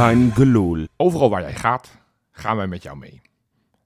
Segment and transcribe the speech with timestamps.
[0.00, 0.86] Geloel.
[0.96, 1.98] Overal waar jij gaat,
[2.30, 3.20] gaan wij met jou mee.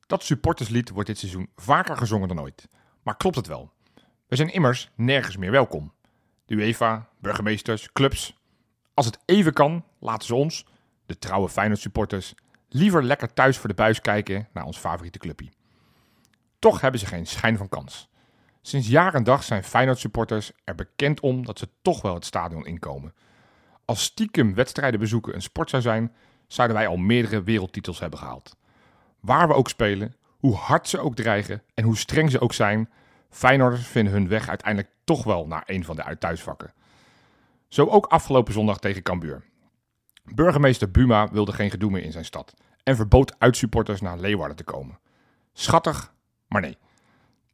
[0.07, 2.69] Dat supporterslied wordt dit seizoen vaker gezongen dan ooit.
[3.03, 3.73] Maar klopt het wel?
[4.27, 5.93] We zijn immers nergens meer welkom.
[6.47, 8.37] De UEFA, burgemeesters, clubs.
[8.95, 10.67] Als het even kan, laten ze ons,
[11.07, 12.35] de trouwe Feyenoord supporters,
[12.69, 15.53] liever lekker thuis voor de buis kijken naar ons favoriete clubje.
[16.59, 18.09] Toch hebben ze geen schijn van kans.
[18.63, 22.25] Sinds jaar en dag zijn Feyenoord supporters er bekend om dat ze toch wel het
[22.25, 23.15] stadion inkomen.
[23.85, 26.13] Als stiekem wedstrijden bezoeken een sport zou zijn,
[26.47, 28.57] zouden wij al meerdere wereldtitels hebben gehaald.
[29.21, 32.89] Waar we ook spelen, hoe hard ze ook dreigen en hoe streng ze ook zijn,
[33.35, 36.73] Feyenoorders vinden hun weg uiteindelijk toch wel naar een van de thuisvakken.
[37.69, 39.45] Zo ook afgelopen zondag tegen Cambuur.
[40.25, 44.65] Burgemeester Buma wilde geen gedoe meer in zijn stad en verbood uitsupporters naar Leeuwarden te
[44.65, 44.99] komen.
[45.53, 46.13] Schattig,
[46.49, 46.79] maar nee.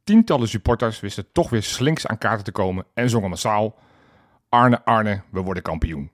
[0.03, 3.79] Tientallen supporters wisten toch weer slinks aan kaarten te komen en zongen massaal:
[4.49, 6.11] Arne, Arne, we worden kampioen.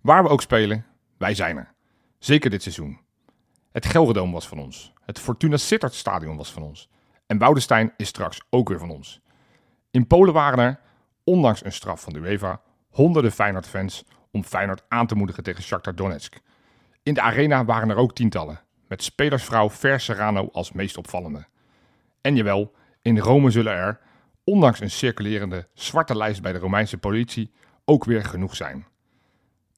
[0.00, 0.86] Waar we ook spelen,
[1.18, 1.74] wij zijn er.
[2.18, 3.00] Zeker dit seizoen.
[3.72, 4.92] Het Gelredome was van ons.
[5.04, 6.88] Het Fortuna Sittard Stadion was van ons.
[7.26, 9.20] En Woudestein is straks ook weer van ons.
[9.90, 10.80] In Polen waren er,
[11.24, 15.94] ondanks een straf van de UEFA, honderden Feyenoord-fans om Feyenoord aan te moedigen tegen Shakhtar
[15.94, 16.40] Donetsk.
[17.02, 21.46] In de arena waren er ook tientallen, met spelersvrouw Ver Serrano als meest opvallende.
[22.20, 24.00] En jawel, in Rome zullen er,
[24.44, 27.52] ondanks een circulerende zwarte lijst bij de Romeinse politie,
[27.84, 28.86] ook weer genoeg zijn.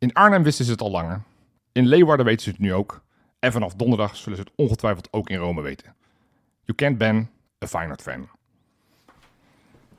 [0.03, 1.23] In Arnhem wisten ze het al langer.
[1.73, 3.03] In Leeuwarden weten ze het nu ook.
[3.39, 5.95] En vanaf donderdag zullen ze het ongetwijfeld ook in Rome weten.
[6.65, 7.29] You can't ban
[7.65, 8.29] a Feyenoord fan.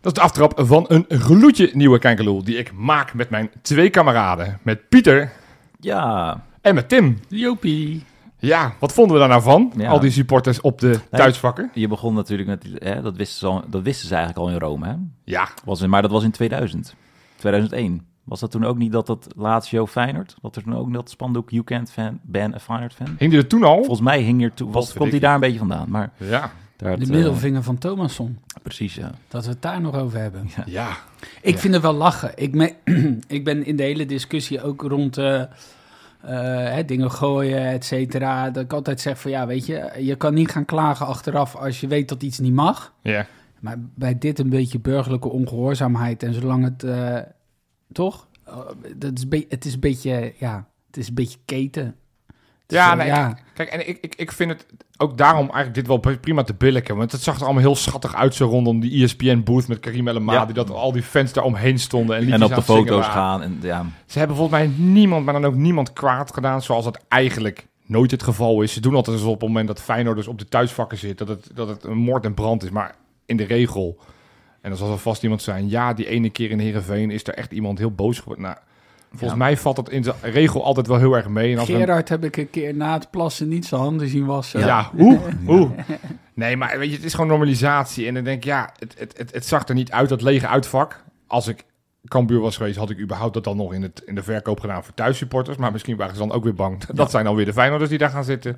[0.02, 3.90] Dat is de aftrap van een gloedje nieuwe Kijkeloel die ik maak met mijn twee
[3.90, 4.60] kameraden.
[4.62, 5.32] Met Pieter
[5.80, 7.20] Ja, en met Tim.
[7.28, 8.04] Jopie.
[8.38, 9.74] Ja, wat vonden we daar nou van?
[9.78, 9.90] Ja.
[9.90, 11.70] Al die supporters op de thuisvakken.
[11.74, 14.60] je begon natuurlijk met, hè, dat, wisten ze al, dat wisten ze eigenlijk al in
[14.60, 14.96] Rome, hè?
[15.24, 16.96] Ja, Was, in- maar dat was in 2000,
[17.36, 18.08] 2001.
[18.24, 21.50] Was dat toen ook niet dat dat Lazio Feyenoord, dat er toen ook dat spandoek
[21.50, 23.16] You Can't fan, ban a Feyenoord fan?
[23.18, 23.76] hing die er toen al?
[23.78, 26.52] Volgens mij hing hier toen, was, Wat komt hij daar een beetje vandaan, maar Ja,
[26.78, 28.38] daar De eh, middelvinger van Thomasson.
[28.62, 29.12] precies, ja.
[29.28, 30.50] Dat we het daar nog over hebben.
[30.66, 30.90] ja.
[31.42, 31.58] Ik Ja.
[31.60, 32.32] vind het wel lachen.
[32.36, 32.74] Ik, me-
[33.28, 35.48] ik ben in de hele discussie ook rond eh, eh,
[36.74, 38.50] hè, dingen gooien, et cetera.
[38.50, 41.80] Dat ik altijd zeg van ja, weet je, je kan niet gaan klagen achteraf als
[41.80, 42.94] je weet dat iets niet mag.
[43.02, 43.26] Ja,
[43.60, 47.18] Maar bij dit een beetje burgerlijke ongehoorzaamheid en zolang het eh,
[47.94, 48.58] toch, Eh,
[48.96, 51.96] dat is het is een beetje, ja, het is een beetje keten.
[52.62, 53.38] Het is ja, zo, nee, ja.
[53.54, 54.66] Kijk, en ik, ik, ik vind het
[54.98, 56.96] ook daarom eigenlijk dit wel prima te billiken.
[56.96, 60.22] Want het zag er allemaal heel schattig uit zo rondom die ESPN-booth met Karim El
[60.22, 60.46] Ja.
[60.46, 63.60] Die dat al die fans daar omheen stonden en En op de foto's gaan en
[63.62, 66.62] ja, Ze hebben volgens mij niemand, maar dan ook niemand kwaad gedaan.
[66.62, 68.74] Zoals het eigenlijk nooit het geval is.
[68.74, 71.18] Ze doen altijd alsof op het moment dat Feyenoord dus op de thuisvakken zit...
[71.18, 72.70] dat het, dat het een moord en brand is.
[72.70, 74.00] Maar in de regel...
[74.64, 75.70] En dan zal er vast iemand zijn...
[75.70, 78.44] ja, die ene keer in Heerenveen is er echt iemand heel boos geworden.
[78.44, 78.58] Nou,
[79.10, 79.36] volgens Ja.
[79.38, 81.52] mij valt dat in de regel altijd wel heel erg mee.
[81.54, 84.60] En als Gerard heb ik een keer na het plassen niet zijn handen zien wassen.
[84.60, 85.20] Ja, hoe?
[85.46, 85.70] hoe?
[86.34, 88.08] Nee, maar weet je, het is gewoon normalisatie.
[88.08, 90.48] En dan denk ik, ja, het, het, het, het zag er niet uit, dat lege
[90.48, 91.04] uitvak.
[91.28, 91.66] Als ik
[92.08, 94.84] Cambuur was geweest, had ik überhaupt dat dan nog in, het, in de verkoop gedaan
[94.84, 95.58] voor thuissupporters.
[95.58, 96.86] Maar misschien waren ze dan ook weer bang.
[96.94, 98.58] Dat zijn dan weer de Feyenoorders die daar gaan zitten.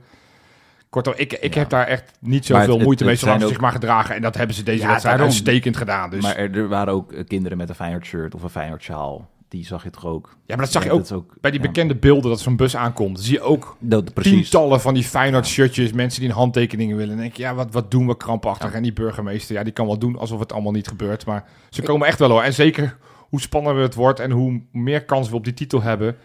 [0.96, 1.60] Kortom, ik, ik Ja.
[1.60, 4.16] heb daar echt niet zoveel het- moeite het mee, zolang ze zijn zich maar gedragen.
[4.16, 5.36] En dat hebben ze deze Ja, wedstrijd daarom.
[5.36, 6.10] uitstekend gedaan.
[6.10, 6.22] Dus.
[6.24, 9.30] maar er, er waren ook eh, kinderen met een Feyenoord shirt of een Feyenoord sjaal.
[9.50, 10.28] Die zag je toch ook?
[10.46, 13.20] ja, maar dat zag je ook ook bij die bekende beelden dat zo'n bus aankomt.
[13.20, 17.14] Zie je ook Dat, tientallen van die Feyenoord shirtjes, mensen die een handtekeningen willen.
[17.14, 18.74] En denk je, ja, wat, wat doen we krampachtig?
[18.74, 21.26] En die burgemeester, ja, die kan wel doen alsof het allemaal niet gebeurt.
[21.26, 22.42] Maar ze komen echt wel hoor.
[22.44, 22.98] En zeker
[23.30, 26.16] hoe spannender het wordt en hoe meer kans we op die titel hebben.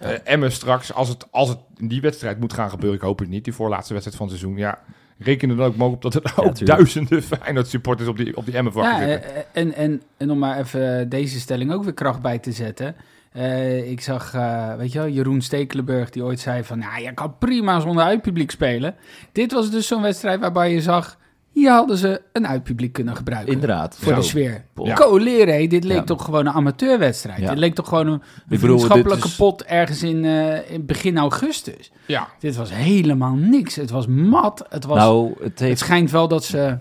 [0.00, 3.18] Eh Emmen straks, als het, als het in die wedstrijd moet gaan gebeuren, ik hoop
[3.18, 4.58] het niet, die voorlaatste wedstrijd van het seizoen.
[4.60, 4.78] Ja,
[5.18, 8.44] reken er dan ook maar op dat er ook duizenden Feyenoord supporters op die, op
[8.44, 9.34] die Emmen vakken Ja, zitten.
[9.34, 12.96] eh, en, en, en om maar even deze stelling ook weer kracht bij te zetten.
[13.32, 16.78] Eh, ik zag, eh, weet je wel, Jeroen Stekelenburg die ooit zei van...
[16.78, 18.94] Nou, je kan prima zonder uitpubliek spelen.
[19.32, 21.18] Dit was dus zo'n wedstrijd waarbij je zag...
[21.60, 23.52] Hier hadden ze een uitpubliek kunnen gebruiken.
[23.52, 23.96] Inderdaad.
[24.00, 24.64] Voor de sfeer.
[24.74, 25.66] Ja.
[25.68, 26.02] Dit leek Ja.
[26.04, 27.40] toch gewoon een amateurwedstrijd.
[27.40, 27.48] Ja.
[27.48, 31.92] Dit leek toch gewoon een bedoel, vriendschappelijke is- pot ergens in, eh, in begin augustus.
[32.06, 33.76] Ja, Dit was helemaal niks.
[33.76, 34.66] Het was mat.
[34.68, 36.76] Het, was, Nou, het het schijnt wel dat ze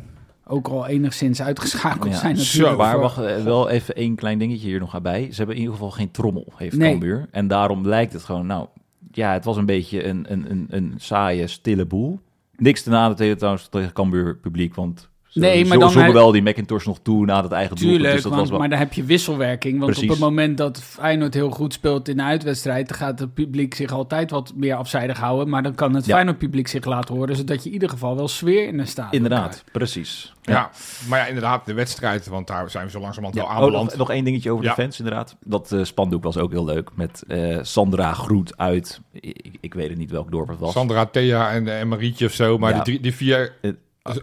[0.48, 2.20] ook al enigszins uitgeschakeld Ja.
[2.20, 2.78] zijn Zo, natuurlijk.
[2.78, 5.28] Maar voor- wacht, eh, wel even één klein dingetje hier nog bij.
[5.32, 6.92] Ze hebben in ieder geval geen trommel, heeft Nee.
[6.92, 7.28] Cambuur.
[7.32, 8.68] En daarom lijkt het gewoon, nou...
[9.12, 12.20] Ja, het was een beetje een, een, een, een saaie, stille boel.
[12.60, 16.42] Niks te nadelen trouwens tegen Cambuur publiek, want Nee, maar dan zongen hij- wel die
[16.42, 17.94] Macintosh nog toe na het eigen doelpunt.
[17.96, 18.60] Tuurlijk, Dus dat want- was wel...
[18.60, 19.74] maar dan heb je wisselwerking.
[19.80, 20.04] Want Precies.
[20.04, 22.88] op het moment dat Feyenoord heel goed speelt in de uitwedstrijd...
[22.88, 25.50] dan gaat het publiek zich altijd wat meer afzijdig houden.
[25.50, 26.14] Maar dan kan het Ja.
[26.14, 27.36] Feyenoord-publiek zich laten horen...
[27.36, 29.72] zodat je in ieder geval wel sfeer in de stadion Inderdaad, krijgt.
[29.72, 30.34] precies.
[30.42, 30.70] Ja.
[31.08, 33.90] maar ja, inderdaad, de wedstrijd, want daar zijn we zo langzamerhand Ja, wel oh, aanbeland.
[33.90, 34.76] nog, nog één dingetje over Ja.
[34.76, 35.36] de fans, inderdaad.
[35.46, 36.90] Dat eh, spandoek was ook heel leuk.
[36.96, 40.74] Met eh, Sandra Groet uit, ik, ik weet het niet welk dorp het was.
[40.74, 42.76] Sandra, Thea en, en Marietje of zo, maar Ja.
[42.76, 43.54] die, drie, die vier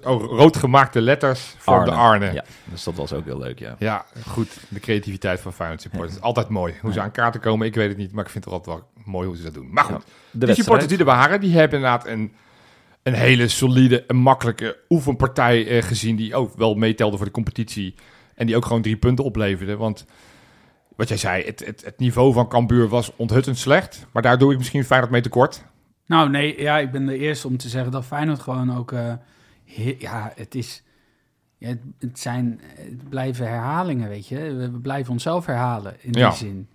[0.04, 2.32] Oh, rood gemaakte letters voor de Arne.
[2.32, 3.76] Ja, dus dat was ook heel leuk, ja.
[3.78, 4.58] Ja, goed.
[4.68, 6.20] De creativiteit van Feyenoord supporters.
[6.20, 6.74] Altijd mooi.
[6.80, 8.12] Hoe ze aan kaarten komen, ik weet het niet.
[8.12, 9.68] Maar ik vind het altijd wel mooi hoe ze dat doen.
[9.70, 12.32] Maar goed, De die supporters die er waren, die hebben inderdaad een,
[13.02, 16.16] een hele solide en makkelijke oefenpartij eh, gezien.
[16.16, 17.94] Die ook wel meetelde voor de competitie.
[18.34, 19.76] En die ook gewoon drie punten opleverde.
[19.76, 20.04] Want
[20.96, 24.06] wat jij zei, het, het, het niveau van Cambuur was onthuttend slecht.
[24.12, 25.64] Maar daar doe ik misschien Feyenoord mee tekort.
[26.06, 28.92] Nou nee, ja, ik ben de eerste om te zeggen dat Feyenoord gewoon ook...
[28.92, 29.12] eh,
[29.66, 30.82] he- ja, het is...
[31.58, 34.54] Ja, het, het zijn, het blijven herhalingen, weet je.
[34.54, 36.30] We, blijven onszelf herhalen in die Ja.
[36.30, 36.68] zin.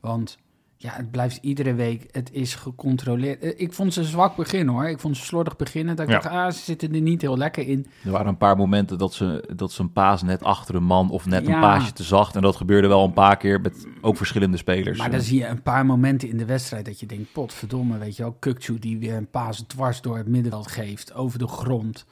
[0.00, 0.38] Want
[0.76, 3.42] ja, het blijft iedere week, het is gecontroleerd.
[3.42, 4.88] Eh, Ik vond ze een zwak begin hoor.
[4.88, 5.96] Ik vond ze slordig beginnen.
[5.96, 6.20] Dat ik Ja.
[6.20, 7.86] dacht, ah, ze zitten er niet heel lekker in.
[8.04, 11.10] Er waren een paar momenten dat ze, dat ze een paas net achter een man
[11.10, 11.54] of net Ja.
[11.54, 12.36] een paasje te zacht.
[12.36, 14.98] En dat gebeurde wel een paar keer met ook verschillende spelers.
[14.98, 18.16] Maar dan zie je een paar momenten in de wedstrijd dat je denkt, potverdomme, weet
[18.16, 18.32] je wel.
[18.38, 22.06] Kukcu die weer een paas dwars door het middenveld geeft, over de grond.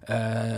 [0.00, 0.16] Eh,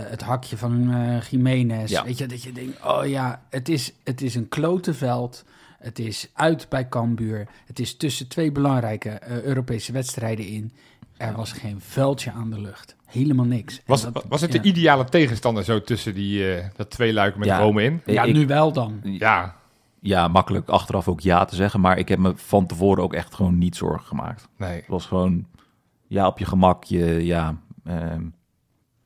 [0.09, 1.91] het hakje van eh Jiménez.
[1.91, 2.03] Ja.
[2.03, 5.43] Weet je, dat je denkt, oh ja, het is, het is een klote veld.
[5.79, 7.47] Het is uit bij Cambuur.
[7.65, 10.71] Het is tussen twee belangrijke eh, Europese wedstrijden in.
[11.17, 12.95] Er was geen veldje aan de lucht.
[13.05, 13.81] Helemaal niks.
[13.85, 14.61] Was, dat- was het ja.
[14.61, 17.59] de ideale tegenstander zo tussen die, eh, dat twee luiken met Ja.
[17.59, 18.01] Rome in?
[18.05, 18.99] Ja, Ik- nu wel dan.
[19.03, 19.55] Ja,
[19.99, 21.79] Ja, makkelijk achteraf ook ja te zeggen.
[21.79, 24.47] Maar ik heb me van tevoren ook echt gewoon niet zorgen gemaakt.
[24.57, 24.75] nee.
[24.75, 25.45] Het was gewoon,
[26.07, 26.83] ja, op je gemak.
[26.83, 27.55] Je, ja,
[27.85, 28.21] ehm,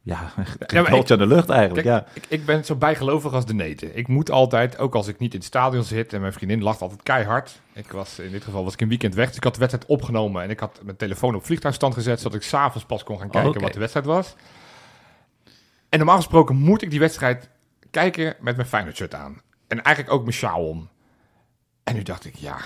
[0.07, 0.31] ja,
[0.67, 1.87] Ja, ja, aan de lucht eigenlijk.
[1.87, 2.11] Kijk, ja.
[2.13, 3.97] ik, ik ben zo bijgelovig als de neten.
[3.97, 6.81] Ik moet altijd, ook als ik niet in het stadion zit en mijn vriendin lacht
[6.81, 7.61] altijd keihard.
[7.73, 9.89] Ik was, in dit geval was ik een weekend weg, dus ik had de wedstrijd
[9.89, 13.29] opgenomen en ik had mijn telefoon op vliegtuigstand gezet, zodat ik s'avonds pas kon gaan
[13.29, 13.59] kijken oké.
[13.59, 14.35] wat de wedstrijd was.
[15.89, 17.49] En normaal gesproken moet ik die wedstrijd
[17.91, 19.41] kijken met mijn Feyenoord shirt aan.
[19.67, 20.89] En eigenlijk ook mijn sjaal om.
[21.83, 22.57] En nu dacht ik, ja,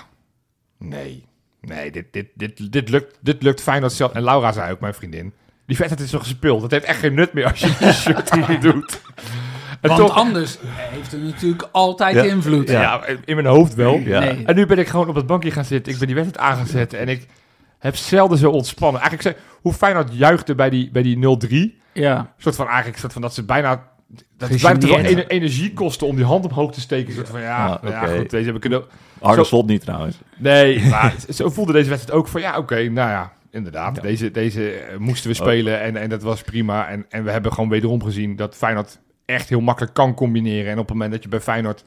[0.78, 1.28] nee,
[1.62, 4.12] nee, dit, dit, dit, dit, lukt, dit lukt Feyenoord zelf.
[4.12, 5.34] En Laura zei ook, mijn vriendin,
[5.72, 6.62] die wedstrijd is zo gespeeld.
[6.62, 9.02] Het heeft echt geen nut meer als je die shirt aan doet.
[9.82, 12.24] En Want toch, anders heeft het natuurlijk altijd Ja.
[12.24, 12.70] invloed.
[12.70, 13.96] ja, in mijn hoofd wel.
[14.06, 14.20] Ja.
[14.20, 14.44] Nee.
[14.46, 15.94] En nu ben ik gewoon op het bankje gaan zitten.
[15.94, 17.28] Ik ben die wedstrijd aangezet en ik
[17.80, 19.02] heb zelden zo ontspannen.
[19.02, 21.18] Eigenlijk zei, hoe Feyenoord juichte bij die, bij die
[21.74, 21.80] 0-3.
[21.94, 22.18] Ja.
[22.18, 23.90] Een soort van eigenlijk, soort van dat ze bijna...
[24.38, 25.08] Dat het bijna Gegeneerd.
[25.08, 27.14] ener- energie kosten om die hand omhoog te steken.
[27.14, 28.18] Soort van, ja, Ah, nou ja oké.
[28.18, 28.84] goed, deze hebben kunnen...
[29.22, 30.18] Harde Zo- slot niet trouwens.
[30.38, 33.96] Nee, maar zo voelde deze wedstrijd ook van, ja, oké, nou ja, inderdaad.
[33.96, 34.02] Ja.
[34.02, 36.88] Deze, deze eh, moesten we spelen en, en dat was prima.
[36.88, 40.72] En, en we hebben gewoon wederom gezien dat Feyenoord echt heel makkelijk kan combineren.
[40.72, 41.84] En op het moment dat je bij Feyenoord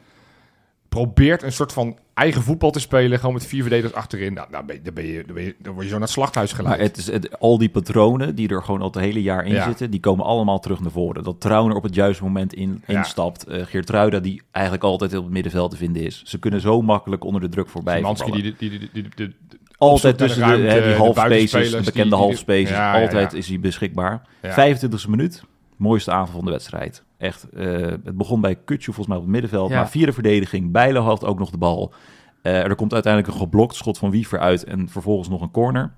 [0.89, 4.65] probeert een soort van eigen voetbal te spelen, gewoon met vier verdedigers achterin, nou, nou
[4.65, 6.53] ben je, dan, ben je, dan, ben je, dan word je zo naar het slachthuis
[6.53, 6.77] geleid.
[6.77, 9.53] Maar het is het, al die patronen die er gewoon al het hele jaar in
[9.53, 9.65] Ja.
[9.65, 11.23] zitten, die komen allemaal terug naar voren.
[11.25, 12.99] Dat Trauner op het juiste moment in, Ja.
[12.99, 13.45] instapt.
[13.45, 16.23] eh Geertruida die eigenlijk altijd op het middenveld te vinden is.
[16.25, 18.55] Ze kunnen zo makkelijk onder de druk voorbij Szymanski voetballen.
[18.59, 19.59] die, die, die, die, die, die-
[19.91, 22.69] Altijd tussen de hè, die half spaces, de bekende half spaces.
[22.69, 23.39] Ja, altijd ja.
[23.39, 24.23] is hij beschikbaar.
[24.43, 24.77] Ja.
[24.77, 25.43] 25e minuut,
[25.77, 27.03] mooiste aanval van de wedstrijd.
[27.19, 29.71] Echt, eh, het begon bij Kutje volgens mij op het middenveld.
[29.71, 31.93] Maar vierde verdediging, Bijlo had ook nog de bal.
[32.43, 35.93] Eh, er komt uiteindelijk een geblokt schot van Wiever uit en vervolgens nog een corner.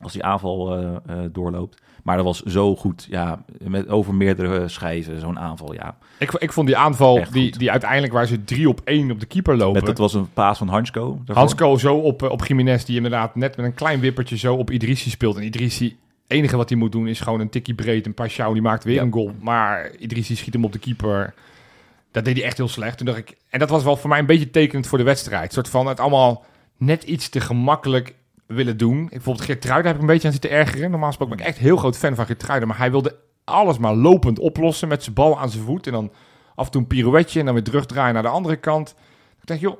[0.00, 1.82] Als die aanval eh, doorloopt.
[2.02, 3.06] Maar dat was zo goed.
[3.10, 5.72] Ja, met over meerdere schijven, zo'n aanval.
[5.72, 5.96] Ja.
[6.18, 9.26] ik, ik vond die aanval, die, die uiteindelijk waar ze drie op één op de
[9.26, 9.72] keeper lopen.
[9.72, 11.14] Met, dat was een paas van Hansko.
[11.16, 11.34] daarvoor.
[11.34, 14.70] Hansko zo op, eh, op Jiménez, die inderdaad net met een klein wippertje zo op
[14.70, 15.36] Idrissi speelt.
[15.36, 15.96] En Idrissi, het
[16.38, 18.06] enige wat hij moet doen is gewoon een tikkie breed.
[18.06, 19.02] Een Pashao, die maakt weer Ja.
[19.02, 19.32] een goal.
[19.40, 21.34] Maar Idrissi schiet hem op de keeper.
[22.10, 22.96] Dat deed hij echt heel slecht.
[22.96, 25.44] Toen dacht ik, en dat was wel voor mij een beetje tekenend voor de wedstrijd.
[25.44, 26.44] Een soort van het allemaal
[26.76, 28.14] net iets te gemakkelijk
[28.54, 29.02] willen doen.
[29.02, 30.90] Ik, bijvoorbeeld Geertruiden heb ik een beetje aan zitten ergeren.
[30.90, 32.68] Normaal gesproken ben ik echt heel groot fan van Geertruiden.
[32.68, 35.86] Maar hij wilde alles maar lopend oplossen met zijn bal aan zijn voet.
[35.86, 36.12] En dan
[36.54, 38.94] af en toe een pirouetje en dan weer terugdraaien naar de andere kant.
[39.40, 39.76] Ik dacht, joh,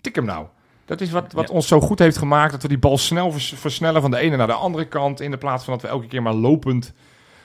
[0.00, 0.46] tik hem nou.
[0.84, 1.54] Dat is wat, wat Ja.
[1.54, 2.52] ons zo goed heeft gemaakt.
[2.52, 5.20] Dat we die bal snel vers- versnellen van de ene naar de andere kant.
[5.20, 6.92] In de plaats van dat we elke keer maar lopend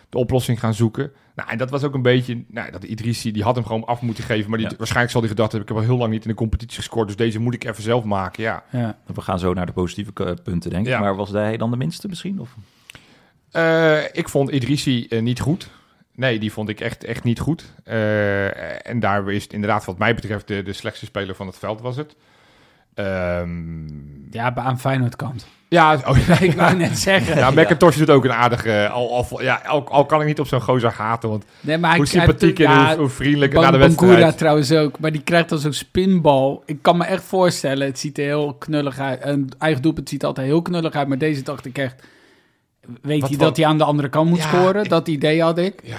[0.10, 1.12] de oplossing gaan zoeken.
[1.36, 2.44] Nou, en dat was ook een beetje...
[2.48, 4.50] Nou, dat Idrissi, die had hem gewoon af moeten geven.
[4.50, 4.76] Maar die, Ja.
[4.78, 5.70] waarschijnlijk zal hij gedacht hebben...
[5.70, 7.08] ik heb al heel lang niet in de competitie gescoord.
[7.08, 8.44] Dus deze moet ik even zelf maken.
[8.44, 8.98] Ja, Ja.
[9.06, 10.92] We gaan zo naar de positieve eh, punten, denk ik.
[10.92, 11.00] Ja.
[11.00, 12.40] Maar was hij dan de minste misschien?
[12.40, 12.56] Of?
[13.52, 15.70] Eh, ik vond Idrissi eh, niet goed.
[16.16, 17.74] Nee, die vond ik echt, echt niet goed.
[17.84, 21.58] Eh, en daar is het inderdaad wat mij betreft de, de slechtste speler van het
[21.58, 22.16] veld was het.
[22.94, 23.86] Ehm,
[24.32, 25.48] Ja, aan Feyenoord kant.
[25.68, 27.38] ja, oh, ja, Ik wou net zeggen.
[27.38, 28.90] ja, McIntosh doet ook een aardige...
[28.92, 31.96] Al, al, ja, al, al kan ik niet op zo'n gozer haten, want Nee, maar
[31.96, 34.38] hoe sympathiek en ja, hoe, hoe vriendelijk Ban- na de wedstrijd.
[34.38, 36.64] trouwens ook, maar die krijgt dan zo'n spinbal.
[36.66, 39.20] Ik kan me echt voorstellen, het ziet er heel knullig uit.
[39.26, 42.04] Een eigen doelpunt ziet er altijd heel knullig uit, maar deze dacht ik echt...
[43.02, 44.84] Weet Wat hij dat hij aan de andere kant moet Ja, scoren?
[44.84, 45.82] ik- Dat idee had ik.
[45.84, 45.98] Ja,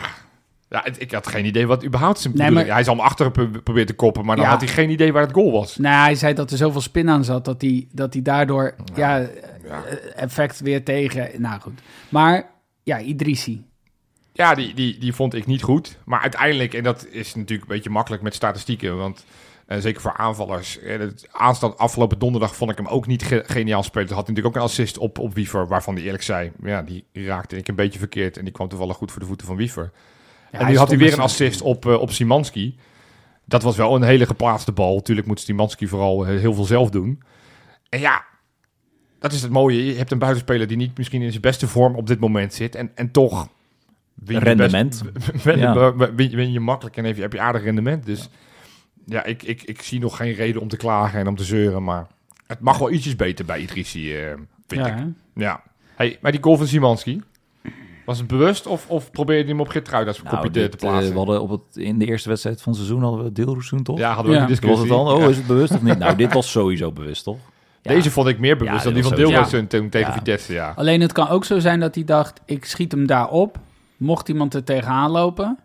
[0.73, 3.51] ja ik had geen idee wat überhaupt zijn Nee, maar- Hij is allemaal achter pro-
[3.65, 4.51] probeert te koppen, maar dan Ja.
[4.51, 5.77] had hij geen idee waar het goal was.
[5.77, 9.17] Nou, hij zei dat er zoveel spin aan zat, dat hij, dat hij daardoor ja,
[9.65, 9.85] Ja.
[10.15, 11.31] effect weer tegen...
[11.41, 11.81] Nou goed.
[12.09, 12.51] Maar
[12.83, 13.65] ja, Idrissi.
[14.33, 15.99] Ja, die, die, die vond ik niet goed.
[16.05, 19.25] Maar uiteindelijk, en dat is natuurlijk een beetje makkelijk met statistieken, want
[19.67, 20.79] eh, zeker voor aanvallers.
[20.83, 24.07] het aanstand afgelopen donderdag vond ik hem ook niet ge- geniaal spelen.
[24.07, 27.05] Hij had natuurlijk ook een assist op, op Wiever, waarvan hij eerlijk zei, ja, die
[27.13, 29.91] raakte ik een beetje verkeerd en die kwam toevallig goed voor de voeten van Wiever.
[30.53, 32.77] Ja, en nu had hij weer er een assist op, eh, op Simanski.
[33.45, 35.03] Dat was wel een hele geplaatste bal.
[35.03, 37.23] Tuurlijk moet Simanski vooral eh, heel veel zelf doen.
[37.89, 38.25] En ja,
[39.19, 39.85] dat is het mooie.
[39.87, 42.75] Je hebt een buitenspeler die niet misschien in zijn beste vorm op dit moment zit.
[42.75, 43.49] En, en toch...
[44.15, 45.03] win je Rendement.
[45.13, 45.95] best- win, Ja.
[45.97, 48.07] win, je- win je makkelijk en heb je, heb je aardig rendement.
[48.07, 48.29] Dus
[49.07, 51.85] ja, ik, ik, ik zie nog geen reden om te klagen en om te zeuren.
[51.85, 52.07] Maar
[52.47, 54.35] het mag wel ietsjes beter bij Idrissi, eh,
[54.67, 54.95] vind Ja, ik.
[54.95, 55.05] hè?
[55.35, 55.63] Ja.
[55.97, 57.21] Hey, maar die goal van Simanski...
[58.05, 60.77] Was het bewust of, of probeerde hij hem op Geertruid als kopje te, dit, te
[60.77, 61.13] eh, plaatsen?
[61.13, 63.99] we hadden op het, in de eerste wedstrijd van het seizoen hadden we Deelroesoen, toch?
[63.99, 64.47] Ja, hadden we Ja.
[64.47, 65.29] die was het dan, oh, Ja.
[65.29, 65.99] is het bewust of niet?
[65.99, 67.39] Nou, dit was sowieso bewust, toch?
[67.83, 67.93] Ja.
[67.93, 70.13] Deze vond ik meer bewust Ja, dan die van toen tegen Ja.
[70.13, 70.73] Vitesse, ja.
[70.77, 73.59] Alleen het kan ook zo zijn dat hij dacht, ik schiet hem daar op.
[73.97, 75.59] Mocht iemand er tegenaan lopen...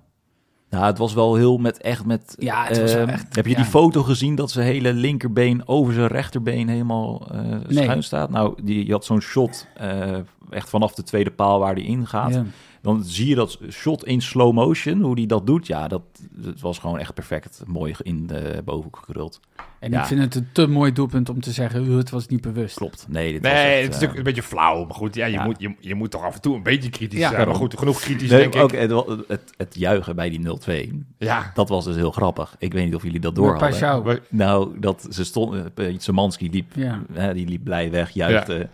[0.69, 2.35] Nou, het was wel heel met echt met.
[2.39, 3.57] Ja, het was wel eh, echt- Heb je ja.
[3.57, 7.27] die foto gezien dat zijn hele linkerbeen over zijn rechterbeen helemaal
[7.67, 7.83] Nee.
[7.83, 8.29] schuin staat?
[8.29, 10.15] Nou, die, je had zo'n shot eh,
[10.49, 12.33] echt vanaf de tweede paal waar die ingaat.
[12.33, 12.43] Ja.
[12.87, 15.67] Dan zie je dat shot in slow motion, hoe die dat doet.
[15.67, 16.01] Ja, dat,
[16.31, 19.39] dat was gewoon echt perfect mooi in de bovenhoek gekruld.
[19.79, 19.99] En Ja.
[20.01, 22.75] ik vind het een te mooi doelpunt om te zeggen, "Uh, het was niet bewust.
[22.75, 23.05] Klopt.
[23.09, 24.85] Nee, dit was Nee, echt, het is eh, natuurlijk een beetje flauw.
[24.85, 25.43] Maar goed, ja, je, ja.
[25.45, 27.29] Moet, je, je moet toch af en toe een beetje kritisch Ja.
[27.29, 27.47] zijn.
[27.47, 28.61] Maar goed, genoeg kritisch, Nee, denk ik.
[28.61, 28.91] ook het,
[29.27, 31.51] het, het juichen bij die 0-2, Ja.
[31.53, 32.55] dat was dus heel grappig.
[32.59, 34.03] Ik weet niet of jullie dat Door hadden.
[34.03, 37.01] Maar- Nou, dat ze stonden, uh, Zemanski liep, Ja.
[37.13, 38.69] hè, die liep blij weg, juichte.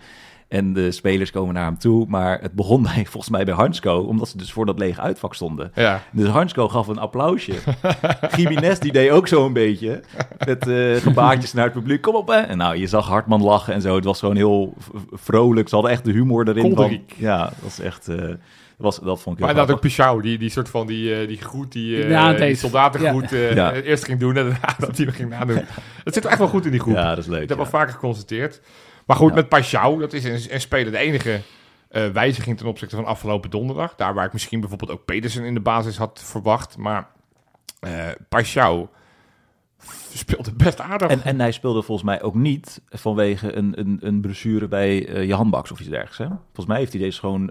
[0.54, 2.06] En de spelers komen naar hem toe.
[2.08, 5.34] Maar het begon bij, volgens mij bij Hansko, omdat ze dus voor dat lege uitvak
[5.36, 5.72] stonden.
[5.76, 6.02] Ja.
[6.12, 7.54] Dus Hansko gaf een applausje.
[8.38, 10.02] Jiménez die deed ook zo een beetje.
[10.46, 12.02] Met eh gebaartjes naar het publiek.
[12.02, 12.38] Kom op hè.
[12.38, 13.96] En nou, je zag Hartman lachen en zo.
[13.96, 14.74] Het was gewoon heel
[15.12, 15.70] vrolijk.
[15.70, 16.76] Ze hadden echt de humor erin.
[16.76, 18.08] Van, ja, dat was echt...
[18.08, 18.38] eh, dat,
[18.78, 19.80] was, dat vond ik Maar dat ook.
[19.80, 22.60] Pichau, die, die soort van die, eh, die groet, die, eh Ja, die deze.
[22.60, 23.74] soldatengroet eh, Ja.
[23.74, 25.62] eerst ging doen en daarna dat hij ging nadoen.
[26.04, 26.96] Dat zit echt wel goed in die groep.
[26.96, 27.42] Ja, dat is leuk.
[27.42, 27.64] Ik heb ja.
[27.64, 28.62] al vaker geconstateerd.
[29.06, 29.36] Maar goed, Ja.
[29.36, 31.42] met Pashao, dat is een, een speler de enige
[31.90, 33.96] eh, wijziging ten opzichte van afgelopen donderdag.
[33.96, 36.78] Daar waar ik misschien bijvoorbeeld ook Pedersen in de basis had verwacht.
[36.78, 37.08] Maar
[37.80, 38.90] eh Pashao
[40.14, 41.10] speelde best aardig.
[41.10, 45.26] En, en hij speelde volgens mij ook niet vanwege een, een, een blessure bij eh
[45.28, 46.18] je handbaks of iets dergelijks.
[46.18, 46.28] Hè?
[46.46, 47.50] Volgens mij heeft hij deze gewoon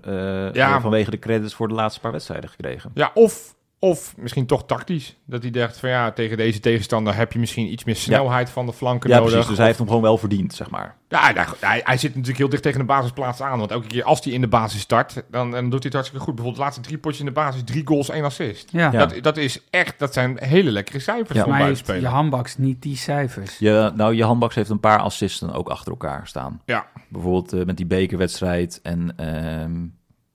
[0.53, 0.81] Ja.
[0.81, 2.91] vanwege de credits voor de laatste paar wedstrijden gekregen.
[2.95, 3.55] Ja, of,
[3.85, 5.17] of misschien toch tactisch.
[5.27, 8.67] Dat hij dacht van ja, tegen deze tegenstander heb je misschien iets meer snelheid van
[8.67, 9.31] de flanken Ja, nodig.
[9.31, 9.49] precies.
[9.49, 10.97] Dus hij heeft hem gewoon wel verdiend, zeg maar.
[11.09, 13.59] Ja, hij, hij, hij zit natuurlijk heel dicht tegen de basisplaats aan.
[13.59, 16.25] Want elke keer als hij in de basis start, dan, dan doet hij het hartstikke
[16.25, 16.35] goed.
[16.35, 18.69] Bijvoorbeeld de laatste drie potjes in de basis, drie goals, één assist.
[18.73, 19.07] Ja, Ja.
[19.07, 22.83] Dat, dat is echt, dat zijn hele lekkere cijfers Ja, voor heeft je handbaks niet
[22.83, 23.59] die cijfers.
[23.59, 26.61] Je, nou, je handbaks heeft een paar assisten ook achter elkaar staan.
[26.65, 26.87] Ja.
[27.09, 29.81] Bijvoorbeeld eh, met die bekerwedstrijd en ehm,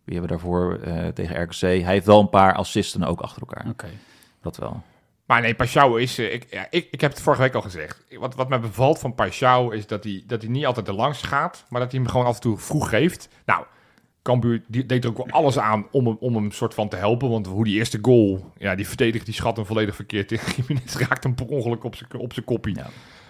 [0.07, 1.59] wie hebben we daarvoor eh, tegen RKC.
[1.59, 3.69] Hij heeft wel een paar assisten ook achter elkaar.
[3.69, 3.87] Oké.
[4.41, 4.81] Dat wel.
[5.25, 6.17] Maar nee, Pashao is...
[6.17, 8.03] eh, ik, ja, ik, ik heb het vorige week al gezegd.
[8.19, 11.21] Wat, wat mij bevalt van Pashao is dat hij, dat hij niet altijd er langs
[11.21, 13.29] gaat, maar dat hij hem gewoon af en toe vroeg geeft.
[13.45, 13.65] Nou,
[14.21, 16.95] Cambuur die deed er ook wel alles aan om hem, om hem soort van te
[16.95, 17.29] helpen.
[17.29, 20.39] Want hoe die eerste goal, ja, die verdedigt die schat hem volledig verkeerd in.
[20.55, 22.75] Jiménez raakt hem per ongeluk op zijn op zijn koppie.
[22.75, 22.87] Ja.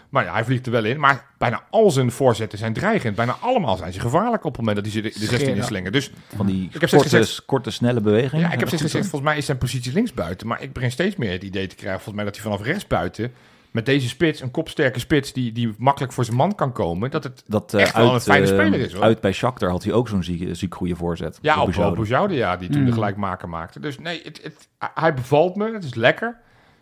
[0.10, 1.00] Maar ja, hij vliegt er wel in.
[1.00, 3.16] Maar bijna al zijn voorzetten zijn dreigend.
[3.16, 5.56] Bijna allemaal zijn ze gevaarlijk op het moment dat hij ze de, de 16 Scheren.
[5.56, 5.92] inslingen.
[5.92, 8.46] Dus Van die Ik heb steeds korte, gezegd- korte, snelle bewegingen.
[8.46, 10.48] ja, ik heb steeds gezegd, volgens mij is zijn positie linksbuiten.
[10.48, 13.32] Maar ik begin steeds meer het idee te krijgen, volgens mij, dat hij vanaf rechtsbuiten...
[13.72, 17.12] met deze spits, een kopsterke spits die, die makkelijk voor zijn man kan komen...
[17.12, 19.04] dat het Dat eh, Echt wel een fijne eh, speler is, hoor.
[19.04, 21.38] Uit bij Shakhtar had hij ook zo'n ziek, ziek goede voorzet.
[21.42, 22.34] Ja, op, Boujoude.
[22.36, 22.94] ja, die toen de Mm.
[22.94, 23.80] gelijkmaker maakte.
[23.80, 25.74] Dus nee, het, het, hij bevalt me.
[25.74, 26.38] Het is lekker.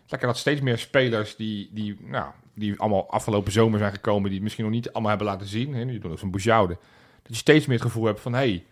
[0.08, 4.24] Lekker dat steeds meer spelers die, die, nou, die allemaal afgelopen zomer zijn gekomen...
[4.24, 5.74] die het misschien nog niet allemaal hebben laten zien.
[5.74, 6.76] Hè, nu doen ook zo'n Boujoude.
[7.22, 8.34] Dat je steeds meer het gevoel hebt van...
[8.34, 8.64] Hey,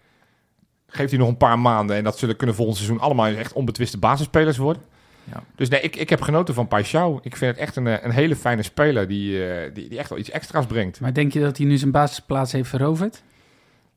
[0.86, 1.96] geeft hij nog een paar maanden...
[1.96, 4.82] en dat zullen kunnen volgend seizoen allemaal echt onbetwiste basisspelers worden.
[5.24, 5.42] Ja.
[5.56, 7.22] Dus nee, ik, ik heb genoten van Paixão.
[7.22, 9.08] Ik vind het echt een, eh, een hele fijne speler...
[9.08, 11.00] Die, eh, die, die echt wel iets extra's brengt.
[11.00, 13.22] Maar denk je dat hij nu zijn basisplaats heeft veroverd?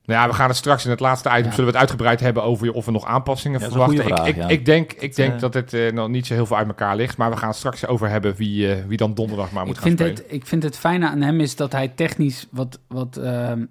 [0.07, 1.49] Nou ja, we gaan het straks in het laatste item Ja.
[1.49, 4.15] zullen we het uitgebreid hebben over of we nog aanpassingen Ja, dat is een verwachten.
[4.15, 4.57] goede ik, vraag, ik, ja.
[4.59, 6.95] ik denk, ik denk eh, dat het eh, nog niet zo heel veel uit elkaar
[6.95, 9.75] ligt, maar we gaan het straks over hebben wie, eh, wie dan donderdag maar moet
[9.75, 10.23] Ik gaan vind, spelen.
[10.23, 12.79] het, ik vind het fijne aan hem is dat hij technisch wat...
[12.87, 13.65] wat ehm,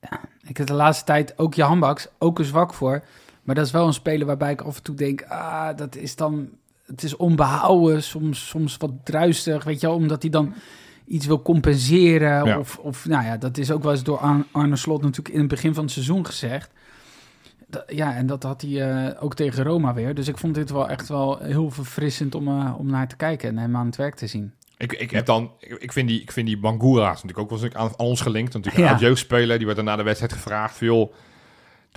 [0.00, 3.02] ja, ik heb de laatste tijd ook je handbaks ook een zwak voor.
[3.42, 5.22] Maar dat is wel een speler waarbij ik af en toe denk...
[5.22, 6.48] Ah, dat is dan...
[6.86, 9.96] Het is onbehouden, soms, soms wat druistig, weet je wel.
[9.96, 10.54] Omdat hij dan
[11.08, 12.44] iets wil compenseren.
[12.44, 12.58] Ja.
[12.58, 15.40] Of, of, nou ja, dat is ook wel eens door Ar- Arne Slot natuurlijk in
[15.40, 16.70] het begin van het seizoen gezegd.
[17.66, 20.14] Dat- ja, en dat had hij eh, ook tegen Roma weer.
[20.14, 23.48] Dus ik vond dit wel echt wel heel verfrissend om, eh, om naar te kijken
[23.48, 24.52] en hem aan het werk te zien.
[24.76, 27.62] Ik, ik, heb dan, ik, vind die, ik vind die Bangura is natuurlijk ook wel
[27.62, 28.54] eens aan, aan ons gelinkt.
[28.54, 28.84] Natuurlijk Ja.
[28.88, 31.12] een oud jeugdspeler, die werd dan na de wedstrijd gevraagd van, joh,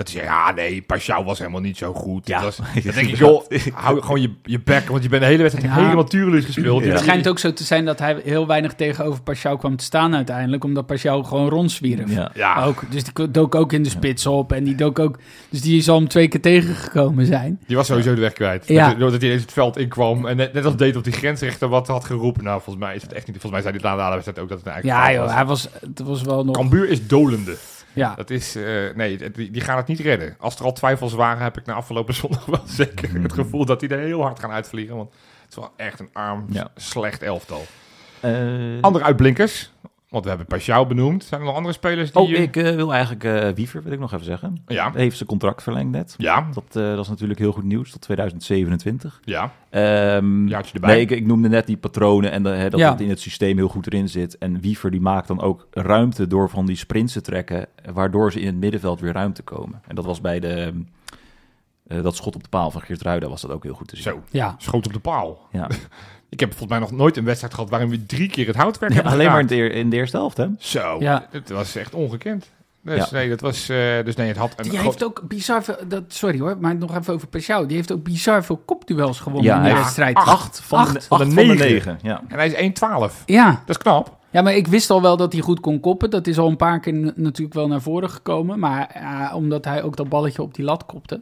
[0.03, 2.27] dat hij zei, ja nee, Pashao was helemaal niet zo goed.
[2.27, 2.41] Ja.
[2.41, 3.43] Dat was, dan denk ik, joh,
[3.73, 5.81] hou gewoon je, je bek, want je bent de hele wedstrijd Ja.
[5.83, 6.83] helemaal tureluurs gespeeld.
[6.83, 6.89] Ja.
[6.89, 10.15] Het schijnt ook zo te zijn dat hij heel weinig tegenover Pashao kwam te staan
[10.15, 12.13] uiteindelijk, omdat Pashao gewoon rondzwierf.
[12.13, 12.31] Ja.
[12.33, 15.17] Ja, Ook, dus die dook ook in de spits op en die dook ook...
[15.49, 17.59] Dus die zal hem twee keer tegengekomen zijn.
[17.67, 18.67] die was sowieso de weg kwijt.
[18.67, 18.89] Ja.
[18.89, 21.67] Dat, doordat hij ineens het veld inkwam en net, net als deed op die grensrechter
[21.67, 22.43] wat had geroepen.
[22.43, 23.37] Nou, volgens mij is het echt niet.
[23.41, 25.33] Volgens mij zei hij na de wedstrijd ook dat het een eigen Ja joh, was.
[25.33, 26.55] hij was, het was wel nog...
[26.55, 27.55] Cambuur is dolende.
[27.93, 28.63] Ja, Dat is, eh,
[28.95, 30.35] nee, die, die gaan het niet redden.
[30.39, 33.79] Als er al twijfels waren, heb ik na afgelopen zondag wel zeker het gevoel dat
[33.79, 34.95] die er heel hard gaan uitvliegen.
[34.95, 35.09] Want
[35.41, 36.71] het is wel echt een arm, Ja.
[36.75, 37.65] slecht elftal.
[38.19, 38.31] Eh,
[38.81, 39.71] Andere uitblinkers,
[40.11, 41.23] want we hebben Pashao benoemd.
[41.23, 42.21] Zijn er nog andere spelers die...
[42.21, 44.63] oh, ik eh, wil eigenlijk eh Wiever, wil ik nog even zeggen.
[44.67, 46.15] Ja, Heeft zijn contract verlengd net.
[46.17, 49.21] ja, Dat, eh, dat is natuurlijk heel goed nieuws, tot 2027.
[49.25, 49.51] ja.
[49.69, 50.89] Ehm, Jaartje erbij.
[50.93, 52.91] nee, ik, ik noemde net die patronen en de, hè, dat Ja.
[52.91, 54.37] het in het systeem heel goed erin zit.
[54.37, 58.39] En Wiever die maakt dan ook ruimte door van die sprints te trekken, waardoor ze
[58.39, 59.81] in het middenveld weer ruimte komen.
[59.87, 60.73] En dat was bij de,
[61.87, 63.95] eh, dat schot op de paal van Geert Ruida was dat ook heel goed te
[63.95, 64.03] zien.
[64.03, 64.55] Zo, ja.
[64.57, 65.47] schoot op de paal.
[65.51, 65.67] Ja.
[66.31, 68.91] Ik heb volgens mij nog nooit een wedstrijd gehad waarin we drie keer het houtwerk
[68.91, 70.47] Ja, hebben alleen maar in de, in de eerste helft, hè?
[70.59, 71.27] Zo, Ja.
[71.31, 72.49] het was echt ongekend.
[72.83, 73.07] Dus Ja.
[73.11, 73.69] nee, dat was...
[73.69, 75.75] eh, dus nee, het had een Die groot- heeft ook bizar veel...
[75.87, 77.65] Dat, sorry hoor, maar nog even over Pashao.
[77.65, 80.15] Die heeft ook bizar veel kopduels gewonnen Ja, in hij- wedstrijd.
[80.15, 80.91] Acht van, Acht.
[80.93, 81.57] de, acht Van de van de negen.
[81.71, 81.99] negen.
[82.01, 82.21] Ja.
[82.27, 83.23] En hij is 1,12.
[83.25, 84.17] Ja, Dat is knap.
[84.29, 86.09] Ja, maar ik wist al wel dat hij goed kon koppen.
[86.09, 88.59] Dat is al een paar keer natuurlijk wel naar voren gekomen.
[88.59, 91.21] Maar ja, omdat hij ook dat balletje op die lat kopte.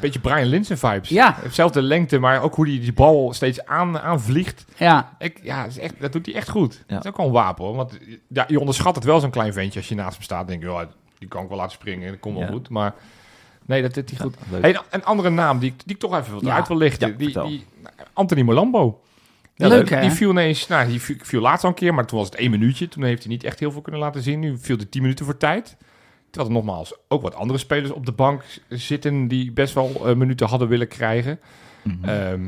[0.00, 1.08] Beetje Brian Linsen vibes.
[1.08, 1.36] Ja.
[1.42, 4.64] Hetzelfde lengte, maar ook hoe hij die bal steeds aan, aanvliegt.
[4.76, 6.84] Ja, Ik, ja, dat, is echt, dat doet hij echt goed.
[6.86, 6.94] Ja.
[6.94, 7.74] Dat is ook wel een wapen hoor.
[7.76, 7.98] Want
[8.28, 10.48] ja, je onderschat het wel zo'n klein ventje als je naast hem staat.
[10.48, 10.80] Denk je, oh,
[11.18, 12.10] die kan ik wel laten springen.
[12.10, 12.50] Dat komt wel Ja.
[12.52, 12.68] goed.
[12.68, 12.94] Maar
[13.66, 14.34] nee, dat doet hij goed.
[14.60, 16.54] Hey, een andere naam die, ik- die ik toch even Ja.
[16.54, 17.08] uit wil lichten.
[17.08, 17.64] Ja, die, die,
[18.12, 19.00] Anthony Molambo.
[19.54, 20.00] Ja, leuk, hè?
[20.00, 22.36] Die viel ineens, nou, die viel, viel laatst al een keer, maar toen was het
[22.38, 22.88] één minuutje.
[22.88, 24.40] Toen heeft hij niet echt heel veel kunnen laten zien.
[24.40, 25.76] Nu viel hij tien minuten voor tijd.
[26.36, 30.14] Terwijl er nogmaals ook wat andere spelers op de bank zitten die best wel eh,
[30.14, 31.40] minuten hadden willen krijgen.
[31.82, 32.04] Mhm.
[32.08, 32.40] Ehm,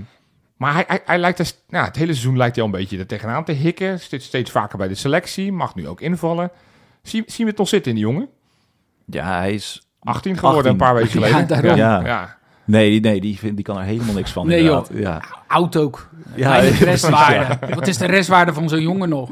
[0.56, 2.98] maar hij, hij, hij lijkt er, nou, het hele seizoen lijkt hij al een beetje
[2.98, 4.00] er tegenaan te hikken.
[4.00, 6.50] Steeds, steeds vaker bij de selectie, mag nu ook invallen.
[7.02, 8.28] Zie, zien we het nog zitten in die jongen?
[9.06, 9.82] ja, hij is...
[10.02, 10.70] 18 geworden 18.
[10.72, 11.48] een paar weken Ja, geleden.
[11.48, 11.76] daarom.
[11.76, 12.06] Ja.
[12.06, 12.36] ja.
[12.64, 14.46] Nee, die- nee die, vind, die kan er helemaal niks van.
[14.46, 14.90] Nee, inderdaad.
[14.92, 15.22] Ja.
[15.46, 16.08] oud ook.
[16.34, 17.74] Ja, restwaarde.
[17.74, 19.28] Wat is de restwaarde van zo'n jongen nog?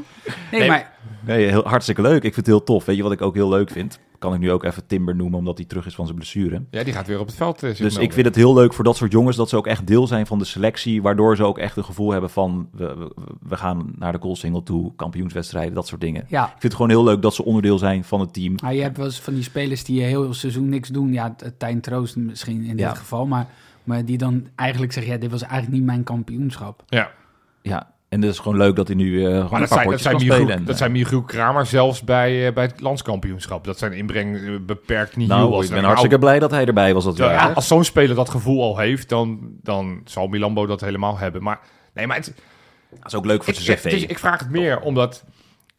[0.51, 2.15] Nee, Nee, maar Nee, heel, hartstikke leuk.
[2.15, 2.85] Ik vind het heel tof.
[2.85, 3.99] Weet je wat ik ook heel leuk vind?
[4.19, 6.63] Kan ik nu ook even Timber noemen, omdat hij terug is van zijn blessure.
[6.71, 8.85] ja, die gaat weer op het veld eh, Dus ik vind het heel leuk voor
[8.85, 11.03] dat soort jongens dat ze ook echt deel zijn van de selectie.
[11.03, 13.13] Waardoor ze ook echt een gevoel hebben van we, we,
[13.49, 16.25] we gaan naar de Koolsingel toe, kampioenswedstrijden, dat soort dingen.
[16.29, 16.45] ja.
[16.45, 18.55] Ik vind het gewoon heel leuk dat ze onderdeel zijn van het team.
[18.63, 21.13] Maar je hebt wel eens van die spelers die heel het seizoen niks doen.
[21.13, 22.89] Ja, Tijn Troost misschien in Ja.
[22.89, 23.27] dit geval.
[23.27, 23.47] Maar,
[23.85, 26.83] maar die dan eigenlijk zeggen, ja, dit was eigenlijk niet mijn kampioenschap.
[26.87, 27.11] Ja.
[27.63, 29.79] Ja, en het is gewoon leuk dat hij nu eh gewoon Maar een dat paar
[29.79, 30.57] zijn, dat zijn, kan Michiel, spelen.
[30.59, 33.65] En, dat eh, zijn Michiel Kramer zelfs bij, eh, bij het landskampioenschap.
[33.65, 36.51] Dat zijn inbreng eh, beperkt niet heel nou, als ik ben hartstikke oude- blij dat
[36.51, 37.05] hij erbij was.
[37.05, 37.53] Dat Ja.
[37.55, 41.43] Als zo'n speler dat gevoel al heeft, dan, dan zal Milambo dat helemaal hebben.
[41.43, 41.61] Maar
[41.95, 42.33] nee, maar het,
[42.91, 45.25] Dat is ook leuk voor ik, zijn is- ik vraag het meer omdat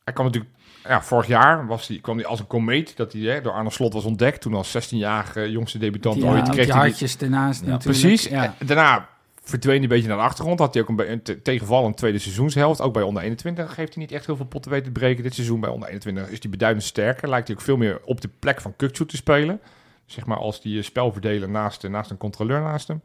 [0.04, 0.54] hij kwam natuurlijk.
[0.88, 3.70] Ja, vorig jaar was die, kwam hij als een komeet dat hij hè, door Arne
[3.72, 4.42] Slot was ontdekt.
[4.42, 8.00] Toen als 16-jarige jongste debutant Die, ooit kreeg die hij die- hartjes ernaast Ja, natuurlijk.
[8.02, 8.30] Precies.
[8.30, 8.56] Ja.
[8.58, 9.08] En daarna
[9.48, 10.60] verdween een beetje naar de achtergrond.
[10.60, 12.82] Had hij ook een, een te- tegenvallend tweede seizoenshelft.
[12.82, 15.24] Ook bij onder 21 heeft hij niet echt heel veel potten weten te breken.
[15.24, 17.30] Dit seizoen bij onder 21 is hij beduidend sterker.
[17.30, 19.60] Lijkt hij ook veel meer op de plek van Kukcu te spelen.
[20.06, 23.02] Zeg maar als die eh, spelverdeler naast, eh, naast een controleur naast hem.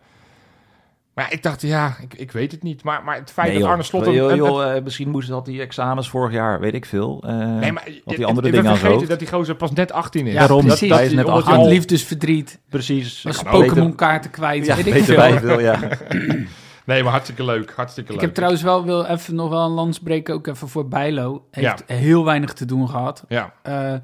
[1.14, 2.84] Maar ja, ik dacht, ja, ik, ik weet het niet.
[2.84, 3.68] Maar, maar het feit Nee, dat.
[3.68, 4.06] Arne Slot...
[4.06, 7.22] een- Joh, een- joh, eh, misschien moest had hij examens vorig jaar, weet ik veel.
[7.26, 10.32] Eh, nee, maar die je- andere dingen vergeten dat die gozer pas net 18 is.
[10.32, 10.88] Ja, Daarom, precies.
[10.88, 12.58] dat, hij is net omdat al hij Had al- liefdesverdriet.
[12.68, 13.22] Precies.
[13.22, 13.66] Was kan ook.
[13.66, 14.66] Pokémon-kaarten kwijt.
[14.66, 15.60] Ja, weet ik veel.
[15.60, 15.78] ja.
[16.84, 17.72] Nee, maar hartstikke leuk.
[17.76, 18.26] Hartstikke Ik leuk.
[18.26, 21.44] heb trouwens wel wil even nog wel een lans breken, ook even voor Bijlo.
[21.50, 23.24] Heeft heel weinig te doen gehad.
[23.28, 23.94] Ja, Eh,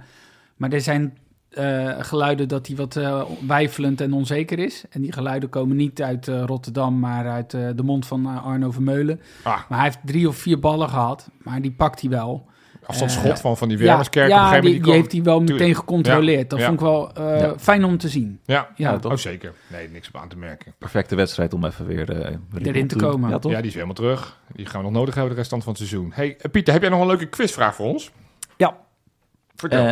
[0.56, 1.18] maar er zijn
[1.50, 4.84] eh, geluiden dat hij wat eh, wijfelend en onzeker is.
[4.90, 8.70] En die geluiden komen niet uit eh, Rotterdam, maar uit eh, de mond van Arno
[8.70, 9.20] Vermeulen.
[9.42, 12.46] ah, Maar hij heeft drie of vier ballen gehad, maar die pakt hij wel.
[12.86, 14.28] afstandsschot van, van die Ja, Wermerskerk.
[14.28, 16.50] ja gegeven die, die heeft hij wel meteen gecontroleerd.
[16.50, 17.58] Dat Ja, vond ik wel eh, Ja.
[17.58, 18.40] fijn om te zien.
[18.44, 19.12] Ja, Ja, Ja, toch?
[19.12, 19.52] oh, zeker.
[19.72, 20.74] Nee, niks op aan te merken.
[20.78, 23.30] Perfecte wedstrijd om even weer eh, Erin te komen.
[23.30, 23.52] Ja, toch?
[23.52, 24.38] Ja, die is weer helemaal terug.
[24.52, 26.12] Die gaan we nog nodig hebben de restant van het seizoen.
[26.14, 28.10] Hey, Pieter, heb jij nog een leuke quizvraag voor ons?
[29.58, 29.78] Vertel.
[29.78, 29.86] Eh,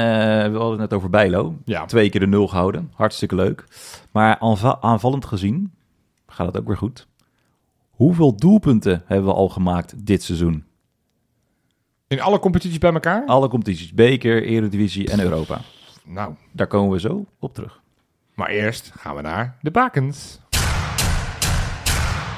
[0.50, 1.56] we hadden het net over Bijlo.
[1.64, 1.84] ja.
[1.84, 2.90] Twee keer de nul gehouden.
[2.94, 3.64] Hartstikke leuk.
[4.12, 5.72] Maar aanva- aanvallend gezien
[6.26, 7.06] gaat het ook weer goed.
[7.90, 10.64] Hoeveel doelpunten hebben we al gemaakt dit seizoen?
[12.08, 13.26] In alle competities bij elkaar?
[13.26, 13.92] Alle competities.
[13.92, 15.60] Beker, Eredivisie en Europa.
[16.04, 17.80] Nou, Daar komen we zo op terug.
[18.34, 20.40] maar eerst gaan we naar de bakens.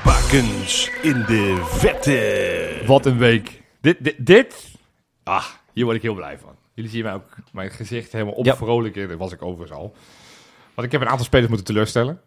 [0.04, 2.82] Bakens in de vette.
[2.86, 3.62] Wat een week.
[3.80, 4.74] Dit, dit, dit?
[5.22, 6.56] Ah, hier word ik heel blij van.
[6.78, 8.52] Jullie zien mij ook mijn gezicht helemaal Ja.
[8.52, 9.08] opvrolijken.
[9.08, 9.94] Dat was ik overigens al.
[10.74, 12.20] Want ik heb een aantal spelers moeten teleurstellen.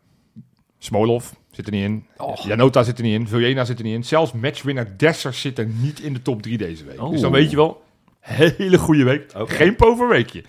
[0.78, 2.06] Smolov zit er niet in.
[2.44, 3.28] Janota zit er niet in.
[3.28, 4.04] Viljena zit er niet in.
[4.04, 7.02] Zelfs matchwinner Desser zit er niet in de top 3 deze week.
[7.02, 7.12] Oh.
[7.12, 7.84] Dus dan weet je wel,
[8.20, 9.32] hele goede week.
[9.36, 9.54] Oké.
[9.54, 10.44] Geen poverweekje.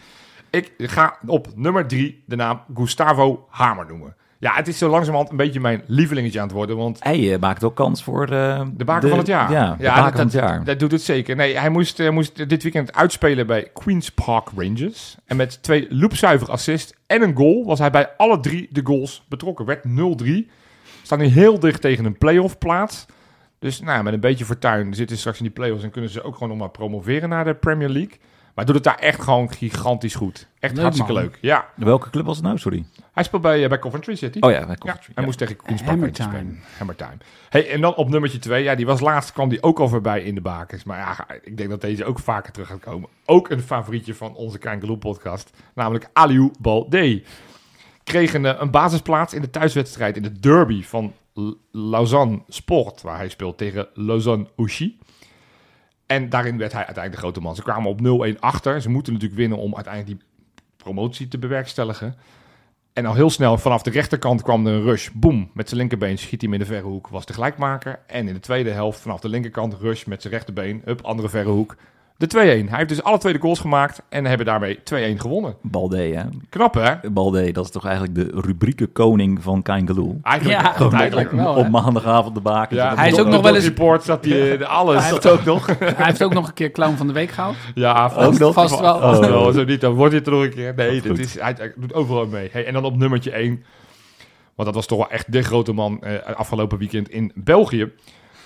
[0.51, 4.17] Ik ga op nummer 3 de naam Gustavo Hamer noemen.
[4.43, 6.77] Ja, het is zo langzamerhand een beetje mijn lievelingetje aan het worden.
[6.77, 9.53] Want Hij maakt wel kans voor eh, de baken van het jaar.
[9.53, 10.65] Ja, de ja baken dat, van het jaar.
[10.65, 11.37] Dat doet het zeker.
[11.37, 15.17] Nee, hij moest, eh, moest dit weekend uitspelen bij Queen's Park Rangers.
[15.25, 19.25] En met twee loopzuiver assists en een goal was hij bij alle drie de goals
[19.29, 19.65] betrokken.
[19.65, 20.51] Werd 0-3.
[21.03, 23.07] Staat nu heel dicht tegen een playoff plaats.
[23.59, 26.23] Dus nou, met een beetje fortuin zitten ze straks in die playoffs en kunnen ze
[26.23, 28.19] ook gewoon nog maar promoveren naar de Premier League.
[28.55, 30.47] Maar doet het daar echt gewoon gigantisch goed.
[30.59, 31.23] Echt Leuk, hartstikke man.
[31.23, 31.39] leuk.
[31.41, 32.59] Ja, Welke club was het nou?
[32.59, 32.85] Sorry.
[33.13, 34.39] hij speelt bij, eh, bij Coventry City.
[34.41, 35.05] Oh ja, bij Ja, Coventry.
[35.05, 35.23] hij Ja.
[35.23, 36.61] moest tegen Queen's Park spelen.
[36.77, 37.17] Hammer time.
[37.49, 38.63] Hey, en dan op nummertje 2.
[38.63, 40.85] Ja, die was laatst, kwam die ook al voorbij in de bakens.
[40.85, 43.09] Maar ja, ik denk dat deze ook vaker terug gaat komen.
[43.27, 45.51] Ook een favorietje van onze Kangaloo podcast.
[45.75, 47.23] Namelijk Aliou Balde.
[48.05, 53.03] Kreeg een, eh, een basisplaats in de thuiswedstrijd in de derby van L- Lausanne Sport.
[53.03, 54.95] Waar hij speelt tegen Lausanne Ouchy.
[56.13, 57.55] En daarin werd hij uiteindelijk de grote man.
[57.55, 58.81] Ze kwamen op 0-1 achter.
[58.83, 60.29] Ze moeten natuurlijk winnen om uiteindelijk die
[60.77, 62.15] promotie te bewerkstelligen.
[62.93, 65.09] En al heel snel vanaf de rechterkant kwam er een rush.
[65.13, 67.09] Boom, met zijn linkerbeen schiet hij hem in de verre hoek.
[67.09, 67.99] Was de gelijkmaker.
[68.07, 70.83] En in de tweede helft vanaf de linkerkant rush met zijn rechterbeen.
[70.85, 71.77] Up, andere verre hoek.
[72.23, 72.69] De 2-1.
[72.69, 74.03] Hij heeft dus alle twee de goals gemaakt.
[74.09, 74.81] En hebben daarmee 2-1
[75.17, 75.55] gewonnen.
[75.63, 76.23] Balde, hè?
[76.49, 77.11] Knap hè?
[77.11, 80.19] Balde, dat is toch eigenlijk de rubriekenkoning van Kangaloo.
[80.23, 81.57] Eigenlijk, Ja, gewoon eigenlijk eigenlijk.
[81.57, 81.65] wel.
[81.65, 82.77] op maandagavond de baken.
[82.77, 85.01] Ja, Hij is ook nog wel eens- report zat hij eh, alles.
[85.03, 85.67] Hij heeft ook nog.
[85.79, 87.57] Hij heeft ook nog een keer clown van de week gehaald.
[87.75, 88.55] Ja, Ook vast, nog?
[88.55, 88.95] Vast wel.
[88.95, 89.19] Oh.
[89.19, 90.73] wel, zo niet, dan wordt het er nog een keer.
[90.77, 92.49] Nee, dit is, hij, hij doet overal mee.
[92.53, 93.63] Hey, en dan op nummertje 1.
[94.55, 97.93] Want dat was toch wel echt de grote man eh, afgelopen weekend in België.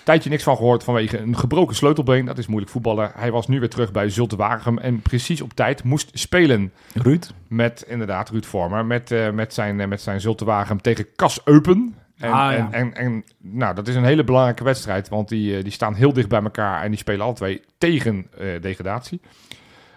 [0.07, 2.25] Tijdje niks van gehoord vanwege een gebroken sleutelbeen.
[2.25, 3.11] Dat is moeilijk voetballen.
[3.15, 7.31] Hij was nu weer terug bij Zulte Waregem en precies op tijd moest spelen Ruud,
[7.47, 8.85] met inderdaad Ruud Vormer.
[8.85, 11.95] Met, eh, met, zijn, eh, met zijn Zulte Waregem tegen Kas Eupen.
[12.17, 12.71] En, Ah, ja.
[12.71, 15.93] en, en, en nou, dat is een hele belangrijke wedstrijd, want die, eh, die staan
[15.93, 18.27] heel dicht bij elkaar en die spelen alle twee tegen
[18.61, 19.21] degradatie.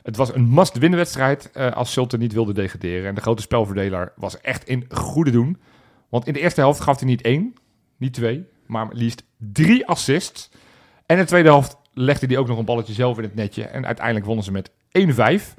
[0.03, 3.09] Het was een must-win wedstrijd als Zulte niet wilde degraderen.
[3.09, 5.61] En de grote spelverdeler was echt in goede doen.
[6.09, 7.55] Want in de eerste helft gaf hij niet één,
[7.97, 10.51] niet twee, maar liefst drie assists.
[11.07, 13.65] En in de tweede helft legde hij ook nog een balletje zelf in het netje.
[13.65, 15.55] En uiteindelijk wonnen ze met 1-5.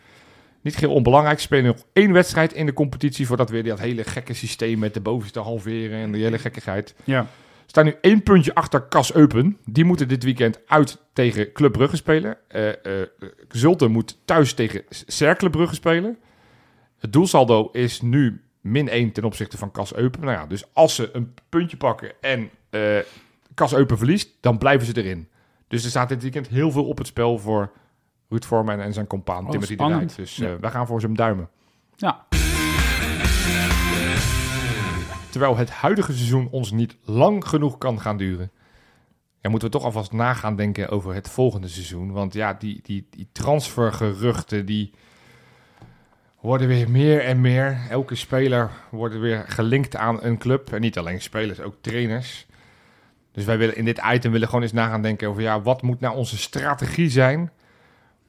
[0.62, 1.38] Niet heel onbelangrijk.
[1.38, 3.28] Ze spelen nog één wedstrijd in de competitie...
[3.28, 6.00] voordat weer dat hele gekke systeem met de bovenste halveren...
[6.00, 6.96] en die hele gekkigheid.
[7.04, 7.28] Ja.
[7.66, 9.58] staan nu één puntje achter Kas Eupen.
[9.66, 12.38] Die moeten dit weekend uit tegen Club Brugge spelen.
[12.48, 13.08] Eh eh,
[13.50, 16.18] Zulte moet thuis tegen Cercle Brugge spelen.
[17.00, 20.22] Het doelsaldo is nu min 1 ten opzichte van Kas Eupen.
[20.22, 23.00] Nou ja, dus als ze een puntje pakken en eh
[23.54, 25.28] Kas Eupen verliest, dan blijven ze erin.
[25.68, 27.72] Dus er staat dit weekend heel veel op het spel voor
[28.30, 30.06] Ruud Vormen en zijn compaan Oh, Timothy de.
[30.16, 31.50] Dus eh, wij gaan voor zijn duimen.
[31.96, 32.26] Ja.
[35.30, 38.52] Terwijl het huidige seizoen ons niet lang genoeg kan gaan duren.
[39.42, 42.12] Ja, moeten we toch alvast na gaan denken over het volgende seizoen.
[42.12, 44.94] Want ja, die, die, die transfergeruchten, die
[46.42, 47.78] worden weer meer en meer.
[47.90, 50.74] Elke speler wordt weer gelinkt aan een club.
[50.74, 52.46] En niet alleen spelers, ook trainers.
[53.32, 55.42] Dus wij willen in dit item willen gewoon eens na gaan denken over...
[55.42, 57.52] ja, wat moet nou onze strategie zijn?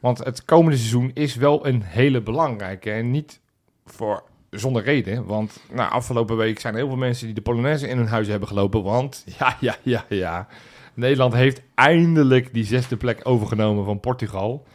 [0.01, 2.91] Want het komende seizoen is wel een hele belangrijke.
[2.91, 3.41] En niet
[3.87, 5.25] voor zonder reden.
[5.27, 8.27] Want nou, afgelopen week zijn er heel veel mensen die de Polonaise in hun huis
[8.27, 8.83] hebben gelopen.
[8.83, 10.47] Want ja, ja, ja, ja.
[10.95, 14.67] Nederland heeft eindelijk die zesde plek overgenomen van Portugal.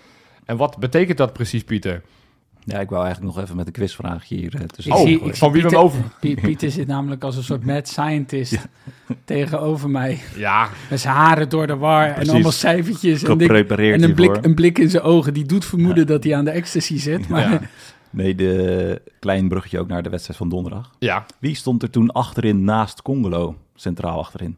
[0.45, 2.01] En wat betekent dat precies, Pieter?
[2.69, 4.93] Ja, ik wou eigenlijk nog even met een quizvraagje hier eh, tussen.
[4.93, 6.01] Oh, zie- van wie Pieter- over...
[6.19, 8.67] Pie- Pieter zit namelijk als een soort mad scientist
[9.25, 10.19] tegenover mij.
[10.35, 13.23] Ja, Met zijn haren door de war en allemaal cijfertjes.
[13.23, 13.49] En, dik-
[13.79, 16.51] en een, blik, een blik in zijn ogen die doet vermoeden dat hij aan de
[16.51, 17.27] ecstasy zit.
[17.27, 17.61] Maar ja,
[18.09, 20.91] Nee, de klein bruggetje ook naar de wedstrijd van donderdag.
[20.99, 21.25] ja.
[21.39, 24.57] Wie stond er toen achterin naast Congolo, centraal achterin?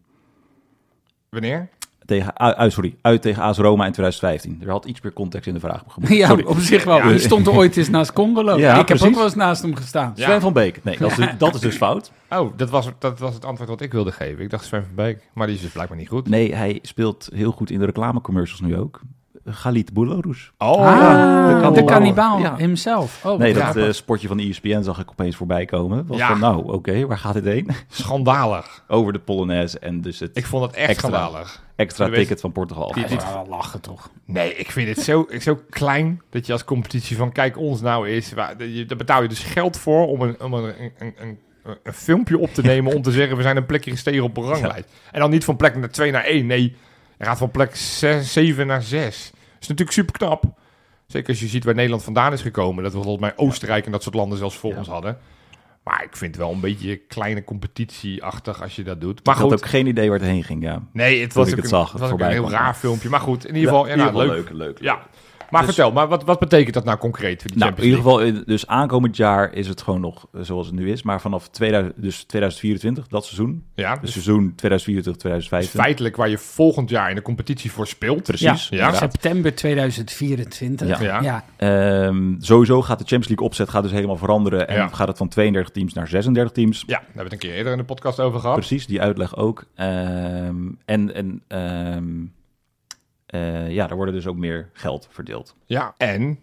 [1.29, 1.69] Wanneer?
[2.09, 4.61] Tegen, uit, uit- sorry, uit tegen AS Roma in 2015.
[4.67, 5.83] Er had iets meer context in de vraag.
[6.07, 6.43] Ja, Sorry.
[6.43, 6.97] op zich wel.
[6.97, 7.07] Ja.
[7.07, 8.57] Die stond er ooit eens naast Congolo.
[8.57, 10.11] Ja, ik heb ook wel eens naast hem gestaan.
[10.15, 10.23] Ja.
[10.23, 10.83] Sven van Beek.
[10.83, 12.11] Nee, dat is, dus, dat is dus fout.
[12.29, 14.43] Oh, dat was, dat was het antwoord wat ik wilde geven.
[14.43, 16.29] Ik dacht Sven van Beek, maar die is dus blijkbaar niet goed.
[16.29, 19.01] Nee, hij speelt heel goed in de reclamecommercials nu ook.
[19.45, 20.51] Galit Boularus.
[20.57, 21.69] Oh, ah, ja.
[21.69, 22.39] de de kannibaal.
[22.39, 22.55] Ja.
[22.57, 23.25] himself.
[23.25, 26.05] Oh, Nee, dat eh, sportje van de ESPN zag ik opeens voorbij komen.
[26.07, 26.27] Was Ja.
[26.27, 27.69] van, nou, oké, waar gaat dit heen?
[27.87, 28.83] Schandalig.
[28.87, 31.09] Over de Polonaise en dus het Ik vond het echt Extra.
[31.09, 31.63] schandalig.
[31.75, 32.91] extra ticket van Portugal.
[32.91, 33.05] Die-
[33.49, 34.09] lachen toch?
[34.25, 38.09] Nee, ik vind het zo, zo klein dat je als competitie van kijk ons nou
[38.09, 38.33] is.
[38.33, 41.37] waar- je- Daar betaal je dus geld voor om een, om een, een, een, een,
[41.83, 44.43] een filmpje op te nemen om te zeggen we zijn een plekje gestegen op een
[44.43, 44.89] ranglijst.
[45.11, 46.45] En dan niet van plek naar 2 naar 1.
[46.45, 46.75] Nee,
[47.19, 49.31] je gaat van plek 7 naar 6.
[49.31, 50.43] Dat is natuurlijk super knap.
[51.07, 52.83] Zeker als je ziet waar Nederland vandaan is gekomen.
[52.83, 54.77] Dat we volgens mij Oostenrijk en dat soort landen zelfs voor Ja.
[54.77, 55.17] ons hadden.
[55.83, 59.25] Maar ik vind het wel een beetje kleine competitieachtig als je dat doet.
[59.25, 60.81] Maar ik had ook geen idee waar het heen ging, ja.
[60.93, 63.09] nee, het was ik het een, zag, het was een heel raar filmpje.
[63.09, 64.27] Maar goed, in ieder geval, ja, nou, leuk.
[64.29, 64.81] leuk, leuk.
[64.81, 64.99] Ja,
[65.49, 67.97] maar Dus- vertel, maar wat, wat betekent dat nou concreet voor die Nou, in ieder
[67.97, 71.03] geval, eh, dus aankomend jaar is het gewoon nog zoals het nu is.
[71.03, 75.81] Maar vanaf 2000, dus 2024, dat seizoen, Ja, dus dus seizoen 2024, is 2025.
[75.81, 78.23] feitelijk waar je volgend jaar in de competitie voor speelt.
[78.23, 78.67] Precies.
[78.69, 78.93] Ja.
[78.93, 80.87] September 2024.
[80.87, 81.21] Ja.
[81.21, 81.21] Ja.
[81.21, 81.43] ja.
[82.07, 84.67] Ehm, sowieso gaat de Champions League opzet gaat dus helemaal veranderen.
[84.67, 84.87] En Ja.
[84.87, 86.83] gaat het van 32 teams naar 36 teams.
[86.85, 88.55] Ja, daar hebben we het een keer eerder in de podcast over gehad.
[88.55, 89.63] Precies, die uitleg ook.
[89.75, 92.05] Ehm, en en ehm,
[93.29, 95.55] eh, ja, daar worden dus ook meer geld verdeeld.
[95.65, 96.39] Ja, en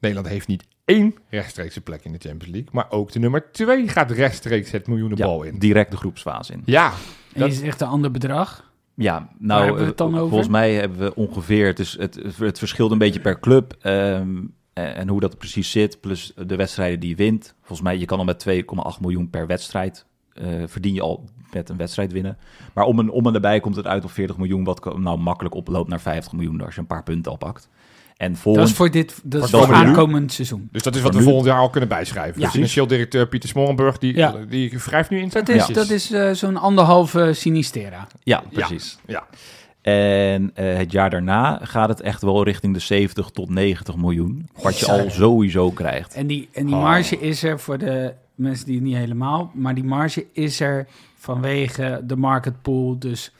[0.00, 3.88] Nederland heeft niet één rechtstreekse plek in de Champions League, maar ook de nummer twee
[3.88, 5.58] gaat rechtstreeks het miljoenenbal Ja, in.
[5.58, 6.62] direct de groepsfase in.
[6.64, 6.92] Ja,
[7.32, 8.72] En Dat- is het echt een ander bedrag?
[8.94, 10.28] Ja, Waar nou, hebben we het dan eh, over?
[10.28, 14.36] volgens mij hebben we ongeveer, het, is, het, het verschilt een beetje per club ehm,
[14.72, 17.54] en, en hoe dat precies zit, plus de wedstrijden die je wint.
[17.58, 20.06] Volgens mij, je kan al met 2,8 miljoen per wedstrijd,
[20.40, 22.38] eh, verdien je al met een wedstrijd winnen.
[22.74, 25.54] Maar om en, om en erbij komt het uit op 40 miljoen, wat nou makkelijk
[25.54, 27.68] oploopt naar 50 miljoen als je een paar punten al pakt.
[28.16, 29.84] En Dat volgend, is voor dit dat is Voor voor nu?
[29.86, 30.68] aankomend seizoen.
[30.72, 32.40] dus dat is wat we nu- volgend jaar al kunnen bijschrijven.
[32.40, 32.46] Ja.
[32.46, 34.34] De financieel directeur Pieter Smorenburg, die, Ja.
[34.48, 35.86] die wrijft nu in zijn Dat is, handjes.
[35.86, 38.06] dat is eh, zo'n anderhalve Sinistera.
[38.22, 38.98] ja, precies.
[39.06, 39.26] Ja,
[39.82, 44.48] En eh, het jaar daarna gaat het echt wel richting de 70 tot 90 miljoen,
[44.62, 46.14] wat je al sowieso krijgt.
[46.14, 46.82] En die, en die Oh.
[46.82, 49.50] marge is er voor de mensen die het niet helemaal...
[49.54, 52.98] Maar die marge is er vanwege de market pool.
[52.98, 53.32] Dus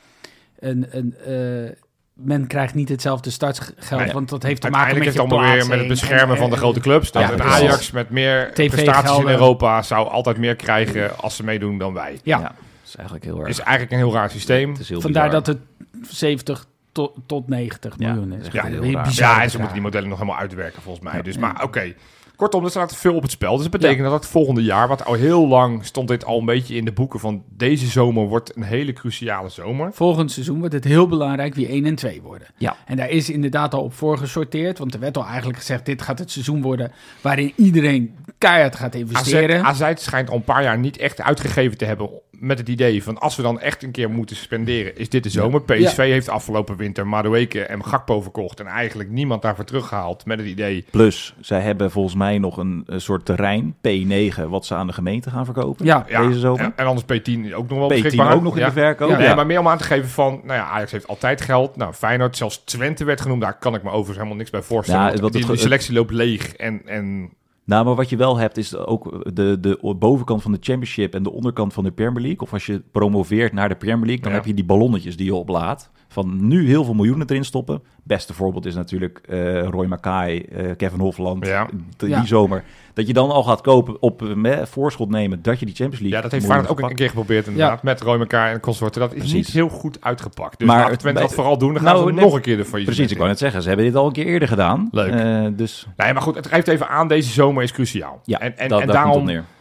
[0.58, 1.70] een, een, eh,
[2.12, 4.00] men krijgt niet hetzelfde startgeld.
[4.00, 4.12] Nee.
[4.12, 6.40] want dat heeft te maken met heeft je het allemaal weer met het beschermen en-
[6.40, 7.12] van de grote clubs.
[7.12, 7.42] Dat Ja, een.
[7.42, 9.28] Ajax met meer prestaties in.
[9.28, 12.20] Europa zou altijd meer krijgen als ze meedoen dan wij.
[12.22, 13.48] Ja, is eigenlijk heel erg.
[13.48, 14.70] is eigenlijk een heel raar systeem.
[14.70, 15.42] Het is heel vandaar bizar.
[15.42, 15.58] dat
[16.02, 18.46] het 70 tot, tot 90 Ja, miljoen is.
[18.52, 19.12] Ja, heel raar.
[19.12, 21.14] Ja, en ze moeten die modellen nog helemaal uitwerken volgens mij.
[21.16, 21.22] Ja.
[21.22, 21.94] Dus, maar oké.
[22.38, 23.54] Kortom, er staat veel op het spel.
[23.54, 26.44] Dus dat betekent dat het volgende jaar, wat al heel lang stond dit al een
[26.44, 29.92] beetje in de boeken van deze zomer wordt een hele cruciale zomer.
[29.92, 32.48] Volgend seizoen wordt het heel belangrijk wie 1 en 2 worden.
[32.56, 32.76] Ja.
[32.86, 34.78] En daar is inderdaad al op voorgesorteerd.
[34.78, 36.92] Want er werd al eigenlijk gezegd, dit gaat het seizoen worden...
[37.20, 39.64] waarin iedereen keihard gaat AZ, investeren.
[39.64, 43.18] AZ schijnt al een paar jaar niet echt uitgegeven te hebben met het idee van
[43.18, 45.62] als we dan echt een keer moeten spenderen, is dit de zomer.
[45.62, 50.46] PSV heeft afgelopen winter Madueke en Gakpo verkocht en eigenlijk niemand daarvoor teruggehaald met het
[50.48, 50.84] idee.
[50.90, 54.92] Plus, zij hebben volgens mij nog een, een soort terrein, P9, wat ze aan de
[54.92, 55.86] gemeente gaan verkopen.
[55.86, 56.60] Ja, Ja, Deze zomer.
[56.64, 58.34] En, en anders P10 ook nog wel P10 beschikbaar.
[58.34, 58.66] ook nog in Ja.
[58.66, 59.18] de verkoop.
[59.20, 59.34] Ja.
[59.34, 61.76] Maar meer om aan te geven van, nou ja, Ajax heeft altijd geld.
[61.76, 63.40] Nou, Feyenoord, zelfs Twente werd genoemd.
[63.40, 65.02] Daar kan ik me overigens helemaal niks bij voorstellen.
[65.02, 67.30] Ja, die, het- die selectie loopt leeg en, en
[67.68, 71.22] Nou, maar wat je wel hebt is ook de, de bovenkant van de Championship en
[71.22, 72.40] de onderkant van de Premier League.
[72.40, 74.36] Of als je promoveert naar de Premier League, dan Ja.
[74.38, 75.90] heb je die ballonnetjes die je oplaadt.
[76.10, 77.82] Van nu heel veel miljoenen erin stoppen.
[78.02, 81.68] Beste voorbeeld is natuurlijk eh, Roy Mackay, eh, Kevin Hofland, Ja.
[81.96, 82.64] die zomer.
[82.94, 86.16] Dat je dan al gaat kopen op eh, voorschot nemen dat je die Champions League
[86.16, 87.82] ja, dat heeft Feyenoord ook een keer geprobeerd inderdaad.
[87.82, 89.00] Met Roy elkaar en consorten.
[89.00, 89.34] Dat is Precies.
[89.34, 90.58] niet heel goed uitgepakt.
[90.58, 92.64] Dus Maar Twente dat vooral doen, dan gaan Nou, ze nee, nog een keer de
[92.64, 94.88] faillissement Precies, ik wou net zeggen, ze hebben dit al een keer eerder gedaan.
[94.90, 95.12] Leuk.
[95.12, 98.20] Eh, dus Nee, maar goed, het geeft even aan, deze zomer is cruciaal.
[98.24, 99.36] ja, en, en, dat, en daar komt daarom, het op neer.
[99.36, 99.56] Ehm,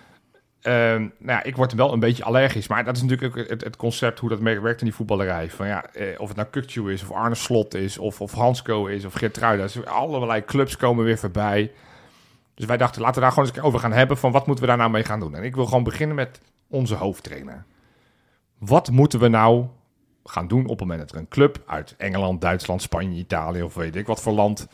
[0.70, 2.68] nou ja, ik word wel een beetje allergisch.
[2.68, 5.50] Maar dat is natuurlijk ook het, het concept hoe dat werkt in die voetballerij.
[5.50, 8.86] Van ja, eh, of het nou Kukcu is, of Arne Slot is, of, of Hansco
[8.86, 9.64] is, of Geertruida.
[9.64, 11.72] Dus allerlei clubs komen weer voorbij.
[12.56, 14.18] Dus wij dachten, laten we daar gewoon eens over gaan hebben.
[14.18, 15.36] Van wat moeten we daar nou mee gaan doen?
[15.36, 17.66] En ik wil gewoon beginnen met onze hoofdtrainer.
[18.58, 19.66] Wat moeten we nou
[20.24, 23.74] gaan doen op het moment dat er een club uit Engeland, Duitsland, Spanje, Italië of
[23.74, 24.68] weet ik wat voor land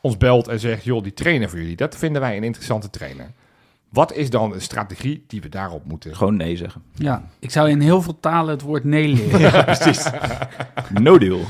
[0.00, 3.30] ons belt en zegt, joh, die trainer voor jullie, dat vinden wij een interessante trainer.
[3.94, 6.16] Wat is dan de strategie die we daarop moeten?
[6.16, 6.82] Gewoon nee zeggen.
[6.94, 9.64] Ja, ik zou in heel veel talen het woord nee leren.
[9.64, 10.06] Precies.
[11.00, 11.40] no deal.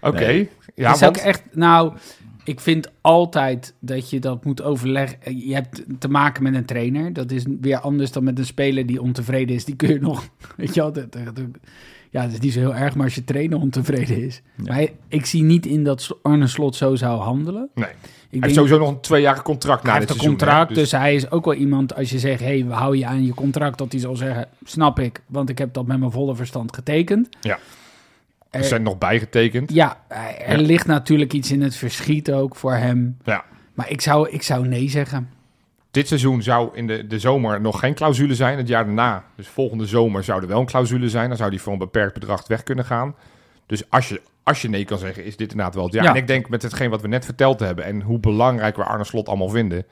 [0.00, 0.48] Oké, Nee.
[0.74, 1.92] ja, want, ik echt, nou,
[2.44, 5.46] ik vind altijd dat je dat moet overleggen.
[5.46, 7.12] Je hebt te maken met een trainer.
[7.12, 9.64] Dat is weer anders dan met een speler die ontevreden is.
[9.64, 11.16] Die kun je nog, weet je wel, dat-
[12.10, 14.42] ja, dat is niet zo heel erg, maar als je trainer ontevreden is.
[14.62, 14.72] Ja.
[14.74, 17.68] Maar ik zie niet in dat Arne Slot zo zou handelen.
[17.74, 17.88] Nee.
[18.30, 20.48] Hij heeft sowieso nog een tweejarig contract na hij dit heeft een seizoen.
[20.48, 20.92] hè, contract, dus...
[20.92, 23.34] hij is ook wel iemand, als je zegt, hé, hey, we houden je aan je
[23.34, 26.74] contract, dat hij zal zeggen, snap ik, want ik heb dat met mijn volle verstand
[26.74, 27.28] getekend.
[27.40, 27.58] Ja.
[28.50, 29.72] Er- Er zijn nog bijgetekend.
[29.72, 30.00] ja,
[30.38, 30.66] er Ja.
[30.66, 33.16] ligt natuurlijk iets in het verschiet ook voor hem.
[33.24, 33.44] Ja.
[33.74, 35.28] Maar ik zou, ik zou nee zeggen.
[35.90, 38.58] Dit seizoen zou in de, de zomer nog geen clausule zijn.
[38.58, 41.28] Het jaar daarna, dus volgende zomer, zou er wel een clausule zijn.
[41.28, 43.14] Dan zou die voor een beperkt bedrag weg kunnen gaan.
[43.66, 46.04] Dus als je, als je nee kan zeggen, is dit inderdaad wel het jaar.
[46.04, 46.10] Ja.
[46.10, 47.84] En ik denk met hetgeen wat we net verteld hebben...
[47.84, 49.86] en hoe belangrijk we Arne Slot allemaal vinden...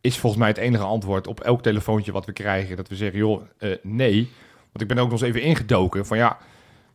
[0.00, 2.76] is volgens mij het enige antwoord op elk telefoontje wat we krijgen...
[2.76, 4.30] dat we zeggen, joh, eh, nee.
[4.58, 6.38] Want ik ben ook nog eens even ingedoken van ja...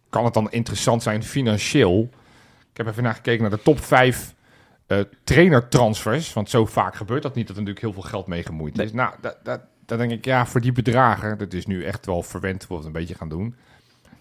[0.10, 2.10] kan het dan interessant zijn financieel?
[2.72, 4.36] Ik heb even naar gekeken naar de top 5
[4.88, 6.34] eh trainertransfers.
[6.34, 8.86] Want zo vaak gebeurt dat niet, dat er natuurlijk heel veel geld mee gemoeid Nee.
[8.86, 8.94] is.
[8.94, 12.24] Nou, dat, dat, dan denk ik, ja, voor die bedragen, dat is nu echt wel
[12.24, 13.56] verwend, wat we een beetje gaan doen.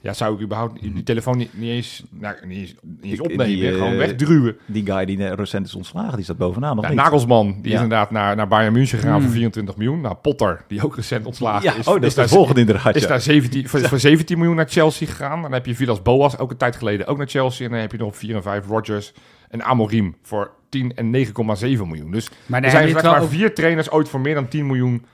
[0.01, 3.23] Ja, zou ik überhaupt die telefoon niet, niet, eens, nou, niet eens, niet eens Ik-
[3.23, 4.57] opnemen, die, eh, gewoon wegdruwen.
[4.67, 6.95] Die guy die net recent is ontslagen, die staat bovenaan nog niet.
[6.97, 9.23] Nagelsman, die is inderdaad naar, naar Bayern München gegaan Hmm.
[9.23, 10.01] voor 24 miljoen.
[10.01, 11.87] Nou, Potter, die ook recent ontslagen ja, is.
[11.87, 12.95] oh, dat is, daar, de volgende inderdaad.
[12.97, 13.09] is ja.
[13.09, 15.43] naar 17, voor, voor 17 miljoen naar Chelsea gegaan.
[15.43, 17.65] Dan heb je Villas Boas, ook een tijd geleden, ook naar Chelsea.
[17.67, 19.13] En dan heb je nog 4 en 5 Rodgers
[19.49, 22.11] en Amorim voor 10 en 9,7 miljoen.
[22.11, 25.05] Dus Maar er daar zijn maar vier trainers ooit voor meer dan 10 miljoen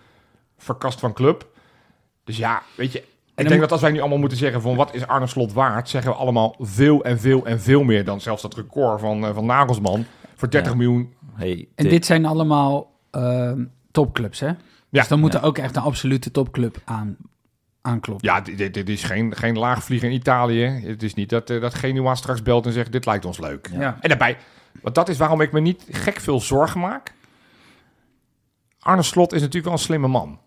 [0.58, 1.48] verkast van club.
[2.24, 3.02] Dus ja, weet je...
[3.36, 5.88] Ik denk dat als wij nu allemaal moeten zeggen van wat is Arne Slot waard,
[5.88, 9.34] zeggen we allemaal veel en veel en veel meer dan zelfs dat record van, eh,
[9.34, 10.78] van Nagelsman voor 30 Ja.
[10.78, 11.14] miljoen.
[11.34, 14.46] Hey, En dit zijn allemaal ehm, topclubs, hè?
[14.46, 14.54] Ja.
[14.90, 15.46] dus dan moet er Ja.
[15.46, 17.16] ook echt een absolute topclub aan,
[17.80, 18.28] aankloppen.
[18.28, 20.64] Ja, dit, is geen, geen laagvlieger in Italië.
[20.64, 23.70] Het is niet dat, eh, dat Genua straks belt en zegt dit lijkt ons leuk.
[23.72, 23.96] Ja.
[24.00, 24.36] En daarbij,
[24.82, 27.14] want dat is waarom ik me niet gek veel zorgen maak.
[28.78, 30.38] Arne Slot is natuurlijk wel een slimme man.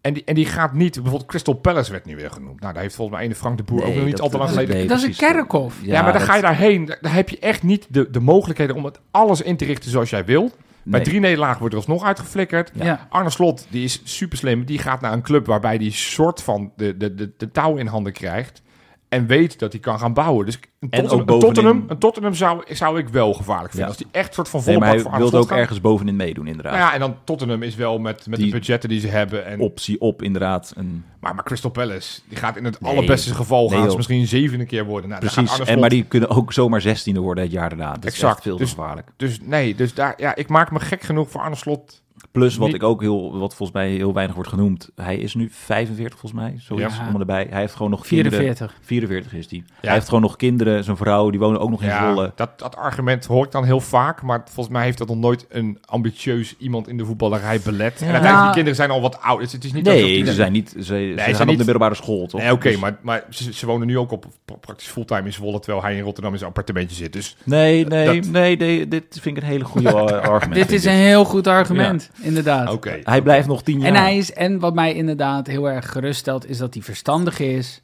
[0.00, 2.60] En die, en die gaat niet, bijvoorbeeld Crystal Palace werd nu weer genoemd.
[2.60, 4.50] Nou, daar heeft volgens mij ene Frank de Boer ook nog niet al te lang
[4.50, 4.88] geleden.
[4.88, 5.74] dat is een kerkhof.
[5.82, 6.84] Ja, maar dan dat- ga je daarheen.
[6.84, 9.90] Daar daar heb je echt niet de, de mogelijkheden om het alles in te richten
[9.90, 10.56] zoals jij wilt.
[10.82, 11.08] Bij nee.
[11.08, 12.70] drie nederlagen wordt er alsnog uitgeflikkerd.
[12.74, 13.06] Ja.
[13.10, 14.64] Arne Slot, die is super slim.
[14.64, 17.86] Die gaat naar een club waarbij hij soort van de, de, de, de touw in
[17.86, 18.62] handen krijgt.
[19.08, 20.46] En weet dat hij kan gaan bouwen.
[20.46, 23.90] Dus een En Tottenham, een Tottenham, een Tottenham zou, zou ik wel gevaarlijk vinden.
[23.90, 23.94] Ja.
[23.96, 26.72] Als die echt soort van Nee, volle maar hij Slot ook ergens bovenin meedoen, inderdaad.
[26.72, 29.46] Nou ja, en dan Tottenham is wel met, met Die- de budgetten die ze hebben.
[29.46, 30.72] En, Optie op, inderdaad.
[30.76, 32.90] En, maar, maar Crystal Palace, die gaat in het Nee.
[32.92, 35.08] allerbeste geval Nee, gaan ze misschien zevende keer worden.
[35.10, 35.58] Nou, precies.
[35.60, 37.92] En, maar die kunnen ook zomaar zestiende worden het jaar daarna.
[37.92, 38.32] Dat is Exact.
[38.34, 39.08] echt veel Dus- gevaarlijk.
[39.16, 42.02] Dus nee, dus daar, ja, ik maak me gek genoeg voor Arne Slot.
[42.32, 44.90] Plus wat ik ook heel, wat volgens mij heel weinig wordt genoemd.
[44.96, 47.08] Hij is nu 45 volgens mij, zoiets Ja.
[47.14, 47.46] om erbij.
[47.50, 48.32] Hij heeft gewoon nog kinderen.
[48.38, 48.78] 44.
[48.82, 49.64] 44 is die.
[49.80, 52.32] Hij heeft gewoon nog kinderen, zijn vrouw, die wonen ook nog in Ja, Zwolle.
[52.34, 54.22] dat, dat argument hoor ik dan heel vaak.
[54.22, 57.80] Maar volgens mij heeft dat nog nooit een ambitieus iemand in de voetballerij belet.
[57.80, 59.40] En uiteindelijk, Nou- die kinderen zijn al wat oud.
[59.40, 60.68] Dus het is niet Nee, ze zijn niet.
[60.70, 62.40] Ze, ze zijn gaan op de middelbare school, toch?
[62.40, 65.32] Nee, oké, Dus- maar, maar ze, ze wonen nu ook op pra- praktisch fulltime in
[65.32, 67.12] Zwolle, terwijl hij in Rotterdam in zijn appartementje zit.
[67.12, 70.54] Dus Nee, nee, Dat- nee, nee, dit vind ik een hele goede argument.
[70.54, 72.70] Dit is een heel goed argument, inderdaad.
[72.72, 73.00] oké.
[73.02, 73.88] Hij blijft nog tien jaar.
[73.88, 77.82] En, hij is, en wat mij inderdaad heel erg geruststelt, is dat hij verstandig is.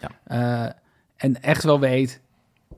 [0.00, 0.10] Ja.
[0.24, 0.72] Eh,
[1.16, 2.20] en echt wel weet,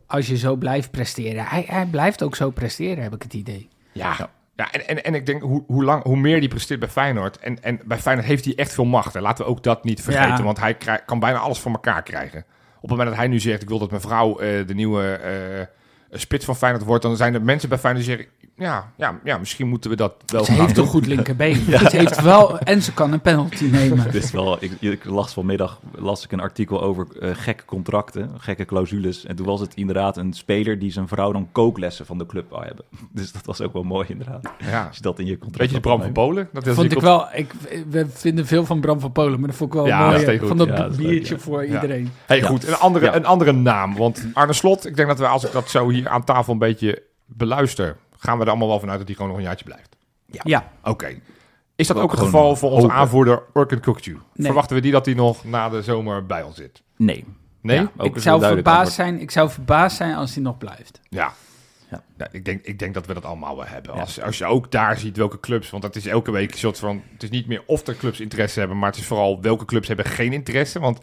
[0.07, 1.45] als je zo blijft presteren.
[1.45, 3.69] Hij, hij blijft ook zo presteren, heb ik het idee.
[3.93, 4.73] Ja, ja.
[4.73, 7.39] en, en, en ik denk hoe, hoe, lang, hoe meer die presteert bij Feyenoord.
[7.39, 9.15] En, en bij Feyenoord heeft hij echt veel macht.
[9.15, 10.37] En laten we ook dat niet vergeten.
[10.37, 10.43] Ja.
[10.43, 12.39] Want hij krijg- kan bijna alles voor elkaar krijgen.
[12.77, 15.13] Op het moment dat hij nu zegt: Ik wil dat mijn vrouw eh, de nieuwe
[15.13, 17.03] eh, spits van Feyenoord wordt.
[17.03, 20.15] Dan zijn er mensen bij Feyenoord die zeggen: Ja, ja, ja misschien moeten we dat
[20.27, 20.85] wel Ze gaan heeft doen.
[20.85, 21.55] een goed linkerbeen.
[21.91, 23.99] Ze heeft wel, en ze kan een penalty nemen.
[23.99, 28.31] Het is wel, ik, ik las vanmiddag las ik een artikel over eh, gekke contracten,
[28.39, 29.25] gekke clausules.
[29.25, 32.51] En toen was het inderdaad een speler die zijn vrouw dan kooklessen van de club
[32.51, 32.85] wou hebben.
[33.13, 34.49] Dus dat was ook wel mooi inderdaad.
[34.59, 34.85] Ja.
[34.87, 36.13] Als je dat in je contract Weet je, Bram van.
[36.13, 36.49] Polen?
[36.53, 37.53] Dat is Vond ik wel, ik,
[37.89, 40.39] we vinden veel van Bram van Polen, maar dat vond ik wel Ja, mooi.
[40.39, 40.49] goed.
[40.49, 41.41] Van dat Ja, leuk, biertje ja.
[41.41, 41.75] voor Ja.
[41.75, 42.11] iedereen.
[42.27, 42.47] Hey, Ja.
[42.47, 42.69] goed.
[42.69, 43.15] Een andere, Ja.
[43.15, 43.97] een andere naam.
[43.97, 46.59] Want Arne Slot, ik denk dat we als ik dat zo hier aan tafel een
[46.59, 49.97] beetje beluister, gaan we er allemaal wel vanuit dat hij gewoon nog een jaartje blijft.
[50.45, 51.19] Ja, Oké.
[51.77, 53.43] Is dat Ook ook het geval voor onze aanvoerder
[53.81, 54.13] Kukcu?
[54.13, 54.47] Nee.
[54.47, 56.83] Verwachten we die dat hij nog na de zomer bij ons zit?
[56.97, 57.25] Nee.
[57.61, 57.77] Nee?
[57.77, 57.91] Ja, Ja.
[57.97, 61.01] ook ik zou, verbaasd zijn, ik zou verbaasd zijn als hij nog blijft.
[61.09, 61.33] Ja.
[61.91, 62.29] Ja.
[62.31, 63.95] ik, denk, ik denk dat we dat allemaal wel hebben.
[63.95, 64.01] Ja.
[64.01, 66.79] Als, als je ook daar ziet welke clubs, want dat is elke week een soort
[66.79, 67.03] van...
[67.13, 69.89] Het is niet meer of de clubs interesse hebben, maar het is vooral welke clubs
[69.89, 70.81] hebben geen interesse.
[70.81, 71.01] Want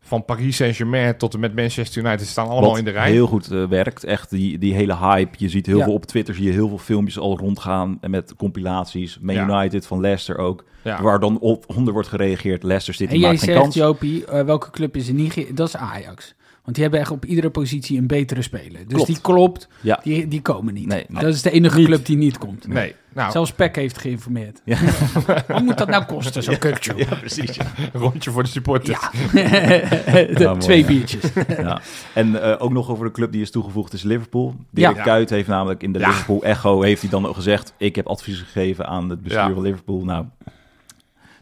[0.00, 3.10] van Paris Saint-Germain tot en met Manchester United staan allemaal Wat in de rij.
[3.10, 4.04] heel goed eh, werkt.
[4.04, 5.34] Echt die, die hele hype.
[5.38, 5.84] Je ziet heel Ja.
[5.84, 7.98] veel op Twitter, zie je heel veel filmpjes al rondgaan.
[8.00, 9.18] En met compilaties.
[9.20, 9.48] Man Ja.
[9.60, 10.64] United van Leicester ook.
[10.84, 11.02] Ja.
[11.02, 12.62] Waar dan op onder wordt gereageerd.
[12.62, 13.74] Leicester City En jij maakt geen zegt, kans.
[13.74, 15.56] Jopie, eh, welke club is er niet...
[15.56, 16.34] Dat is Ajax.
[16.68, 18.72] Want die hebben echt op iedere positie een betere speler.
[18.86, 19.06] Dus Klopt.
[19.06, 20.00] die klopt, Ja.
[20.02, 20.86] die, die komen niet.
[20.86, 22.66] Nee, dat is de enige club die niet komt.
[22.68, 24.60] Nee, nou, Zelfs PEC heeft geïnformeerd.
[24.64, 24.78] Ja.
[25.48, 26.92] Wat moet dat nou kosten, zo'n kukje?
[26.96, 27.56] Ja, precies.
[27.56, 27.64] Ja.
[27.92, 28.98] een rondje voor de supporters.
[29.00, 30.86] Ja, De- Ja, mooi, twee ja.
[30.86, 31.24] biertjes.
[31.48, 31.80] Ja.
[32.14, 34.54] En eh, ook nog over de club die is toegevoegd is Liverpool.
[34.70, 35.02] Dirk Ja.
[35.02, 36.08] Kuyt heeft namelijk in de Ja.
[36.08, 37.74] Liverpool Echo heeft hij dan ook gezegd...
[37.76, 39.52] ik heb advies gegeven aan het bestuur Ja.
[39.52, 40.04] van Liverpool.
[40.04, 40.24] Nou,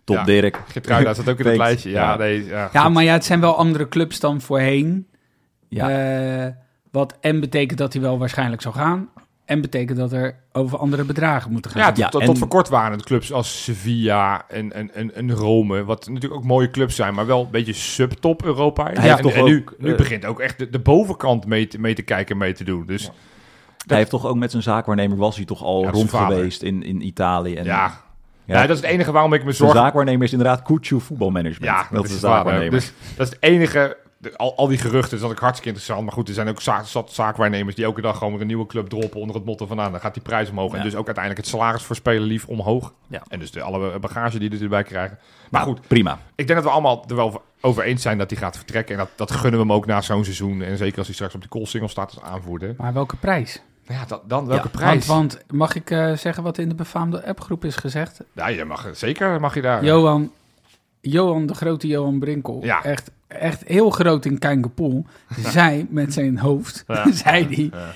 [0.04, 0.24] top Ja.
[0.24, 0.60] Dirk.
[0.68, 1.90] Getrouwd staat ook in het lijstje.
[1.90, 2.16] Ja, Ja.
[2.16, 5.06] nee, ja, Ja, maar ja, het zijn wel andere clubs dan voorheen.
[5.68, 5.90] Ja.
[6.44, 6.52] Eh,
[6.90, 9.08] wat en betekent dat hij wel waarschijnlijk zou gaan.
[9.44, 11.80] En betekent dat er over andere bedragen moeten gaan.
[11.80, 14.94] Ja, tot, Ja, tot, en- tot voor kort waren het clubs als Sevilla en, en,
[14.94, 18.82] en, en Rome, wat natuurlijk ook mooie clubs zijn, maar wel een beetje subtop Europa.
[18.84, 20.78] Hij en heeft en, toch en nu, ook, nu eh, begint ook echt de, de
[20.78, 22.86] bovenkant mee te, mee te kijken en mee te doen.
[22.86, 23.10] Dus
[23.86, 26.82] Hij heeft toch ook met zijn zaakwaarnemer was hij toch al Ja, rond geweest in,
[26.82, 27.54] in Italië.
[27.54, 28.04] En, ja.
[28.44, 28.54] Ja.
[28.54, 28.66] Ja.
[28.66, 29.82] dat is het enige waarom ik me Zijn zorg...
[29.82, 31.64] zaakwaarnemer is inderdaad Kuchu voetbalmanagement.
[31.64, 32.70] Ja, dat is de zaakwaarnemer.
[32.70, 33.96] Dus dat is het enige...
[34.30, 36.04] de- al, al die geruchten, dat is ik hartstikke interessant.
[36.04, 38.66] Maar goed, er zijn ook za zat zaakwaarnemers die elke dag gewoon weer een nieuwe
[38.66, 39.76] club droppen onder het motto van...
[39.76, 40.72] Nou, dan gaat die prijs omhoog.
[40.72, 40.78] Ja.
[40.78, 42.92] En dus ook uiteindelijk het salaris voor spelen lief omhoog.
[43.06, 43.22] Ja.
[43.28, 45.18] En dus de, alle bagage die er erbij krijgen.
[45.50, 46.18] Maar goed, Prima.
[46.34, 48.94] ik denk dat we allemaal er wel over eens zijn dat hij gaat vertrekken.
[48.94, 50.62] En dat, dat gunnen we hem ook na zo'n seizoen.
[50.62, 52.74] En zeker als hij straks op de koolsingel staat als aanvoerder.
[52.78, 53.62] Maar welke prijs?
[53.86, 55.06] Nou Ja, dat, dan welke Ja, prijs?
[55.06, 58.20] Want, want mag ik eh, zeggen wat in de befaamde appgroep is gezegd?
[58.32, 59.84] Ja, je mag, zeker mag je daar.
[59.84, 60.30] Johan,
[61.00, 62.82] Johan, de grote Johan Brinkel, Ja.
[62.84, 65.06] echt, echt heel groot in Kijngepoel,
[65.38, 67.12] zei met zijn hoofd, Ja.
[67.24, 67.92] zei hij, Ja.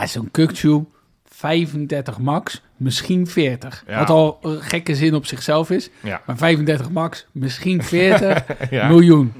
[0.00, 0.84] ja, zo'n Kukchu,
[1.24, 3.84] 35 max, misschien 40.
[3.86, 3.98] Ja.
[3.98, 6.20] Wat al een gekke zin op zichzelf is, Ja.
[6.26, 8.88] maar 35 max, misschien 40 Ja.
[8.88, 9.32] miljoen.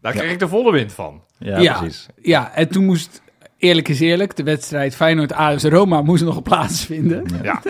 [0.00, 1.22] Daar kreeg ik de volle wind van.
[1.38, 1.78] Ja, Ja.
[1.78, 2.06] precies.
[2.22, 3.22] Ja, en toen moest,
[3.58, 7.24] eerlijk is eerlijk, de wedstrijd Feyenoord-AS Roma moest nog plaatsvinden.
[7.42, 7.62] Ja.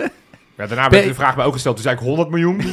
[0.61, 1.75] Ja, daarna Ben- werd de vraag mij ook gesteld.
[1.75, 2.61] Toen zei ik 100 miljoen.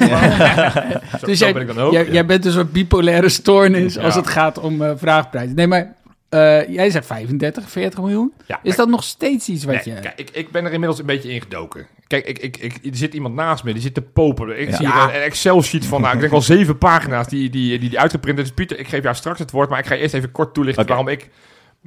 [1.19, 1.93] Zo, Dus zo jij, ben ik dan ook.
[1.93, 4.21] jij, jij bent een soort bipolaire stoornis als Ja.
[4.21, 5.57] het gaat om eh vraagprijzen.
[5.57, 5.95] Nee, maar
[6.29, 8.33] eh, jij zegt 35, 40 miljoen.
[8.47, 10.01] Ja, Is dat nog steeds iets wat Nee, je...
[10.01, 11.87] kijk, ik, ik ben er inmiddels een beetje ingedoken.
[12.07, 14.61] Kijk, ik, ik, ik, er zit iemand naast me, die zit te popelen.
[14.61, 14.77] Ik Ja.
[14.77, 15.05] zie Ja.
[15.05, 18.37] een Excel-sheet van, nou, ik denk wel zeven pagina's die, die, die, die uitgeprint.
[18.37, 20.87] Dus Pieter, ik geef jou straks het woord, maar ik ga eerst even kort toelichten
[20.87, 21.29] waarom ik,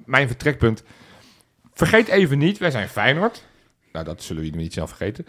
[0.05, 0.83] mijn vertrekpunt...
[1.73, 3.43] Vergeet even niet, wij zijn Feyenoord.
[3.91, 5.25] Nou, dat zullen jullie niet snel vergeten.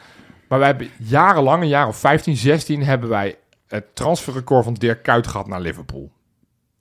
[0.53, 3.39] Maar wij hebben jarenlang, een jaar of 15, 16, hebben wij
[3.69, 6.13] het transferrecord van Dirk Kuyt gehad naar Liverpool.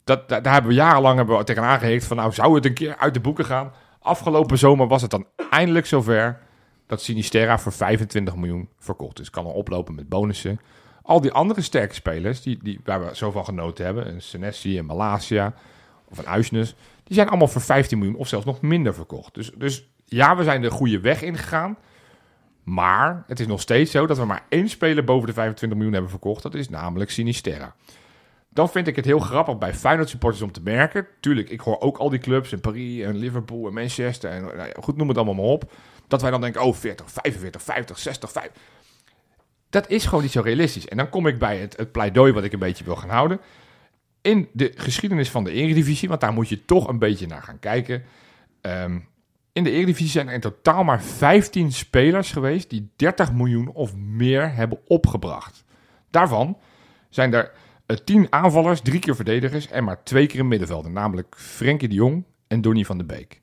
[0.04, 2.96] Dat, daar, hebben we jarenlang hebben we tegenaan geheekt van, nou, zou het een keer
[2.96, 3.72] uit de boeken gaan?
[4.00, 6.38] Afgelopen zomer was het dan eindelijk zover
[6.86, 9.30] dat Sinisterra voor 25 miljoen verkocht is.
[9.30, 10.60] Kan al oplopen met bonussen.
[11.02, 14.86] Al die andere sterke spelers, die, die, waar we zoveel genoten hebben, een Senesi, een
[14.86, 15.54] Malasia
[16.08, 19.34] of een Uisnes, die zijn allemaal voor 15 miljoen of zelfs nog minder verkocht.
[19.34, 21.76] Dus, dus ja, we zijn de goede weg ingegaan.
[22.62, 25.92] Maar het is nog steeds zo dat we maar één speler boven de 25 miljoen
[25.92, 26.42] hebben verkocht.
[26.42, 27.74] Dat is namelijk Sinisterra.
[28.48, 31.06] Dan vind ik het heel grappig bij Feyenoord supporters om te merken.
[31.20, 34.30] Tuurlijk, ik hoor ook al die clubs in Paris en Liverpool en Manchester.
[34.30, 35.72] En nou goed, noem het allemaal maar op.
[36.08, 38.62] Dat wij dan denken, oh 40, 45, 50, 60, 50.
[39.70, 40.88] Dat is gewoon niet zo realistisch.
[40.88, 43.40] En dan kom ik bij het, het pleidooi wat ik een beetje wil gaan houden.
[44.20, 47.58] In de geschiedenis van de Eredivisie, want daar moet je toch een beetje naar gaan
[47.58, 48.04] kijken.
[48.60, 48.98] Ehm,
[49.52, 53.96] in de Eredivisie zijn er in totaal maar 15 spelers geweest die 30 miljoen of
[53.96, 55.64] meer hebben opgebracht.
[56.10, 56.58] Daarvan
[57.08, 57.52] zijn er
[57.86, 60.90] eh, 10 aanvallers, drie keer verdedigers en maar twee keer een middenvelder.
[60.90, 63.40] Namelijk Frenkie de Jong en Donny van de Beek.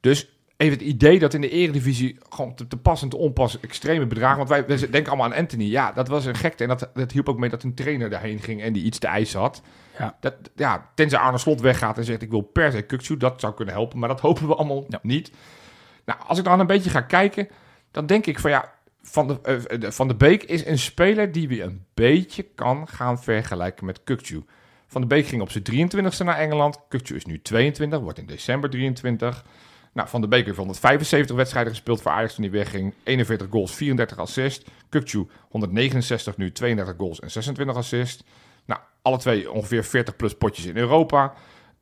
[0.00, 3.60] Dus even het idee dat in de Eredivisie gewoon te, te pas en te onpas
[3.60, 4.36] extreme bedragen.
[4.36, 5.64] Want wij, wij denken allemaal aan Anthony.
[5.64, 6.62] Ja, dat was een gekte.
[6.62, 9.06] En dat, dat hielp ook mee dat een trainer daarheen ging en die iets te
[9.06, 9.62] eisen had.
[9.98, 10.16] Ja.
[10.20, 13.54] Dat, ja, tenzij Arne Slot weggaat en zegt ik wil per se Kukçu, dat zou
[13.54, 13.98] kunnen helpen.
[13.98, 14.98] Maar dat hopen we allemaal Ja.
[15.02, 15.32] niet.
[16.04, 17.48] Nou, als ik dan een beetje ga kijken,
[17.90, 21.48] dan denk ik van ja, Van de, eh, van de Beek is een speler die
[21.48, 24.36] we een beetje kan gaan vergelijken met Kukçu.
[24.86, 26.78] Van de Beek ging op zijn 23ste naar Engeland.
[26.88, 29.44] Kukçu is nu 22, wordt in december 23.
[29.92, 32.94] Nou, Van de Beek heeft 175 wedstrijden gespeeld voor Ajax toen hij wegging.
[33.02, 34.64] 41 goals, 34 assists.
[34.88, 38.22] Kukçu 169 nu, 32 goals en 26 assists.
[38.64, 41.32] Nou, alle twee ongeveer 40 plus potjes in Europa.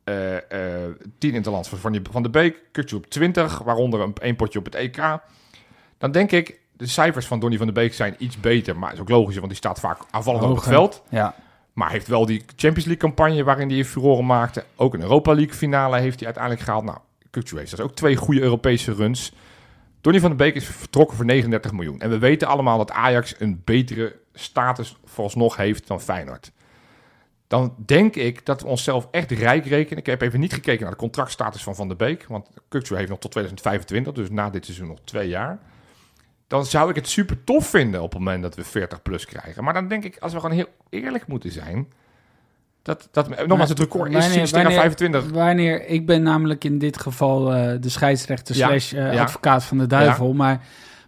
[0.03, 2.61] Eh eh 10 in het land van Van de Beek.
[2.71, 5.19] Kukçu op 20, waaronder een één potje op het EK.
[5.97, 8.77] Dan denk ik, de cijfers van Donny van de Beek zijn iets beter.
[8.77, 11.03] Maar is ook logisch, want die staat vaak aanvallend op het veld.
[11.09, 11.35] Ja.
[11.73, 14.63] Maar heeft wel die Champions League campagne waarin hij furoren maakte.
[14.75, 16.83] Ook een Europa League finale heeft hij uiteindelijk gehaald.
[16.83, 16.97] Nou,
[17.29, 19.33] Kukçu heeft dus ook twee goede Europese runs.
[20.01, 21.99] Donny van de Beek is vertrokken voor 39 miljoen.
[21.99, 26.51] En we weten allemaal dat Ajax een betere status vooralsnog heeft dan Feyenoord.
[27.47, 29.99] Dan denk ik dat we onszelf echt rijk rekenen.
[29.99, 32.25] Ik heb even niet gekeken naar de contractstatus van Van der Beek.
[32.27, 35.59] Want Kukçu heeft nog tot 2025, dus na dit seizoen nog twee jaar.
[36.47, 39.63] Dan zou ik het super tof vinden op het moment dat we 40 plus krijgen.
[39.63, 41.87] Maar dan denk ik, als we gewoon heel eerlijk moeten zijn...
[42.89, 45.31] Dat, dat, nogmaals, het record is Wanneer- Sinisterra wanneer- 25.
[45.31, 49.21] Wanneer, ik ben namelijk in dit geval eh, de scheidsrechter Ja, slash eh, ja.
[49.21, 50.33] advocaat van de duivel.
[50.33, 50.61] Maar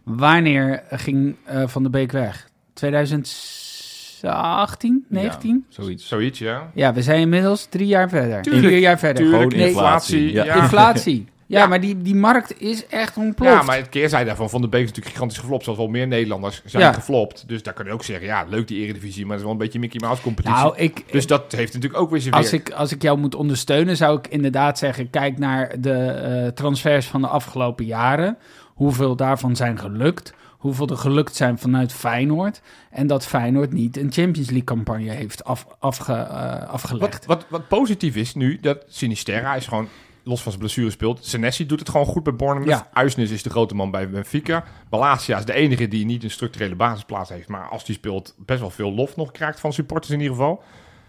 [0.03, 2.49] wanneer ging eh, Van der Beek weg?
[2.73, 5.65] 2018, 19?
[5.69, 5.73] Ja.
[5.83, 6.07] Zoiets.
[6.07, 6.93] Zoiets, ja.
[6.93, 8.41] we zijn inmiddels drie jaar verder.
[8.41, 9.23] Tuurlijk, Vier jaar verder.
[9.23, 10.31] Tuurlijk, Gewoon Nee, inflatie.
[10.31, 10.53] Ja.
[10.55, 11.27] Inflatie.
[11.51, 13.53] Ja, maar die, die markt is echt ontploft.
[13.53, 16.07] Ja, maar het keerzijde daarvan, Van de Beek is natuurlijk gigantisch geflopt, zoals wel meer
[16.07, 16.93] Nederlanders zijn Ja.
[16.93, 17.47] geflopt.
[17.47, 19.57] Dus daar kun je ook zeggen, ja, leuk die eredivisie, maar het is wel een
[19.63, 20.57] beetje Mickey Mouse competitie.
[20.57, 22.59] nou, ik, dus dat heeft natuurlijk ook weer zijn Als weer.
[22.59, 27.05] ik, als ik jou moet ondersteunen, zou ik inderdaad zeggen: kijk naar de eh, transfers
[27.07, 28.37] van de afgelopen jaren.
[28.73, 30.33] Hoeveel daarvan zijn gelukt?
[30.57, 32.61] Hoeveel er gelukt zijn vanuit Feyenoord?
[32.91, 37.25] En dat Feyenoord niet een Champions League campagne heeft af, afge, eh, afgelegd.
[37.25, 39.87] Wat, wat, wat positief is nu, dat Sinisterra is gewoon
[40.23, 41.25] los van zijn blessure speelt.
[41.25, 42.79] Senesi doet het gewoon goed bij Bournemouth.
[42.79, 42.87] Ja.
[42.93, 44.63] Uisnes is de grote man bij Benfica.
[44.89, 47.47] Balasia is de enige die niet een structurele basisplaats heeft.
[47.47, 50.63] Maar als die speelt, best wel veel lof nog krijgt van supporters in ieder geval.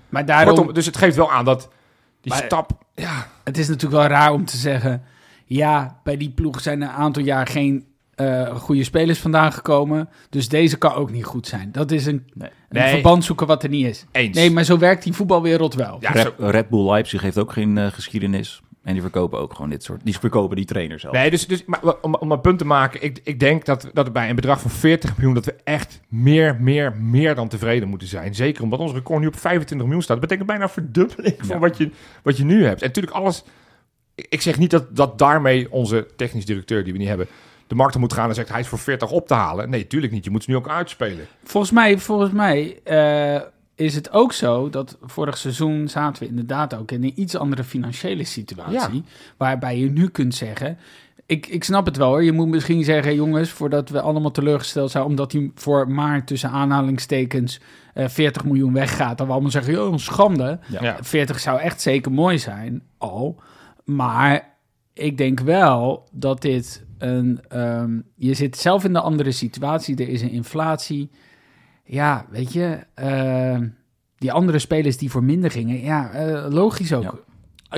[0.09, 1.69] Maar daarom, Kortom, dus het geeft wel aan dat
[2.21, 2.71] die Maar- stap...
[2.95, 5.03] Ja, het is natuurlijk wel raar om te zeggen:
[5.45, 7.85] ja, bij die ploeg zijn er een aantal jaar geen
[8.15, 10.09] eh, goede spelers vandaan gekomen.
[10.31, 11.73] Dus deze kan ook niet goed zijn.
[11.73, 12.49] Dat is een, Nee.
[12.69, 12.91] een Nee.
[12.93, 14.05] verband zoeken wat er niet is.
[14.13, 14.37] eens.
[14.37, 15.97] Nee, maar zo werkt die voetbalwereld wel.
[16.01, 18.63] Ja, Red, zo- Red Bull Leipzig heeft ook geen eh, geschiedenis.
[18.83, 20.01] En die verkopen ook gewoon dit soort...
[20.05, 21.15] Die verkopen die trainers zelf.
[21.15, 24.13] Nee, dus, dus maar, om, om een punt te maken, ik, ik denk dat, dat
[24.13, 28.09] bij een bedrag van 40 miljoen, dat we echt meer, meer, meer dan tevreden moeten
[28.09, 28.35] zijn.
[28.35, 30.21] Zeker omdat ons record nu op 25 miljoen staat.
[30.21, 31.59] Dat betekent bijna een verdubbeling van Ja.
[31.59, 31.91] wat, je,
[32.23, 32.81] wat je nu hebt.
[32.81, 33.45] En natuurlijk alles,
[34.15, 37.27] ik, zeg niet dat, dat daarmee onze technisch directeur, die we niet hebben,
[37.67, 39.71] de markt moet gaan en zegt hij is voor 40 op te halen.
[39.71, 40.25] Nee, tuurlijk niet.
[40.25, 41.27] Je moet ze nu ook uitspelen.
[41.45, 43.41] Volgens mij, volgens mij eh,
[43.83, 47.65] is het ook zo dat vorig seizoen zaten we inderdaad ook in een iets andere
[47.65, 49.05] financiële situatie.
[49.37, 50.79] Waarbij je nu kunt zeggen.
[51.27, 52.25] Ik, ik snap het wel hoor.
[52.25, 56.51] Je moet misschien zeggen, jongens, voordat we allemaal teleurgesteld zijn, omdat hij voor maar tussen
[56.51, 57.61] aanhalingstekens
[57.95, 59.19] eh 40 miljoen weggaat.
[59.19, 60.59] Dan we allemaal zeggen, joh, een schande.
[60.69, 60.83] Ja.
[60.83, 60.97] Ja.
[61.01, 63.41] 40 zou echt zeker mooi zijn, al.
[63.85, 64.55] Maar
[64.93, 67.41] ik denk wel dat dit een...
[67.49, 69.97] ehm, je zit zelf in de andere situatie.
[69.97, 71.11] Er is een inflatie.
[71.93, 72.79] Ja, weet je...
[72.95, 73.69] ehm,
[74.19, 75.81] die andere spelers die voor minder gingen...
[75.81, 77.03] Ja, eh, logisch ook.
[77.03, 77.13] Ja.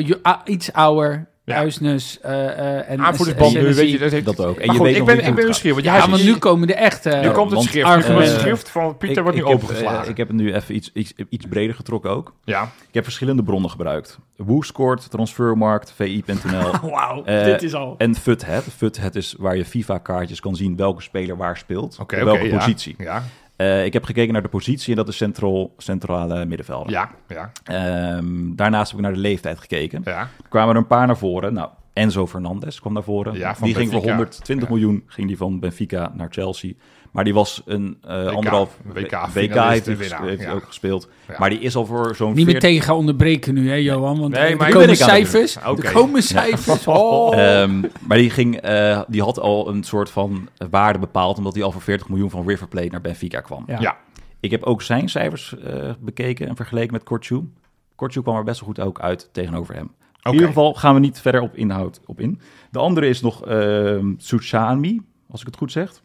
[0.01, 1.27] Uh, je- ah, iets ouder.
[1.45, 1.55] Ja.
[1.55, 2.47] Huisnes eh,
[2.79, 3.01] eh, en...
[3.01, 3.99] Aanvoerdersband en nu, weet je.
[3.99, 4.57] Dat, heeft, Dat ook.
[4.59, 5.73] En je goed, weet ik ben, ik ben nieuwsgierig.
[5.83, 7.09] Want jij Ja, want nu komen de echte...
[7.23, 7.87] nu komt het want- schrift.
[7.87, 8.13] argumenten.
[8.15, 10.05] Nu komt het Eh, schrift van Pieter Ik- wordt nu ik heb, opengeslagen.
[10.05, 12.35] eh, ik heb het nu even iets, iets, iets breder getrokken ook.
[12.45, 12.63] ja.
[12.63, 14.19] Ik heb verschillende bronnen gebruikt.
[14.37, 17.95] WhoScored, Transfermarkt, VI.nl Wauw, Eh, dit is al...
[17.99, 18.65] en FUTHEAD.
[18.77, 21.99] FUTHEAD is waar je FIFA-kaartjes kan zien welke speler waar speelt.
[22.01, 22.57] Op welke ja.
[22.59, 22.95] positie.
[22.99, 23.23] Ja,
[23.57, 26.91] Eh, ik heb gekeken naar de positie en dat is centraal, centrale middenvelder.
[26.93, 27.53] ja, ja.
[27.65, 30.01] Ehm, daarnaast heb ik naar de leeftijd gekeken.
[30.05, 30.19] ja.
[30.21, 31.53] Er kwamen er een paar naar voren.
[31.55, 33.35] Nou, Enzo Fernandez kwam naar voren.
[33.35, 34.17] Ja, die ging voor Benfica.
[34.17, 34.75] 120 Ja.
[34.75, 36.73] miljoen ging die van Benfica naar Chelsea.
[37.15, 40.49] Maar die was een eh anderhalf WK WK heeft, en hij winnaar, ges- heeft hij
[40.49, 40.53] ja.
[40.53, 41.09] ook gespeeld.
[41.29, 41.35] Ja.
[41.39, 44.21] Maar die is al voor zo'n Niet 40 meteen gaan onderbreken nu, hè, Johan?
[44.21, 45.57] Want Nee, maar komen cijfers.
[45.57, 46.87] Er komen cijfers.
[46.95, 47.37] Oh.
[47.39, 51.63] Ehm, maar die, ging, eh, die had al een soort van waarde bepaald, omdat hij
[51.63, 53.65] al voor 40 miljoen van River Plate naar Benfica kwam.
[53.67, 53.81] Ja.
[53.81, 53.97] Ja.
[54.41, 57.49] Ik heb ook zijn cijfers eh, bekeken en vergeleken met Kortju.
[57.95, 59.91] Kortju kwam er best wel goed ook uit tegenover hem.
[60.23, 62.41] In ieder geval gaan we niet verder op inhoud op in.
[62.71, 65.01] De andere is nog ehm Souchani,
[65.31, 66.03] als ik het goed zeg.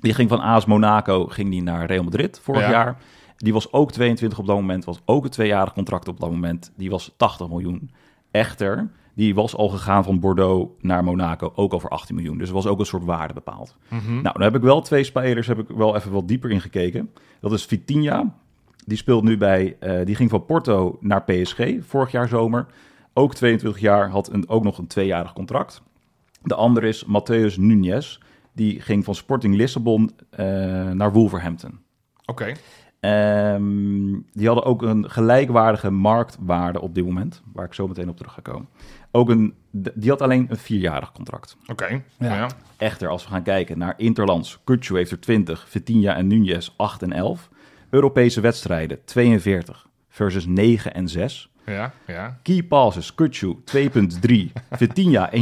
[0.00, 2.70] Die ging van AS Monaco ging die naar Real Madrid vorig Ja.
[2.70, 2.96] jaar.
[3.36, 6.72] Die was ook 22 op dat moment, was ook een tweejarig contract op dat moment.
[6.76, 7.90] Die was 80 miljoen.
[8.30, 12.38] Echter, die was al gegaan van Bordeaux naar Monaco, ook al voor 18 miljoen.
[12.38, 13.76] Dus er was ook een soort waarde bepaald.
[13.88, 14.12] Mhm.
[14.12, 17.10] Nou, dan heb ik wel twee spelers, heb ik wel even wat dieper in gekeken.
[17.40, 18.34] Dat is Vitinha.
[18.86, 22.66] Die speelt nu bij, eh, die ging van Porto naar PSG vorig jaar zomer.
[23.12, 25.82] Ook 22 jaar, had een, ook nog een tweejarig contract.
[26.42, 28.20] De andere is Matthäus Nunes.
[28.58, 30.46] Die ging van Sporting Lissabon eh,
[30.90, 31.78] naar Wolverhampton.
[32.24, 32.52] Oké.
[33.00, 38.16] Ehm, die hadden ook een gelijkwaardige marktwaarde op dit moment, waar ik zo meteen op
[38.16, 38.68] terug ga komen.
[39.10, 41.56] Ook een, die had alleen een vierjarig contract.
[41.66, 42.02] Oké.
[42.18, 42.34] Ja.
[42.34, 42.48] Ja.
[42.76, 47.02] Echter, als we gaan kijken naar Interlands, Kutsu heeft er 20, Vitinha en Nunez 8
[47.02, 47.48] en 11.
[47.90, 51.50] Europese wedstrijden 42 versus 9 en 6.
[51.68, 51.92] Ja.
[52.06, 52.38] Ja.
[52.42, 55.38] Key passes, Kutsu 2.3, Vitinha 1.4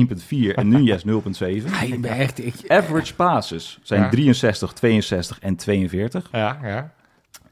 [0.54, 1.70] en Nunez 0.7.
[1.70, 2.44] Ja, ik ben echt...
[2.46, 4.08] Ik, Average passes zijn Ja.
[4.08, 6.28] 63, 62 en 42.
[6.32, 6.58] Ja.
[6.62, 6.90] Ja.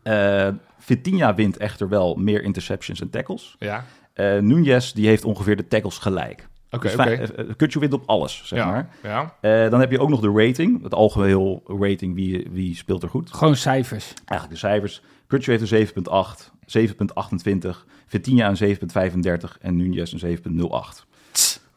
[0.02, 0.48] Eh
[0.78, 3.56] Vitinha wint echter wel meer interceptions en tackles.
[3.58, 3.84] Ja.
[4.12, 6.48] Eh Nunez die heeft ongeveer de tackles gelijk.
[6.70, 6.82] Oké.
[6.88, 7.26] Dus Oké.
[7.26, 8.66] fi- eh, Kutsu wint op alles, zeg Ja.
[8.66, 8.88] maar.
[9.02, 9.34] Ja.
[9.40, 13.08] Eh, dan heb je ook nog de rating, het algeheel rating, wie, wie speelt er
[13.08, 13.32] goed.
[13.32, 14.12] gewoon cijfers.
[14.24, 15.02] Eigenlijk de cijfers.
[15.26, 21.02] Kutsu heeft een 7.8, 7.28, Vitinha een 7.35 en Nunez een 7.08.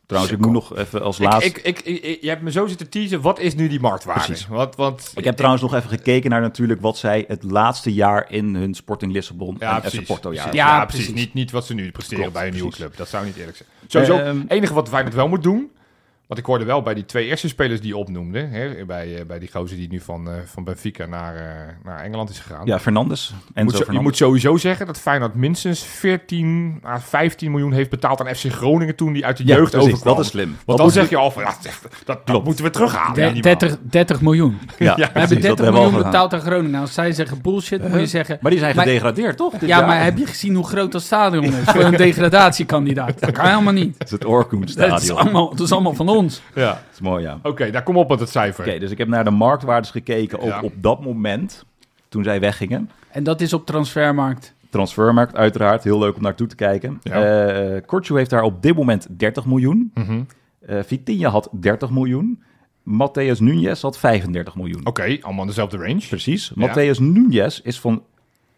[0.06, 1.46] Trouwens, ik moet nog even als laatste...
[1.50, 4.24] Ik, ik, ik, ik- je hebt me zo zitten teasen, wat is nu die marktwaarde?
[4.26, 4.48] Precies.
[4.76, 8.56] Want, Ik heb trouwens nog even gekeken naar natuurlijk wat zij het laatste jaar in
[8.56, 10.00] hun Sporting Lissabon Ja, en precies.
[10.00, 10.44] FC Porto jaar.
[10.44, 10.60] precies.
[10.62, 11.14] Ja, Ja, precies.
[11.14, 12.86] Niet, niet wat ze nu presteren Klopt, bij een nieuwe precies.
[12.86, 12.98] club.
[12.98, 13.70] Dat zou niet eerlijk zijn.
[13.88, 15.72] Sowieso, Ehm, het enige wat Feyenoord wel moet doen...
[16.28, 18.40] Want ik hoorde wel bij die twee eerste spelers die je opnoemde...
[18.40, 21.42] Hè, bij, eh, bij die gozer die nu van, eh, van Benfica naar, eh,
[21.84, 22.66] naar Engeland is gegaan.
[22.66, 23.28] Ja, Fernandes.
[23.28, 27.72] je, moet Enzo zo- je moet sowieso zeggen dat Feyenoord minstens 14 à 15 miljoen
[27.72, 28.96] heeft betaald aan FC Groningen...
[28.96, 30.16] toen die uit de Ja, jeugd precies, overkwam.
[30.16, 30.48] dat is slim.
[30.48, 31.44] Want Dat dan zeg je al van...
[31.44, 31.54] Ja,
[32.06, 33.14] dat, dat moeten we terughalen.
[33.14, 33.42] De- minimaal.
[33.42, 34.58] 30, 30 miljoen.
[34.78, 36.12] Ja, We hebben precies, 30 dat hebben we al miljoen gedaan.
[36.12, 36.80] betaald aan Groningen.
[36.82, 38.38] Als zij zeggen bullshit, moet je zeggen...
[38.42, 39.54] Maar die zijn Maar- gedegradeerd, toch?
[39.62, 39.88] Ja, jaar?
[39.88, 43.20] maar heb je gezien hoe groot dat stadion is voor een degradatiekandidaat?
[43.20, 43.96] Dat kan helemaal niet.
[43.98, 46.42] Het is het Orkoen Dat is, allemaal, dat is allemaal van ons.
[46.56, 46.70] Ja.
[46.70, 47.40] Dat is mooi, ja.
[47.44, 48.68] Oké, daar kom op met het cijfer.
[48.68, 50.62] Oké, dus ik heb naar de marktwaardes gekeken ook Ja.
[50.62, 51.66] op dat moment,
[52.10, 52.90] toen zij weggingen.
[53.12, 54.54] En dat is op transfermarkt.
[54.70, 55.84] Transfermarkt, uiteraard.
[55.84, 57.00] Heel leuk om naartoe te kijken.
[57.04, 57.24] Ja.
[57.48, 59.94] Eh Kortjo heeft daar op dit moment 30 miljoen.
[60.66, 62.44] Eh Vitinha had 30 miljoen.
[62.90, 64.86] Matthäus Nunes had 35 miljoen.
[64.86, 66.08] Oké, allemaal in dezelfde range.
[66.10, 66.52] Precies.
[66.56, 66.68] Ja.
[66.68, 68.04] Matthäus Nunes is van,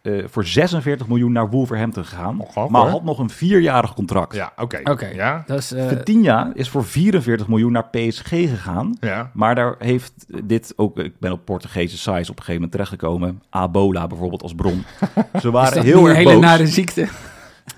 [0.02, 2.40] eh, voor 46 miljoen naar Wolverhampton gegaan.
[2.40, 4.36] Ongelooflijk, maar had nog een vierjarig contract.
[4.36, 4.80] Ja, oké.
[4.84, 5.08] Oké.
[5.08, 8.98] Ja, Dat is, eh, Vitinha is voor 44 miljoen naar PSG gegaan.
[9.00, 9.32] ja.
[9.34, 13.42] Maar daar heeft dit ook, ik ben op Portugese sites op een gegeven moment terechtgekomen.
[13.50, 14.84] Abola bijvoorbeeld als bron.
[15.42, 17.08] Ze waren dat heel niet een erg hele boos, nare ziekte.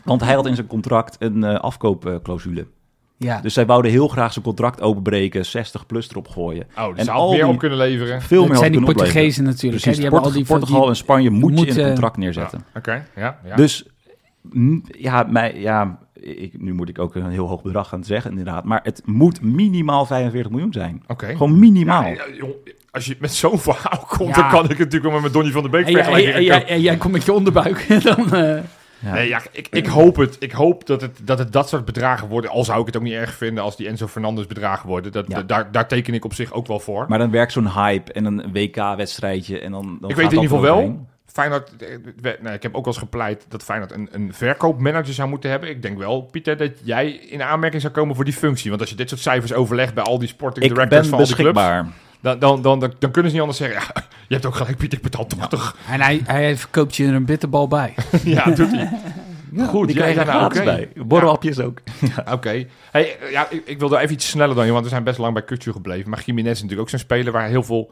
[0.03, 2.67] want hij had in zijn contract een eh, afkoopclausule.
[3.23, 3.41] Ja.
[3.41, 6.67] Dus zij wouden heel graag zijn contract openbreken, 60 plus erop gooien.
[6.77, 8.21] Oh, dus En al meer die- op kunnen leveren.
[8.21, 8.81] Veel dat zijn die.
[8.81, 9.61] Portugezen natuurlijk.
[9.61, 9.69] hè.
[9.91, 11.91] Precies, Die hebben al die van Portugal die- en Spanje moet je in moeten- het
[11.91, 12.59] contract neerzetten.
[12.73, 13.39] Ja, Oké, ja.
[13.45, 13.55] ja.
[13.55, 13.85] Dus
[14.97, 18.63] ja, mij, ja ik, nu moet ik ook een heel hoog bedrag gaan zeggen inderdaad.
[18.63, 21.03] Maar het moet minimaal 45 miljoen zijn.
[21.07, 21.25] Oké.
[21.27, 22.03] Gewoon minimaal.
[22.05, 22.23] Ja,
[22.91, 24.41] als je met zo'n verhaal komt, Ja.
[24.41, 26.33] dan kan ik het natuurlijk wel met Donny van der Beek En jij, vergelijken.
[26.33, 27.85] en jij- en jij komt met je onderbuik.
[28.03, 28.59] Dan, eh,
[29.03, 29.13] Ja.
[29.13, 30.35] Nee, ja, ik, ik hoop het.
[30.39, 32.51] Ik hoop dat het, dat het dat soort bedragen worden.
[32.51, 35.11] Al zou ik het ook niet erg vinden als die Enzo Fernandes bedragen worden.
[35.11, 35.41] Dat, Ja.
[35.41, 37.05] daar, daar teken ik op zich ook wel voor.
[37.07, 40.57] Maar dan werkt zo'n hype en een WK-wedstrijdje en dan, dan ik weet in ieder
[40.57, 41.05] geval wel.
[41.25, 45.29] Feyenoord, eh, nou, ik heb ook wel eens gepleit dat Feyenoord een, een verkoopmanager zou
[45.29, 45.69] moeten hebben.
[45.69, 48.69] Ik denk wel, Pieter, dat jij in aanmerking zou komen voor die functie.
[48.69, 51.19] Want als je dit soort cijfers overlegt bij al die sporting Ik directors ben van
[51.19, 51.87] al die clubs, beschikbaar.
[52.21, 53.81] Dan, dan, dan, dan, dan kunnen ze niet anders zeggen.
[53.95, 55.75] Ja, je hebt ook gelijk, Pieter, ik betaal toch toch.
[55.89, 57.93] en hij, hij verkoopt je er een bitterbal bij.
[58.23, 58.89] Ja, doet hij.
[59.65, 60.65] Goed, Die ja, krijg je ja, gratis oké.
[60.93, 61.03] bij.
[61.05, 61.79] Borrelhapjes ook.
[62.33, 62.65] Oké.
[62.91, 65.17] Hey, eh, ja, ik, ik wilde even iets sneller dan je, want we zijn best
[65.17, 66.09] lang bij Kutju gebleven.
[66.09, 67.91] Maar Jiménez is natuurlijk ook zo'n speler waar heel veel...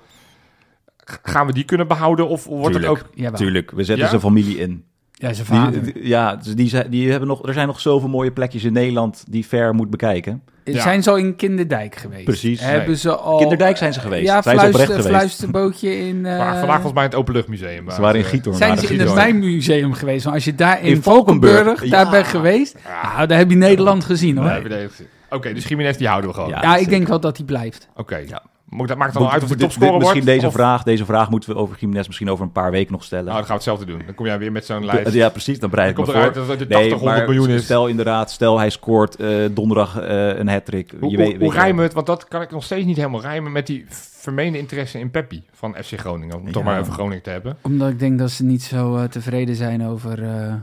[1.23, 3.09] Gaan we die kunnen behouden of wordt het ook...
[3.13, 3.39] Jawel.
[3.39, 4.09] Tuurlijk, we zetten Ja?
[4.09, 4.84] zijn familie in.
[5.13, 5.84] Ja, zijn vader.
[5.84, 8.73] Die, die- ja, dus die, die hebben nog, er zijn nog zoveel mooie plekjes in
[8.73, 10.43] Nederland die ver moet bekijken.
[10.74, 10.82] Ja.
[10.82, 12.24] Zijn ze al in Kinderdijk geweest?
[12.24, 12.59] Precies.
[12.61, 12.95] Hebben Nee.
[12.97, 13.38] ze al...
[13.38, 14.24] Kinderdijk zijn ze geweest.
[14.26, 15.07] Ja, Zijn ze fluister, oprecht geweest.
[15.07, 16.26] fluisterbootje in...
[16.26, 17.91] eh, Maar vandaag volgens mij het Openluchtmuseum.
[17.91, 18.57] Ze waren in eh, Giethoorn.
[18.57, 20.24] Zijn ze in het Mijnmuseum geweest?
[20.24, 22.11] Want als je daar in, In Valkenburg, Valkenburg daar ja.
[22.11, 22.76] bent geweest,
[23.13, 24.61] nou, daar heb je Nederland gezien hoor.
[25.30, 26.49] Oké, dus Jiménez die houden we gewoon.
[26.49, 26.76] Ja.
[26.76, 27.88] ik denk wel dat hij blijft.
[27.95, 28.17] Oké.
[28.28, 28.41] Ja.
[28.70, 30.05] Dat- Maakt het dan uit of de dit- topscorer wordt?
[30.05, 32.91] Misschien deze Of- vraag, deze vraag moeten we over Jiménez misschien over een paar weken
[32.91, 33.26] nog stellen.
[33.26, 34.01] Nou, dan gaan we hetzelfde doen.
[34.05, 35.13] Dan kom jij weer met zo'n lijst.
[35.13, 35.59] ja, precies.
[35.59, 36.57] Dan bereid Dan ik komt me eruit voor.
[36.57, 37.63] dat het 80, 100 miljoen is.
[37.63, 40.93] Stel inderdaad, stel hij scoort eh, donderdag eh, een hat-trick.
[40.99, 41.93] Hoe, Je weet- rijmen we het?
[41.93, 45.43] Want dat kan ik nog steeds niet helemaal rijmen met die vermeende interesse in Peppi
[45.51, 46.36] van FC Groningen.
[46.38, 47.57] Om het toch maar even Groningen te hebben.
[47.61, 50.53] Omdat ik denk dat ze niet zo eh, tevreden zijn over eh,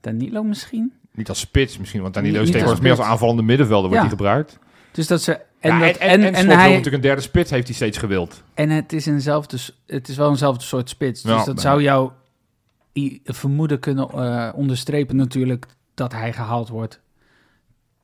[0.00, 0.92] Danilo misschien.
[1.12, 4.08] Niet als spits misschien, want Danilo is tegenwoordig als meer als aanvallende middenvelder wordt Ja.
[4.08, 4.58] hij gebruikt.
[4.92, 5.40] Dus dat ze...
[5.60, 7.66] En, En, dat, en, en, en, en, Slot wil hij, natuurlijk een derde spits heeft
[7.66, 8.42] hij steeds gewild.
[8.54, 11.22] en het is eenzelfde, het is wel eenzelfde soort spits.
[11.22, 11.58] Dus Ja, dat nee.
[11.64, 12.12] zou jouw
[13.24, 17.00] vermoeden kunnen eh, onderstrepen natuurlijk dat hij gehaald wordt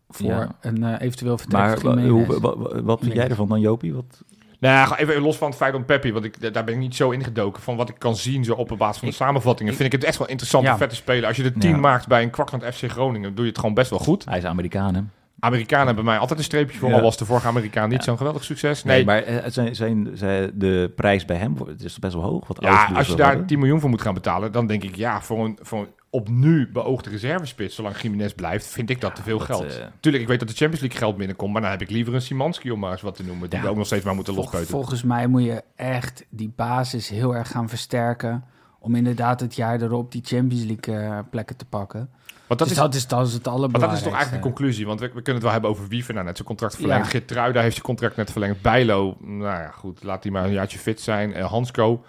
[0.08, 0.56] voor Ja.
[0.60, 3.94] een eh, eventueel vertrek Maar van hoe- wa- wa- wat vind jij ervan dan, Jopie?
[3.94, 4.22] Wat,
[4.58, 7.10] Nou, even los van het feit om Peppi, want ik, daar ben ik niet zo
[7.10, 7.62] ingedoken.
[7.62, 10.04] Van wat ik kan zien zo op de basis van de samenvattingen, vind ik het
[10.08, 10.72] echt wel interessant Ja.
[10.72, 11.28] en vette spelen.
[11.28, 11.76] Als je de 10 Ja.
[11.76, 14.24] maakt bij een kwakland FC Groningen, doe je het gewoon best wel goed.
[14.24, 15.00] hij is Amerikaan, hè?
[15.44, 16.94] Amerikanen hebben bij mij altijd een streepje voor, Ja.
[16.94, 18.04] al was de vorige Amerikaan niet Ja.
[18.04, 18.84] zo'n geweldig succes.
[18.84, 22.22] Nee, Nee, maar eh, zijn, zijn, zijn de prijs bij hem het is best wel
[22.22, 22.46] hoog?
[22.46, 23.46] Wat ja, als je daar hebben.
[23.46, 26.28] 10 miljoen voor moet gaan betalen, dan denk ik ja, voor een, voor een op
[26.28, 29.78] nu beoogde reservespits, zolang Jiménez blijft, vind ik dat te veel dat, geld.
[29.78, 32.14] eh, Tuurlijk, ik weet dat de Champions League geld binnenkomt, maar dan heb ik liever
[32.14, 34.34] een Simanski om maar eens wat te noemen, die we ook nog steeds maar moeten
[34.34, 34.74] lospeuteren.
[34.74, 38.44] volgens mij moet je echt die basis heel erg gaan versterken.
[38.78, 42.10] Om inderdaad het jaar erop die Champions League eh, plekken te pakken.
[42.46, 44.10] Want dat dus is dat is, dat is het Maar allerbelangrijkste.
[44.10, 46.14] dat is toch eigenlijk een conclusie, want we, we kunnen het wel hebben over Wiever.
[46.14, 47.04] Nou, net zijn contract verlengd.
[47.04, 47.10] Ja.
[47.10, 48.62] Geertruida heeft zijn contract net verlengd.
[48.62, 51.34] Bijlo, nou ja, goed, laat die maar een jaartje fit zijn.
[51.34, 52.04] Eh, Hansco,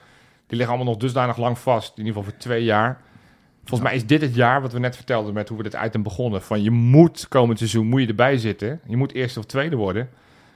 [0.48, 1.92] die liggen allemaal nog dusdanig lang vast.
[1.98, 3.02] In ieder geval voor twee jaar.
[3.64, 6.04] Volgens mij is dit het jaar wat we net vertelden met hoe we dit item
[6.04, 6.42] begonnen.
[6.42, 8.80] Van je moet komend seizoen moet je erbij zitten.
[8.88, 10.10] Je moet eerste of tweede worden.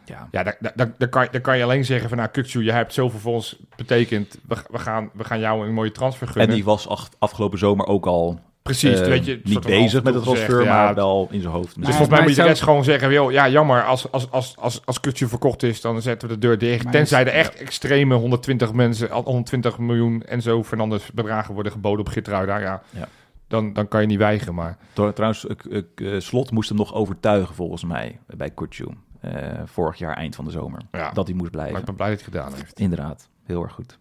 [0.06, 0.28] Ja.
[0.32, 2.72] Ja, daar, daar, daar, daar kan, daar kan je alleen zeggen van nou, Kukcu, je
[2.72, 4.38] hebt zoveel voor ons betekend.
[4.48, 6.56] We, we, gaan, we gaan jou een mooie transfer En gunnen.
[6.56, 6.88] die was
[7.20, 10.76] afgelopen zomer ook al Precies, Eh, weet je, niet bezig met het transfer, ja.
[10.86, 11.68] maar wel in zijn hoofd.
[11.68, 14.32] Dus Maar- volgens mij moet je zou- direct gewoon zeggen, joh, ja, jammer, als, als,
[14.32, 16.84] als, als, als Kutje verkocht is, dan zetten we de deur dicht.
[16.84, 21.72] Maar Tenzij is- er echt extreme 120 mensen, 120 miljoen en zo Fernandes bedragen worden
[21.72, 23.08] geboden op Gitruida, ja, Ja.
[23.48, 24.54] Dan, dan kan je niet weigeren.
[24.56, 28.86] Maar Tr- Trouwens, ik- ik, eh, Slot moest hem nog overtuigen volgens mij bij Kutju.
[29.22, 29.32] eh,
[29.66, 30.82] vorig jaar eind van de zomer.
[30.92, 31.12] Ja.
[31.12, 31.72] Dat hij moest blijven.
[31.72, 32.80] maar ik ben blij dat hij het gedaan heeft.
[32.80, 33.98] Inderdaad, heel erg goed.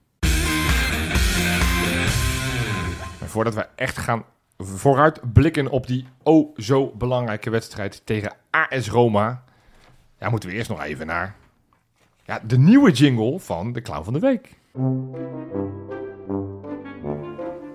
[3.20, 4.24] Maar voordat we echt gaan
[4.58, 9.42] vooruit blikken op die oh zo belangrijke wedstrijd tegen AS Roma,
[10.18, 11.36] ja, moeten we eerst nog even naar
[12.24, 14.56] ja, de nieuwe jingle van de Clown van de Week.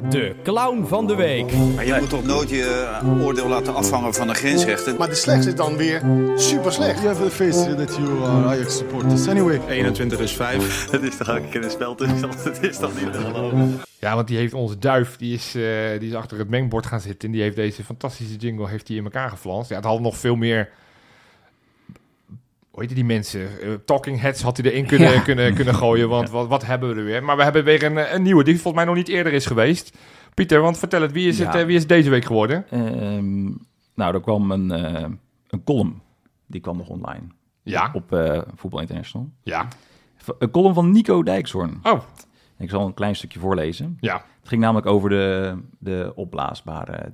[0.10, 1.52] De clown van de week.
[1.76, 4.96] Maar je moet toch nooit je eh, oordeel laten afhangen van de grensrechten.
[4.98, 6.02] Maar de slechtste is dan weer
[6.36, 7.02] super slecht.
[7.02, 9.28] You have the face that you are Ajax supporters.
[9.28, 10.90] Anyway, 21 is 5.
[10.90, 12.22] Dat is toch keer een spel tussen.
[12.22, 13.82] Dat is toch niet te geloven.
[14.00, 17.02] Ja, want die heeft onze duif, die is, eh, die is achter het mengbord gaan
[17.02, 17.28] zitten.
[17.28, 19.70] En die heeft deze fantastische jingle heeft die in elkaar geflanst.
[19.70, 20.70] Ja, het had nog veel meer...
[22.74, 23.62] Hoe heet die mensen?
[23.62, 25.20] Eh, talking heads had hij erin kunnen, Ja.
[25.20, 26.10] kunnen, kunnen gooien.
[26.10, 27.24] Want wat, wat hebben we er weer?
[27.24, 29.98] Maar we hebben weer een, een nieuwe, die volgens mij nog niet eerder is geweest.
[30.34, 32.66] Pieter, want vertel het, wie is, het, eh, wie is deze week geworden?
[32.70, 33.44] Ehm,
[33.96, 35.06] nou, er kwam een, eh,
[35.50, 36.02] een column.
[36.48, 37.22] Die kwam nog online.
[37.64, 38.04] Ja, Op
[38.56, 39.30] Voetbal International.
[39.44, 39.68] ja.
[40.40, 41.80] Een column van Nico Dijkshoorn.
[41.84, 42.02] Oh,
[42.58, 43.98] Ik zal een klein stukje voorlezen.
[44.00, 47.12] ja, Het ging namelijk over de, de opblaasbare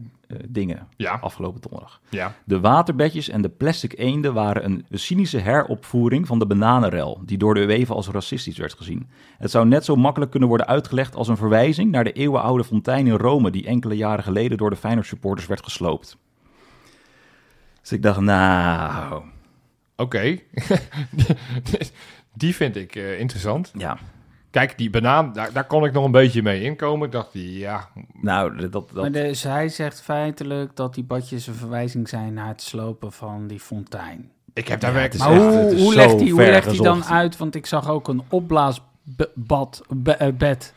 [0.47, 2.01] dingen ja, afgelopen donderdag.
[2.09, 2.36] ja.
[2.45, 7.53] De waterbedjes en de plastic eenden waren een cynische heropvoering van de bananenrel, die door
[7.53, 9.09] de UEFA als racistisch werd gezien.
[9.38, 13.07] Het zou net zo makkelijk kunnen worden uitgelegd als een verwijzing naar de eeuwenoude fontein
[13.07, 16.17] in Rome, die enkele jaren geleden door de Feyenoord supporters werd gesloopt.
[17.82, 19.21] Dus ik dacht, nou,
[19.99, 20.39] Oké.
[22.34, 23.71] die vind ik eh, interessant.
[23.77, 23.97] ja,
[24.51, 27.05] Kijk, die banaan, daar, daar kon ik nog een beetje mee inkomen.
[27.05, 27.89] Ik dacht, ja,
[28.21, 32.47] nou, dat, dat, Maar dus hij zegt feitelijk dat die badjes een verwijzing zijn naar
[32.47, 34.31] het slopen van die fontein.
[34.53, 36.75] ik heb daar Ja, is Maar echt- hoe, hoe legt hij, hoe ver legt hij
[36.77, 37.37] dan uit?
[37.37, 40.73] Want ik zag ook een opblaasbad, be- eh, bed.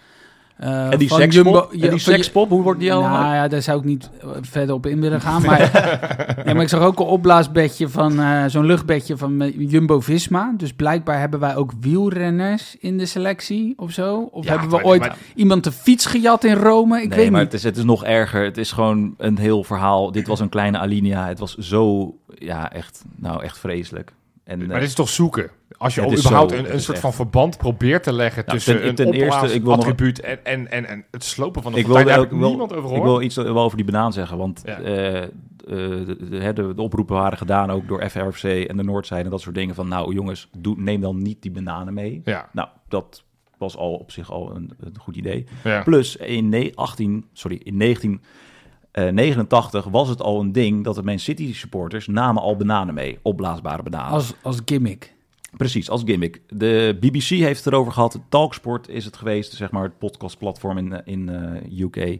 [0.62, 3.22] Eh, En die sekspop, Jumbo- en ja, die sekspop, hoe wordt die allemaal?
[3.22, 5.42] Nou ja, daar zou ik niet eh, verder op in willen gaan.
[5.42, 5.58] Maar,
[6.44, 10.54] nee, maar ik zag ook een opblaasbedje van eh, zo'n luchtbedje van Jumbo-Visma.
[10.56, 14.28] Dus blijkbaar hebben wij ook wielrenners in de selectie of zo.
[14.32, 17.02] Of Ja, hebben we maar- ooit maar- iemand de fiets gejat in Rome?
[17.02, 17.52] Ik nee, weet maar niet.
[17.52, 18.44] het is, het is nog erger.
[18.44, 20.12] Het is gewoon een heel verhaal.
[20.12, 21.26] Dit was een kleine alinea.
[21.28, 24.12] Het was zo, ja, echt, nou, echt vreselijk.
[24.44, 25.50] En, Maar dit is toch zoeken?
[25.82, 28.58] Als je Het überhaupt zo, een, een soort echt- van verband probeert te leggen Nou,
[28.58, 31.72] tussen ten- een eerste, ik wil nog- attribuut en, en, en, en het slopen van
[31.72, 33.02] de ik daar ook heb ik niemand over ik gehoord.
[33.02, 34.80] wil iets wel over die banaan zeggen, want Ja.
[34.80, 35.28] eh, eh,
[35.66, 39.40] de, de, de, de oproepen waren gedaan ook door FRFC en de Noordzijde en dat
[39.40, 42.20] soort dingen van, nou jongens, doe, neem dan niet die bananen mee.
[42.24, 43.22] Ja, Nou, dat
[43.58, 45.46] was al op zich al een, een goed idee.
[45.64, 45.82] ja.
[45.82, 51.18] Plus in ne- 18, sorry, in 1989 was het al een ding dat de Man
[51.18, 54.12] City supporters namen al bananen mee, opblaasbare bananen.
[54.12, 55.11] Als, als gimmick.
[55.56, 56.40] Precies, als gimmick.
[56.48, 58.20] De BBC heeft het erover gehad.
[58.28, 62.18] Talksport is het geweest, zeg maar het podcastplatform in, eh, in eh, UK.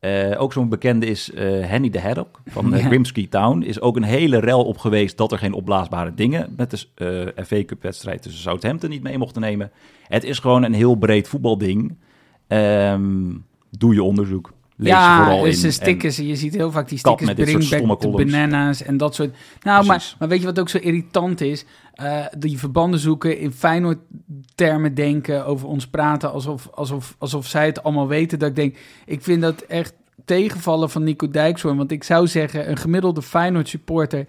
[0.00, 2.76] Eh, ook zo'n bekende is eh Henny de Haddock van Ja.
[2.78, 3.62] Grimsby Town.
[3.62, 7.64] Is ook een hele rel op geweest dat er geen opblaasbare dingen met de FA
[7.64, 9.70] Cup wedstrijd tussen Southampton niet mee mochten nemen.
[10.06, 11.96] Het is gewoon een heel breed voetbalding.
[12.46, 13.32] Ehm,
[13.70, 14.52] doe je onderzoek.
[14.76, 15.60] Lees je ja, vooral dus in.
[15.60, 16.16] de En- stickers.
[16.16, 17.32] je ziet heel vaak die stickers.
[17.34, 19.36] Bring back bananas en dat soort.
[19.62, 21.64] Nou, maar, maar weet je wat ook zo irritant is?
[22.00, 27.82] Eh, die verbanden zoeken, in Feyenoord-termen denken, over ons praten alsof, alsof, alsof zij het
[27.82, 28.38] allemaal weten.
[28.38, 28.76] Dat ik denk,
[29.06, 29.94] ik vind dat echt
[30.24, 31.76] tegenvallen van Nico Dijkshoorn.
[31.76, 34.26] Want ik zou zeggen, een gemiddelde Feyenoord-supporter...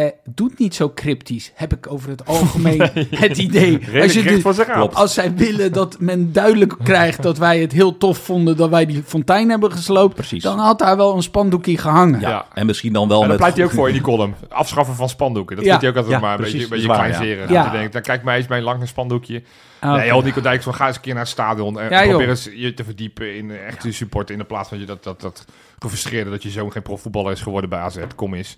[0.00, 2.80] eh, doet niet zo cryptisch, heb ik over het algemeen
[3.10, 3.78] het idee.
[3.78, 4.74] Dus- aan.
[4.76, 4.94] Klopt.
[4.94, 8.86] als zij willen dat men duidelijk krijgt dat wij het heel tof vonden dat wij
[8.86, 10.42] die fontein hebben gesloopt, Precies.
[10.42, 12.20] dan had daar wel een spandoekje gehangen.
[12.20, 12.28] ja.
[12.28, 12.46] Ja.
[12.54, 13.38] en misschien dan wel En daar met...
[13.38, 14.34] pleit hij ook voor in die column.
[14.48, 15.56] Afschaffen van spandoeken.
[15.56, 15.70] Dat Ja.
[15.70, 17.50] vindt hij ook altijd Ja, maar een precies, beetje, beetje kleinzerig.
[17.50, 17.70] ja.
[17.70, 19.42] Denken, dan kijk mij eens mijn lang een spandoekje.
[19.80, 22.08] Ah, Nee, joh, Nico Dijkshoorn, ga eens een keer naar het stadion en Ja, joh.
[22.08, 24.30] probeer eens je te verdiepen in eh, echte support.
[24.30, 25.44] In de plaats van je dat, dat, dat
[25.78, 27.96] gefrustreerde dat je zoon geen profvoetballer is geworden bij AZ.
[28.14, 28.56] Kom eens.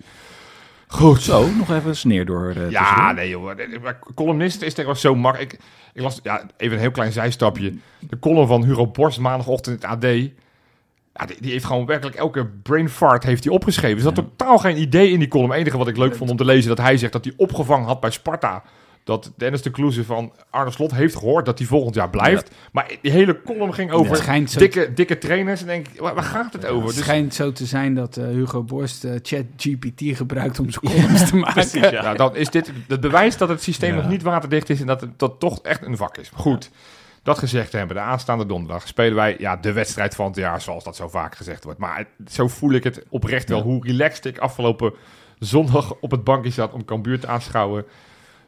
[0.95, 1.21] Goed.
[1.21, 2.49] Zo, nog even een sneer door.
[2.55, 3.51] eh, Ja, nee joh.
[4.15, 5.53] Columnist is tegenwoordig zo makkelijk.
[5.53, 5.59] Ik,
[5.93, 7.73] ik las, ja, even een heel klein zijstapje.
[7.99, 10.11] De column van Hugo Borst maandagochtend in het AD.
[11.13, 13.97] Ja, die, die heeft gewoon werkelijk elke brain fart heeft hij opgeschreven.
[13.97, 14.23] Er zat Ja.
[14.23, 15.49] totaal geen idee in die column.
[15.51, 17.87] Het enige wat ik leuk vond om te lezen, dat hij zegt dat hij opgevangen
[17.87, 18.63] had bij Sparta.
[19.05, 22.51] Dat Dennis de Kloeze van Arne Slot heeft gehoord dat hij volgend jaar blijft.
[22.71, 25.61] Maar die hele column ging over dikke, dikke trainers.
[25.61, 26.85] En denk ik, waar, waar gaat het over?
[26.87, 30.85] Het Dus, schijnt zo te zijn dat eh, Hugo Borst eh, ChatGPT gebruikt om zijn
[30.93, 31.79] columns te maken.
[31.79, 31.91] ja.
[31.91, 34.01] ja, dan is dit het bewijs dat het systeem Ja.
[34.01, 36.31] nog niet waterdicht is en dat het dat toch echt een vak is.
[36.33, 36.69] Goed.
[37.23, 40.83] Dat gezegd hebben, de aanstaande donderdag spelen wij ja, de wedstrijd van het jaar, zoals
[40.83, 41.79] dat zo vaak gezegd wordt.
[41.79, 43.63] Maar zo voel ik het oprecht wel, Ja.
[43.63, 44.93] hoe relaxed ik afgelopen
[45.39, 47.85] zondag op het bankje zat om Cambuur te aanschouwen.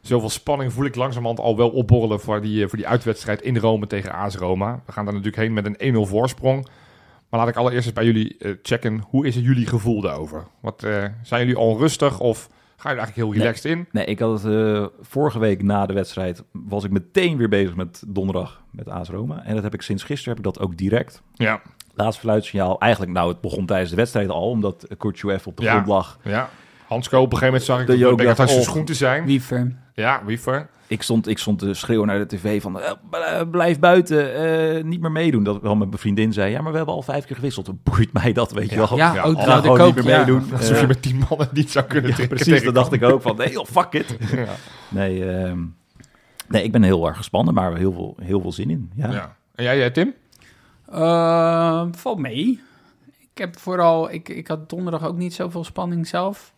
[0.07, 3.57] Zoveel spanning voel ik langzamerhand al wel opborrelen voor die, eh, voor die uitwedstrijd in
[3.57, 4.81] Rome tegen AS Roma.
[4.85, 6.67] We gaan daar natuurlijk heen met een 1-0 voorsprong.
[7.29, 10.43] Maar laat ik allereerst eens bij jullie eh, checken, hoe is het jullie gevoel daarover?
[10.61, 13.39] Wat, eh, zijn jullie al rustig of ga je er eigenlijk heel Nee.
[13.39, 13.87] relaxed in?
[13.91, 18.03] Nee, ik had het vorige week na de wedstrijd, was ik meteen weer bezig met
[18.07, 19.43] donderdag met AS Roma.
[19.45, 21.21] En dat heb ik sinds gisteren, heb ik dat ook direct.
[21.33, 21.61] Ja,
[21.93, 25.71] Laatste fluitsignaal, eigenlijk, nou het begon tijdens de wedstrijd al, omdat Kurtjev op de Ja.
[25.71, 26.19] grond lag.
[26.23, 26.49] ja.
[26.87, 28.61] Hansko, op een gegeven moment zag ik Dat dat Beckert dacht, oh.
[28.61, 29.25] schoen te zijn.
[29.25, 29.75] Wiever.
[29.93, 30.67] Ja, Wiever.
[30.89, 34.35] Ik stond, ik stond te schreeuwen naar de tv van, eh, bl- blijf buiten,
[34.77, 35.43] eh, niet meer meedoen.
[35.43, 37.83] Dat wel met mijn vriendin zei, ja, maar we hebben al vijf keer gewisseld.
[37.83, 38.87] Boeit mij dat, weet je Ja.
[38.89, 38.97] wel.
[38.97, 39.95] Ja, ja, ook gewoon ik ook.
[39.95, 40.17] niet meer ja.
[40.17, 40.53] meedoen.
[40.53, 43.21] Alsof je met die mannen niet zou kunnen Ja, trekken precies, dat dacht ik ook
[43.21, 44.17] van, nee joh, fuck it.
[44.35, 44.45] Ja.
[44.89, 45.59] Nee, ehm,
[46.47, 48.91] nee, ik ben heel erg gespannen, maar heel veel, heel veel zin in.
[48.95, 49.11] Ja.
[49.11, 49.35] Ja.
[49.55, 50.13] En jij, eh, Tim?
[50.91, 52.61] Eh, valt mee.
[53.19, 56.53] Ik heb vooral, ik, ik had donderdag ook niet zoveel spanning zelf.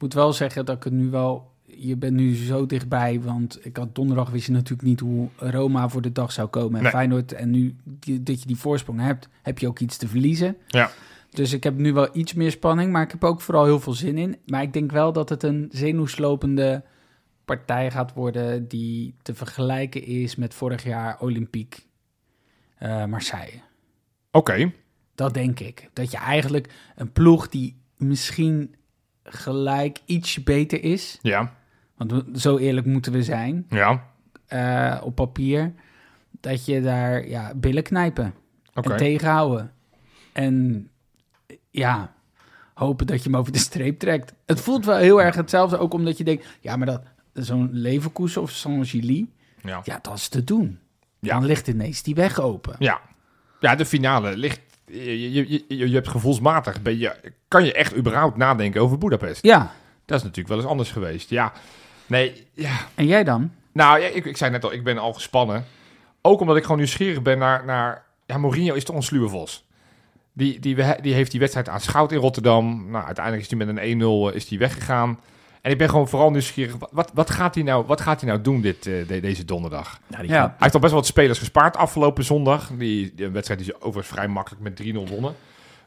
[0.00, 3.58] Ik moet wel zeggen dat ik het nu wel, je bent nu zo dichtbij, want
[3.66, 6.82] ik had donderdag wist je natuurlijk niet hoe Roma voor de dag zou komen en
[6.82, 6.90] Nee.
[6.92, 7.32] Feyenoord.
[7.32, 10.56] En nu die- dat je die voorsprong hebt, heb je ook iets te verliezen.
[10.66, 10.90] Ja.
[11.30, 13.92] Dus ik heb nu wel iets meer spanning, maar ik heb ook vooral heel veel
[13.92, 14.36] zin in.
[14.46, 16.82] Maar ik denk wel dat het een zenuwslopende
[17.44, 21.80] partij gaat worden die te vergelijken is met vorig jaar Olympique
[22.78, 23.60] eh, Marseille.
[24.30, 24.72] Oké.
[25.14, 25.90] Dat denk ik.
[25.92, 28.74] Dat je eigenlijk een ploeg die misschien
[29.32, 31.18] gelijk ietsje beter is.
[31.22, 31.52] Ja.
[31.96, 34.04] Want zo eerlijk moeten we zijn Ja.
[34.46, 35.72] eh, op papier.
[36.40, 38.34] Dat je daar ja, billen knijpen
[38.74, 38.90] Oké.
[38.90, 39.72] en tegenhouden.
[40.32, 40.88] En
[41.70, 42.12] ja,
[42.74, 44.32] hopen dat je hem over de streep trekt.
[44.46, 45.78] Het voelt wel heel erg hetzelfde.
[45.78, 47.02] Ook omdat je denkt, ja, maar dat
[47.32, 49.28] zo'n Leverkusen of zo'n Gilly,
[49.62, 49.80] Ja.
[49.84, 50.78] ja, dat is te doen.
[51.20, 51.34] Ja.
[51.34, 52.76] Dan ligt ineens die weg open.
[52.78, 53.00] Ja.
[53.60, 54.60] Ja, de finale ligt...
[54.92, 56.82] Je, je, je, je hebt gevoelsmatig...
[56.82, 57.14] Ben je,
[57.48, 59.42] kan je echt überhaupt nadenken over Budapest?
[59.42, 59.72] Ja,
[60.04, 61.30] Dat is natuurlijk wel eens anders geweest.
[61.30, 61.52] Ja.
[62.06, 62.76] Nee, ja.
[62.94, 63.52] en jij dan?
[63.72, 65.64] Nou, ja, ik, ik zei net al, ik ben al gespannen.
[66.22, 67.64] Ook omdat ik gewoon nieuwsgierig ben naar...
[67.64, 69.64] naar ja, Mourinho is toch een sluwe vos.
[70.32, 72.90] Die, die, die heeft die wedstrijd aanschouwd in Rotterdam.
[72.90, 75.18] Nou, uiteindelijk is hij met een 1-0 is die weggegaan.
[75.62, 76.76] En ik ben gewoon vooral nieuwsgierig.
[76.78, 79.44] Wat, wat, wat, gaat, hij nou, wat gaat hij nou doen dit, eh, de- deze
[79.44, 80.00] donderdag?
[80.06, 80.40] Ja, die Ja.
[80.40, 82.70] gaat- Hij heeft al best wel wat spelers gespaard afgelopen zondag.
[82.78, 85.34] Die, die wedstrijd die ze overigens vrij makkelijk met 3-0 wonnen.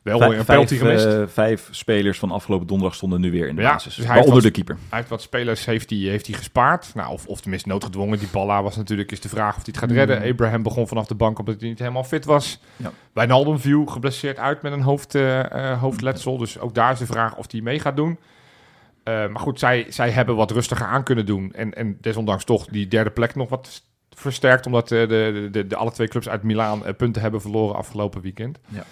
[0.01, 1.05] Wel weer Vijf, een penalty gemist.
[1.05, 3.83] eh, vijf spelers van afgelopen donderdag stonden nu weer in de Ja, basis.
[3.83, 4.77] dus hij heeft Waaronder wat- de keeper.
[4.89, 6.91] Hij heeft wat spelers heeft hij, heeft hij gespaard.
[6.95, 8.19] Nou, of, of tenminste noodgedwongen.
[8.19, 10.21] Die Balla was natuurlijk is de vraag of hij het gaat redden.
[10.31, 12.59] Abraham begon vanaf de bank omdat hij niet helemaal fit was.
[12.75, 12.91] Ja.
[13.13, 16.37] Wijnaldum viel geblesseerd uit met een hoofd, eh, hoofdletsel.
[16.37, 18.17] Dus ook daar is de vraag of hij mee gaat doen.
[19.03, 21.53] Eh, maar goed, zij, zij hebben wat rustiger aan kunnen doen.
[21.53, 24.65] En, en desondanks toch die derde plek nog wat versterkt.
[24.65, 28.21] Omdat eh, de, de, de, alle twee clubs uit Milaan eh, punten hebben verloren afgelopen
[28.21, 28.59] weekend.
[28.67, 28.83] Ja.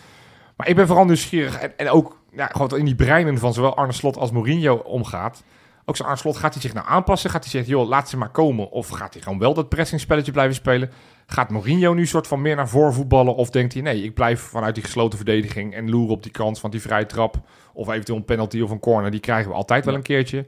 [0.55, 1.59] Maar ik ben vooral nieuwsgierig.
[1.59, 5.43] En, en ook ja, gewoon in die breinen van zowel Arne Slot als Mourinho omgaat.
[5.91, 7.29] Ook zo'n Arne Slot, gaat hij zich nou aanpassen?
[7.29, 8.71] Gaat hij zeggen, joh, laat ze maar komen?
[8.71, 10.91] Of gaat hij gewoon wel dat pressingspelletje blijven spelen?
[11.25, 13.35] Gaat Mourinho nu soort van meer naar voren voetballen?
[13.35, 16.61] Of denkt hij, nee, ik blijf vanuit die gesloten verdediging en loeren op die kans,
[16.61, 17.35] want die vrije trap
[17.73, 20.45] of eventueel een penalty of een corner, die krijgen we altijd wel een keertje.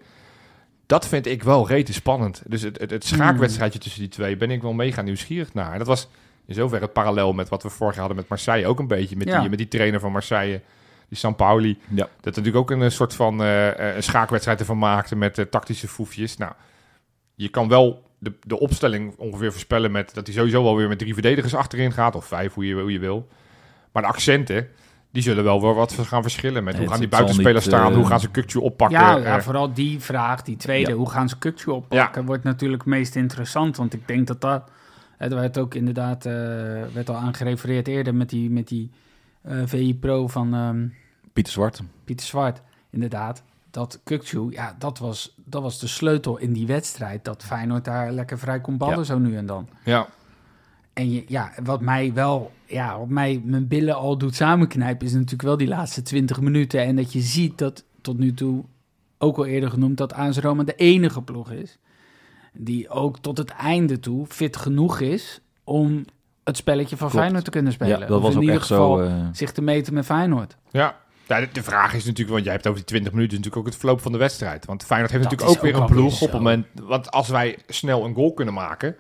[0.86, 2.42] Dat vind ik wel rete spannend.
[2.48, 5.72] Dus het, het, het schaakwedstrijdje tussen die twee ben ik wel mega nieuwsgierig naar.
[5.72, 6.08] En dat was
[6.46, 9.16] in zoverre het parallel met wat we vorig jaar hadden met Marseille ook een beetje.
[9.18, 9.40] Met, Ja.
[9.40, 10.62] die, met die trainer van Marseille,
[11.10, 11.78] die Sampaoli.
[11.90, 12.08] Ja.
[12.22, 15.88] Dat natuurlijk ook een eh, soort van eh, eh, een schaakwedstrijd ervan maakte met tactische
[15.88, 16.38] foefjes.
[16.38, 16.52] Nou,
[17.36, 21.00] je kan wel de, de opstelling ongeveer voorspellen met dat hij sowieso wel weer met
[21.00, 22.16] drie verdedigers achterin gaat.
[22.16, 23.28] Of vijf, hoe je, hoe je wil.
[23.92, 24.68] Maar de accenten,
[25.12, 26.64] die zullen wel weer wat gaan verschillen.
[26.64, 27.94] Met Nee, hoe gaan die het buitenspelers niet, staan?
[27.94, 29.00] hoe gaan ze Kukcu oppakken?
[29.00, 30.98] Ja, ja, vooral die vraag, die tweede, Ja.
[30.98, 33.78] hoe gaan ze Kukcu oppakken, wordt natuurlijk het meest interessant.
[33.78, 34.70] Want ik denk dat dat,
[35.18, 36.34] hè, er werd ook inderdaad, eh,
[36.94, 38.92] werd al aangerefereerd eerder met die, met die
[39.46, 40.88] VI Pro van ehm,
[41.34, 41.82] Pieter Zwart.
[42.04, 43.44] Pieter Zwart, inderdaad.
[43.72, 47.26] Dat Kukcu, ja, dat was, dat was de sleutel in die wedstrijd.
[47.26, 49.04] Dat Feyenoord daar lekker vrij kon ballen Ja.
[49.04, 49.68] zo nu en dan.
[49.86, 50.08] ja.
[50.94, 55.14] En je, ja, wat mij wel, ja, wat mij mijn billen al doet samenknijpen, is
[55.14, 56.82] natuurlijk wel die laatste 20 minuten.
[56.82, 58.64] En dat je ziet dat tot nu toe,
[59.18, 61.78] ook al eerder genoemd, dat AS Roma de enige ploeg is.
[62.54, 66.06] Die ook tot het einde toe fit genoeg is om
[66.44, 67.14] het spelletje van Klopt.
[67.24, 68.00] Feyenoord te kunnen spelen.
[68.00, 69.04] Ja, dat Of was in ook ieder echt geval zo.
[69.04, 70.56] eh, zich te meten met Feyenoord.
[70.72, 71.02] Ja.
[71.28, 73.80] Ja, de, vraag is natuurlijk, want jij hebt over die 20 minuten natuurlijk ook het
[73.80, 74.66] verloop van de wedstrijd.
[74.66, 76.66] Want Feyenoord heeft Dat natuurlijk ook weer ook een ploeg op het moment.
[76.74, 78.96] Want als wij snel een goal kunnen maken,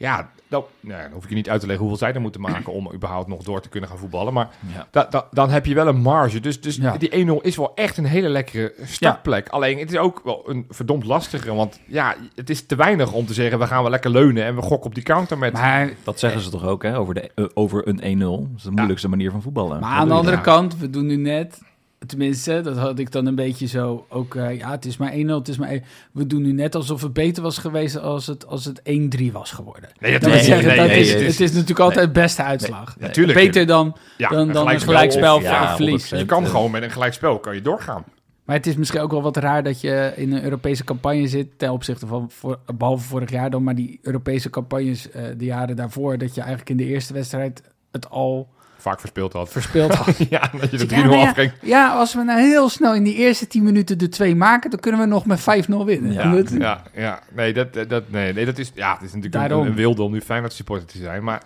[0.00, 2.40] Ja, dan, nou, dan hoef ik je niet uit te leggen hoeveel zij er moeten
[2.40, 4.32] maken om überhaupt nog door te kunnen gaan voetballen.
[4.32, 4.86] Maar Ja.
[4.90, 6.40] da- da- dan heb je wel een marge.
[6.40, 6.96] Dus, dus Ja.
[6.96, 9.48] die 1-0 is wel echt een hele lekkere startplek.
[9.48, 11.54] Alleen het is ook wel een verdomd lastige.
[11.54, 14.54] Want ja, het is te weinig om te zeggen, we gaan wel lekker leunen en
[14.54, 15.52] we gokken op die counter met...
[15.52, 16.98] Maar, Dat zeggen ze toch ook, hè?
[16.98, 18.38] Over, de, eh, over een 1-0.
[18.48, 19.80] Dat is de moeilijkste manier van voetballen.
[19.80, 21.60] maar aan de andere kant, we doen nu net...
[22.06, 24.34] Tenminste, dat had ik dan een beetje zo ook...
[24.34, 25.82] eh, ja, het is maar 1-0, het is maar 1.
[26.12, 28.80] We doen nu net alsof het beter was geweest als het, als het
[29.20, 29.90] 1-3 was geworden.
[30.00, 32.42] Nee, Dat is- zeggen, nee, dat nee, is, het het, is- natuurlijk altijd de beste
[32.42, 32.96] uitslag.
[32.98, 33.38] natuurlijk.
[33.38, 36.04] Beter dan, Ja, dan, dan een gelijkspel gelijkspel of- ja, verlies.
[36.14, 36.18] 100%.
[36.18, 38.04] Je kan gewoon met een gelijkspel kan je doorgaan.
[38.44, 41.58] Maar het is misschien ook wel wat raar dat je in een Europese campagne zit...
[41.58, 43.62] ten opzichte van, voor, behalve vorig jaar dan...
[43.62, 46.18] maar die Europese campagnes eh, de jaren daarvoor...
[46.18, 48.48] dat je eigenlijk in de eerste wedstrijd het al
[48.78, 49.48] Vaak verspeeld had.
[49.50, 50.16] verspeeld had.
[50.30, 51.52] ja, dat je de 3-0 Ja, nou ja, afging.
[51.62, 54.70] ja, als we nou heel snel in die eerste 10 minuten de 2 maken...
[54.70, 55.44] dan kunnen we nog met 5-0
[55.84, 56.12] winnen.
[56.12, 59.48] Ja, dat- Ja, ja, nee, dat, dat, nee, nee, dat is, ja, het is natuurlijk
[59.48, 59.66] Daarom.
[59.66, 61.24] een wilde om nu Feyenoord supporter te zijn.
[61.24, 61.42] Maar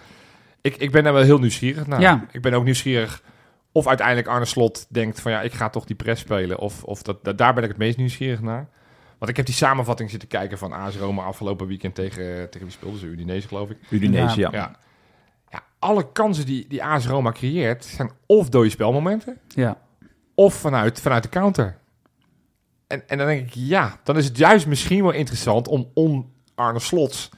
[0.61, 2.01] ik, ik ben daar wel heel nieuwsgierig naar.
[2.01, 2.25] Ja.
[2.33, 3.23] Ik ben ook nieuwsgierig
[3.73, 6.59] of uiteindelijk Arne Slot denkt van ja, ik ga toch die press spelen.
[6.59, 8.69] Of, of dat, dat, daar ben ik het meest nieuwsgierig naar.
[9.19, 12.71] Want ik heb die samenvatting zitten kijken van AS Roma afgelopen weekend tegen, tegen wie
[12.71, 13.07] speelden ze?
[13.07, 13.77] Udinese geloof ik.
[13.91, 14.49] Udinese, ja.
[14.53, 14.77] Ja.
[15.83, 19.81] Alle kansen die, die AS Roma creëert zijn of dode spelmomenten ja.
[20.35, 21.79] of vanuit, vanuit de counter.
[22.87, 26.33] En, en dan denk ik, ja, dan is het juist misschien wel interessant om om
[26.55, 27.31] Arne Slots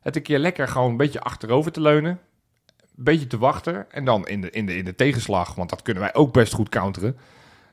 [0.00, 2.18] het een keer lekker gewoon een beetje achterover te leunen.
[2.96, 3.90] Een beetje te wachten.
[3.90, 6.52] En dan in de, in de, in de tegenslag, want dat kunnen wij ook best
[6.52, 7.16] goed counteren.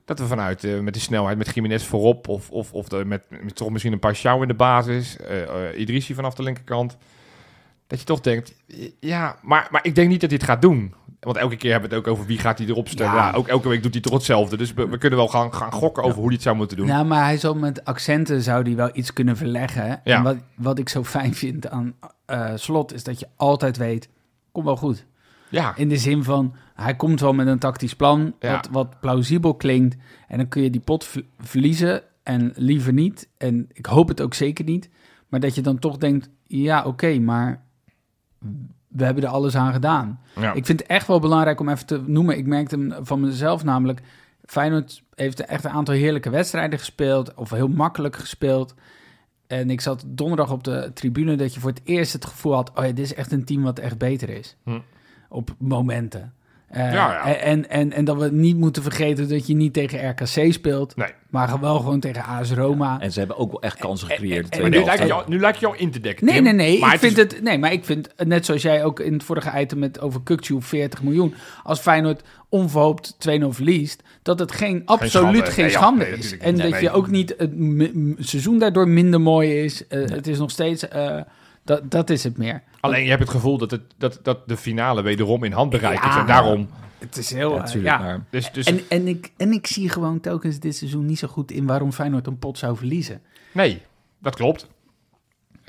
[0.05, 3.23] Dat we vanuit eh, met die snelheid met Jiménez voorop of, of, of de, met,
[3.30, 5.17] met toch misschien een paar Schouw in de basis.
[5.17, 6.97] eh, Idrissi vanaf de linkerkant.
[7.89, 8.53] Dat je toch denkt,
[8.99, 10.93] ja, maar, maar ik denk niet dat hij het gaat doen.
[11.19, 13.13] Want elke keer hebben we het ook over wie gaat hij erop stellen.
[13.13, 13.27] Ja.
[13.27, 13.33] Ja.
[13.33, 14.57] ook elke week doet hij toch hetzelfde.
[14.57, 16.87] Dus we, we kunnen wel gaan, gaan gokken over hoe hij het zou moeten doen.
[16.87, 20.01] Ja, maar hij zou met accenten zou die wel iets kunnen verleggen.
[20.03, 20.17] Ja.
[20.17, 22.93] En wat, wat ik zo fijn vind aan eh, Slot...
[22.93, 24.09] is dat je altijd weet,
[24.51, 25.05] kom wel goed.
[25.49, 28.35] Ja, In de zin van, hij komt wel met een tactisch plan...
[28.39, 28.51] Ja.
[28.51, 29.95] Wat, wat plausibel klinkt.
[30.27, 31.09] En dan kun je die pot
[31.39, 33.29] verliezen en liever niet.
[33.37, 34.89] En ik hoop het ook zeker niet.
[35.27, 37.67] Maar dat je dan toch denkt, ja, oké, maar...
[38.87, 40.19] we hebben er alles aan gedaan.
[40.35, 40.53] ja.
[40.53, 42.37] Ik vind het echt wel belangrijk om even te noemen.
[42.37, 44.01] Ik merkte hem van mezelf namelijk.
[44.45, 47.33] Feyenoord heeft echt een aantal heerlijke wedstrijden gespeeld.
[47.33, 48.75] Of heel makkelijk gespeeld.
[49.47, 52.71] En ik zat donderdag op de tribune dat je voor het eerst het gevoel had...
[52.75, 54.55] oh ja, dit is echt een team wat echt beter is.
[54.63, 54.79] Hm.
[55.29, 56.33] Op momenten.
[56.70, 57.36] Eh, Ja, ja.
[57.36, 60.95] En, en, en dat we niet moeten vergeten dat je niet tegen RKC speelt...
[60.95, 61.07] Nee.
[61.30, 62.99] maar wel gewoon tegen AS Roma.
[63.01, 64.49] En ze hebben ook wel echt kansen gecreëerd.
[64.49, 66.26] en- Maar tweede nu lijkt, nu lijkt je al in te dekken.
[66.26, 66.80] Nee, nee, nee.
[66.80, 69.13] Maar ik het vind is- het, nee, maar ik vind, net zoals jij ook in
[69.13, 71.34] het vorige item met over Kukcu 40 miljoen.
[71.63, 75.43] Als Feyenoord onverhoopt 2-0 verliest, dat het geen, absoluut schande.
[75.51, 76.38] geen Nee, ja, schande nee, is.
[76.38, 76.82] En dat Nee.
[76.82, 77.51] je ook niet het
[78.17, 79.88] seizoen daardoor minder mooi is.
[79.88, 81.20] Eh, Het is nog steeds, eh,
[81.70, 82.61] dat, dat is het meer.
[82.80, 86.13] Alleen je hebt het gevoel dat, het, dat, dat de finale wederom in handbereik is.
[86.13, 86.20] Ja.
[86.20, 86.70] En daarom...
[86.97, 87.93] Het is heel, Ja, eh, natuurlijk.
[87.95, 87.99] ja.
[87.99, 91.28] Maar Dus, dus, En, en, ik, en ik zie gewoon telkens dit seizoen niet zo
[91.28, 93.22] goed in waarom Feyenoord een pot zou verliezen.
[93.51, 93.82] nee,
[94.20, 94.67] dat klopt.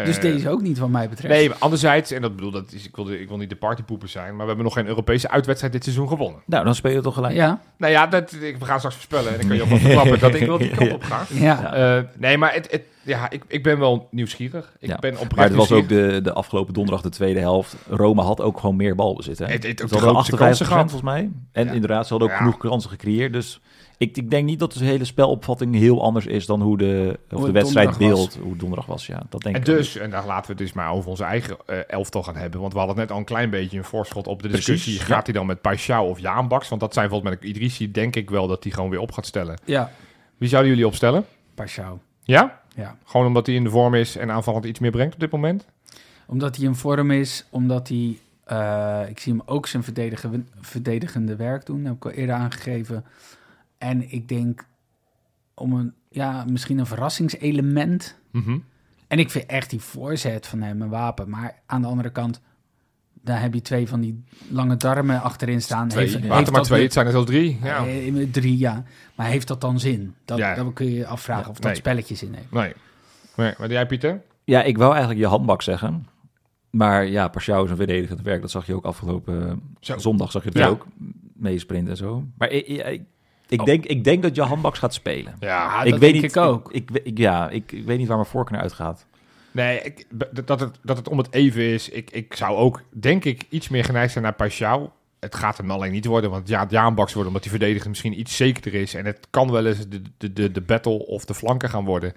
[0.04, 1.34] Dus Eh, deze ook niet, wat mij betreft.
[1.34, 3.56] Nee, maar anderzijds, en dat bedoel, dat is, ik, wil, de- ik wil niet de
[3.56, 6.40] partypoeper zijn, maar we hebben nog geen Europese uitwedstrijd dit seizoen gewonnen.
[6.46, 7.34] nou, dan speel je toch gelijk.
[7.34, 9.78] Ja, Nou ja, dat, ik, we gaan straks voorspellen en dan kan je ook wel
[9.78, 11.22] verklappen dat ik wel die kant op ga.
[11.28, 11.74] ja.
[11.74, 14.72] Eh, nee, maar het, het, ja, ik, ik ben wel nieuwsgierig.
[14.78, 14.96] Ik Ja.
[14.98, 17.76] ben oprecht Maar het was ook de, de afgelopen donderdag de tweede helft.
[17.88, 19.38] Roma had ook gewoon meer balbezit.
[19.38, 19.46] Hè?
[19.46, 20.90] Het- het- grootste 58% kansen gehad.
[20.90, 21.30] volgens mij.
[21.52, 21.72] En Ja.
[21.72, 22.40] inderdaad, ze hadden ook Ja.
[22.40, 23.32] genoeg kansen gecreëerd.
[23.32, 23.60] Dus
[24.00, 27.44] ik, ik denk niet dat de hele spelopvatting heel anders is dan hoe de, of
[27.44, 29.06] de wedstrijd beeld, hoe donderdag was.
[29.06, 29.66] Ja, dat denk En ik.
[29.66, 32.60] dus, en daar laten we het dus maar over onze eigen eh, elftal gaan hebben.
[32.60, 34.98] Want we hadden net al een klein beetje een voorschot op de Precies, discussie.
[34.98, 35.14] ja.
[35.14, 36.68] Gaat hij dan met Paixão of Jaanbaks?
[36.68, 39.12] Want dat zijn volgens mij met Idrissi, denk ik wel dat hij gewoon weer op
[39.12, 39.58] gaat stellen.
[39.64, 39.90] ja.
[40.36, 41.24] Wie zouden jullie opstellen?
[41.54, 41.98] Pashao.
[42.22, 42.60] Ja?
[42.76, 42.96] Ja.
[43.04, 45.66] Gewoon omdat hij in de vorm is en aanvallend iets meer brengt op dit moment?
[46.26, 48.18] Omdat hij in vorm is, omdat hij...
[48.44, 51.76] eh, ik zie hem ook zijn verdedigen, verdedigende werk doen.
[51.82, 53.04] Dat heb ik al eerder aangegeven.
[53.80, 54.64] En ik denk
[55.54, 55.94] om een...
[56.10, 58.18] Ja, misschien een verrassingselement.
[58.30, 58.58] Mhm.
[59.08, 61.28] En ik vind echt die voorzet van hem een wapen.
[61.30, 62.40] Maar aan de andere kant...
[63.22, 65.88] Daar heb je twee van die lange darmen achterin staan.
[65.88, 66.02] Twee.
[66.04, 67.58] Heeft- Water heeft maar dat twee, het zijn er zelfs drie.
[67.62, 67.86] Ja.
[67.86, 68.84] Eh, drie, ja.
[69.14, 70.14] Maar heeft dat dan zin?
[70.24, 70.54] Dat, Ja.
[70.54, 71.74] dat kun je je afvragen of dat Nee.
[71.74, 72.50] spelletje zin heeft.
[72.50, 72.72] Nee.
[73.36, 73.54] nee.
[73.58, 74.22] Maar jij, Pieter?
[74.44, 76.06] Ja, ik wou eigenlijk je handbak zeggen.
[76.70, 78.40] Maar ja, Pashao is een verdedigend werk.
[78.40, 79.98] Dat zag je ook afgelopen eh, Zo.
[79.98, 80.30] zondag.
[80.30, 80.66] Zag je het Ja.
[80.66, 80.86] ook
[81.34, 82.24] meesprinten en zo.
[82.38, 83.02] Maar ik, ik,
[83.50, 83.66] ik Oh.
[83.66, 85.34] denk, ik denk dat je handbaks gaat spelen.
[85.40, 85.66] Ja.
[85.66, 86.72] Ah, ik dat weet denk niet, ik ook.
[86.72, 89.06] Ik, ik- ja, ik, ik weet niet waar mijn voorkeur naar uitgaat.
[89.52, 90.06] Nee, ik,
[90.44, 91.88] dat, het, dat het om het even is.
[91.88, 94.92] Ik, ik zou ook, denk ik, iets meer geneigd zijn naar Paixão.
[95.20, 98.18] Het gaat hem alleen niet worden, want ja, het Jaanbaks worden, omdat die verdediger misschien
[98.20, 98.94] iets zekerder is.
[98.94, 102.14] En het kan wel eens de, de, de, de battle of de flanken gaan worden.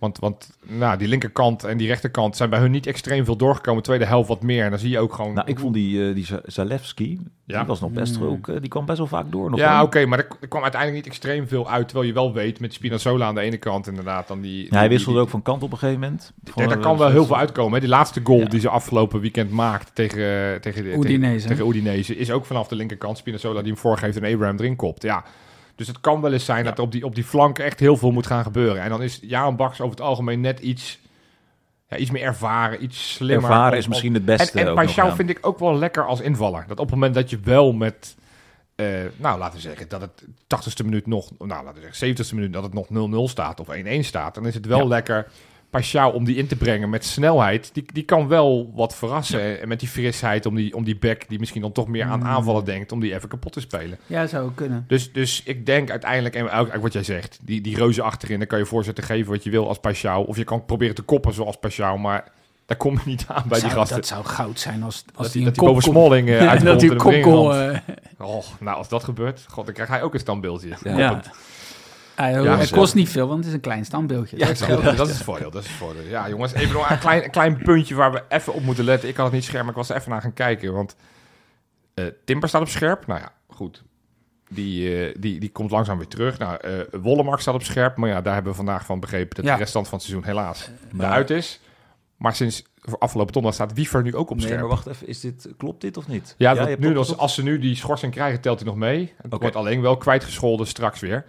[0.00, 3.82] Want, want nou, die linkerkant en die rechterkant zijn bij hun niet extreem veel doorgekomen.
[3.82, 4.64] Tweede helft wat meer.
[4.64, 5.34] En dan zie je ook gewoon...
[5.34, 7.58] Nou, ik vond die, eh, die Zalewski, Ja.
[7.58, 8.26] die was nog best Mm.
[8.26, 9.50] ook, eh, die kwam best wel vaak door.
[9.50, 11.88] Nog ja, oké, maar er, er kwam uiteindelijk niet extreem veel uit.
[11.88, 14.28] Terwijl je wel weet, met Spinazzola aan de ene kant inderdaad.
[14.28, 16.32] Dan die, Ja, hij wisselde die- ook van kant op een gegeven moment.
[16.44, 17.72] Ja, daar ik kan wel heel veel uitkomen.
[17.74, 17.80] Hè.
[17.80, 18.44] Die laatste goal Ja.
[18.48, 21.32] die ze afgelopen weekend maakt tegen, eh, tegen, de- Udinese.
[21.46, 22.16] tegen, tegen Udinese...
[22.16, 23.18] is ook vanaf de linkerkant.
[23.18, 25.02] Spinazzola die hem voorgeeft en Abraham erin kopt.
[25.02, 25.24] Ja.
[25.80, 27.96] Dus het kan wel eens zijn dat er op die, op die flank echt heel
[27.96, 28.82] veel moet gaan gebeuren.
[28.82, 30.98] En dan is Jaan Baks over het algemeen net iets,
[31.88, 33.50] ja, iets meer ervaren, iets slimmer.
[33.50, 36.64] Ervaren Op- is misschien het beste En, en vind ik ook wel lekker als invaller.
[36.66, 38.16] Dat op het moment dat je wel met,
[38.74, 42.34] eh, nou laten we zeggen, dat het 80ste minuut nog, nou laten we zeggen 70ste
[42.34, 44.84] minuut dat het nog 0-0 staat of 1-1 staat, dan is het wel Ja.
[44.86, 45.26] lekker
[45.70, 47.70] Pashao om die in te brengen met snelheid.
[47.72, 49.60] Die, die kan wel wat verrassen.
[49.60, 52.18] En met die frisheid om die, om die back die misschien dan toch meer aan
[52.18, 52.26] Mm.
[52.26, 53.98] aanvallen denkt, om die even kapot te spelen.
[54.06, 54.84] Ja, zou ook kunnen.
[54.88, 58.46] Dus, dus ik denk uiteindelijk, en ook, wat jij zegt, die, die reuzen achterin, dan
[58.46, 60.22] kan je voorzetten geven wat je wil als Pashao.
[60.22, 62.24] Of je kan proberen te koppen zoals Pashao, maar
[62.66, 63.96] daar kom je niet aan bij die gasten.
[63.96, 66.96] Dat zou goud zijn als, als dat die dat hij boven Smalling Ja, dat en
[66.96, 67.74] kopgoal...
[68.18, 70.68] Oh, nou, als dat gebeurt, god, dan krijg hij ook een standbeeldje.
[70.82, 70.98] Ja.
[70.98, 71.22] ja.
[72.28, 72.76] Ja, het zo.
[72.76, 74.36] kost niet veel, want het is een klein standbeeldje.
[74.38, 74.96] Ja, Dat dat, scheelt.
[74.96, 75.50] dat is het voordeel.
[75.50, 76.02] Dat is het voordeel.
[76.08, 79.08] Ja, jongens, even nog een klein, een klein puntje waar we even op moeten letten.
[79.08, 80.72] Ik had het niet scherp, maar ik was er even naar gaan kijken.
[80.72, 80.96] Want
[81.94, 83.06] eh, Timber staat op scherp.
[83.06, 83.82] Nou ja, goed.
[84.48, 86.38] Die, eh, die, die komt langzaam weer terug.
[86.38, 87.96] Nou, eh Wollemark staat op scherp.
[87.96, 89.52] Maar ja, daar hebben we vandaag van begrepen dat Ja.
[89.56, 91.60] de restant van het seizoen helaas eruit is.
[92.16, 92.62] Maar sinds
[92.98, 94.60] afgelopen donderdag staat Wiever nu ook op Nee, scherp.
[94.60, 96.34] maar wacht even, is dit, klopt dit of niet?
[96.38, 99.12] Ja, nu, als, als ze nu die schorsing krijgen, telt hij nog mee.
[99.22, 101.24] Het wordt alleen wel kwijtgescholden straks weer.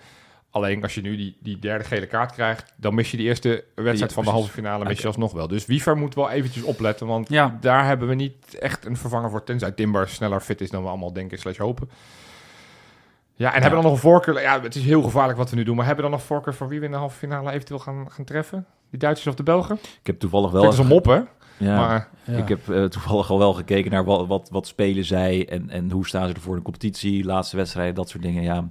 [0.52, 3.64] Alleen als je nu die, die derde gele kaart krijgt, dan mis je die eerste
[3.76, 5.48] wedstrijd Ja, van de halve finale mis je alsnog wel.
[5.48, 7.58] Dus Wiever moet wel eventjes opletten, want Ja.
[7.62, 9.44] daar hebben we niet echt een vervanger voor.
[9.44, 11.90] Tenzij Timber sneller fit is dan we allemaal denken slash hopen.
[13.36, 14.42] Ja, en hebben we dan nog een voorkeur?
[14.42, 16.54] Ja, het is heel gevaarlijk wat we nu doen, maar hebben we dan nog voorkeur
[16.54, 18.66] voor wie we in de halve finale eventueel gaan, gaan treffen?
[18.90, 19.76] Die Duitsers of de Belgen?
[19.76, 21.20] Ik heb toevallig Wel, dat is een mop, hè?
[21.58, 22.38] ja, Maar Ja.
[22.38, 25.92] Ik heb eh, toevallig al wel gekeken naar wat, wat, wat spelen zij en, en
[25.92, 28.44] hoe staan ze er voor de competitie, laatste wedstrijden, dat soort dingen.
[28.44, 28.70] Ja,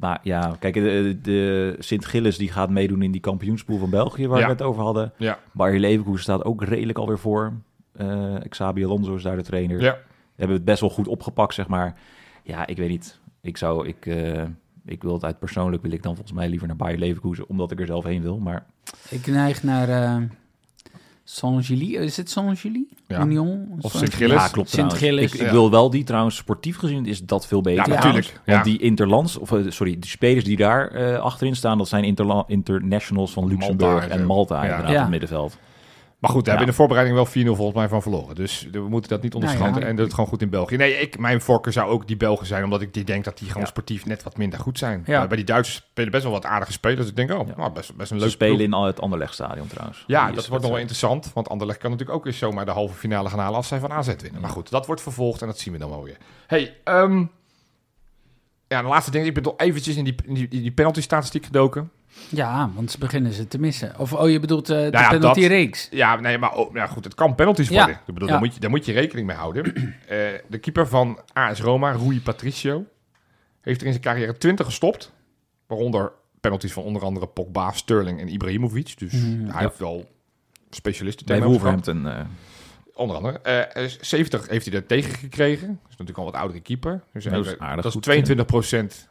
[0.00, 4.38] maar ja, kijk, de, de Sint-Gilles die gaat meedoen in die kampioenspool van België, waar
[4.38, 4.44] Ja.
[4.46, 5.12] we het over hadden.
[5.16, 7.52] ja, Bayer Leverkusen staat ook redelijk alweer voor.
[7.92, 9.80] Eh Xabi Alonso is daar de trainer.
[9.80, 9.92] ja.
[10.34, 11.94] We hebben het best wel goed opgepakt, zeg maar.
[12.42, 13.18] Ja, ik weet niet.
[13.40, 14.42] Ik zou, ik, eh,
[14.84, 17.70] ik wil het uit persoonlijk, wil ik dan volgens mij liever naar Bayer Leverkusen, omdat
[17.70, 18.38] ik er zelf heen wil.
[18.38, 18.64] Maar
[19.10, 20.16] Ik neig naar eh
[21.24, 21.94] Saint-Gilly.
[21.96, 22.84] Is het Saint-Gilly?
[23.08, 23.20] Ja.
[23.24, 23.68] Union?
[23.80, 24.32] Of Sint-Gilles.
[24.42, 24.78] ja, klopt.
[24.78, 25.50] Ik, ik Ja.
[25.50, 27.88] wil wel die trouwens, sportief gezien is dat veel beter.
[27.88, 28.24] Ja, natuurlijk.
[28.24, 28.44] trouwens.
[28.44, 32.04] Want die interlands, of eh, sorry, die spelers die daar eh, achterin staan, dat zijn
[32.04, 34.26] interla- internationals van Luxemburg Malta en.
[34.26, 34.62] Malta Ja.
[34.62, 34.94] inderdaad Ja.
[34.96, 35.56] op het middenveld.
[36.22, 36.60] Maar goed, daar Ja.
[36.60, 38.34] hebben we in de voorbereiding wel 4-0 volgens mij van verloren.
[38.34, 39.70] Dus we moeten dat niet onderschatten.
[39.72, 39.88] Nou ja.
[39.90, 40.76] En dat het gewoon goed in België.
[40.76, 42.64] Nee, ik, mijn voorkeur zou ook die Belgen zijn.
[42.64, 43.68] Omdat ik die denk dat die gewoon Ja.
[43.68, 45.02] sportief net wat minder goed zijn.
[45.06, 45.18] Ja.
[45.18, 47.00] Maar bij die Duitsers spelen best wel wat aardige spelers.
[47.00, 47.54] Dus ik denk, oh, Ja.
[47.56, 48.66] nou, best, best een Ze leuk spelen ploeg.
[48.66, 50.04] in al het Anderlechtstadion trouwens.
[50.06, 51.32] Ja, Die dat wordt nog wel interessant.
[51.32, 53.92] Want Anderlecht kan natuurlijk ook eens zomaar de halve finale gaan halen als zij van
[53.92, 54.40] AZ winnen.
[54.40, 56.16] Maar goed, dat wordt vervolgd en dat zien we dan wel weer.
[56.46, 57.24] Hey, ehm,
[58.68, 59.26] ja, de laatste ding.
[59.26, 61.90] Ik ben toch eventjes in die, in die, die penalty-statistiek gedoken.
[62.28, 63.98] Ja, want ze beginnen ze te missen.
[63.98, 65.88] Of, oh, je bedoelt eh, de ja, penalty-reeks.
[65.90, 67.74] Ja, nee, maar oh, ja, goed, het kan penalties Ja.
[67.76, 67.94] worden.
[68.06, 68.32] Ik bedoel, Ja.
[68.34, 69.64] daar, moet je, daar moet je rekening mee houden.
[70.08, 72.84] Eh, de keeper van AS Roma, Rui Patricio,
[73.60, 75.12] heeft er in zijn carrière 20 gestopt.
[75.66, 78.98] Waaronder penalties van onder andere Pogba, Sterling en Ibrahimovic.
[78.98, 79.48] Dus Mhm.
[79.50, 80.10] hij heeft wel
[80.70, 81.42] specialisten Bij.
[81.42, 82.06] Wolverhampton.
[82.08, 82.20] eh,
[82.94, 83.38] Onder andere.
[83.40, 85.66] Eh, 70 heeft hij er tegen gekregen.
[85.66, 87.02] Dat is natuurlijk al wat oudere keeper.
[87.12, 89.08] Dus Dat is aardig dat is goed, 22 procent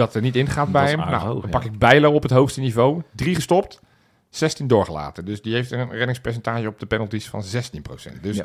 [0.00, 0.98] dat er niet in gaat bij hem.
[0.98, 1.58] Nou, hoog, dan ja.
[1.58, 3.02] pak ik Bijlo op het hoogste niveau.
[3.14, 3.80] Drie gestopt,
[4.28, 5.24] 16 doorgelaten.
[5.24, 8.22] Dus die heeft een reddingspercentage op de penalties van 16 procent.
[8.22, 8.44] Dus Ja.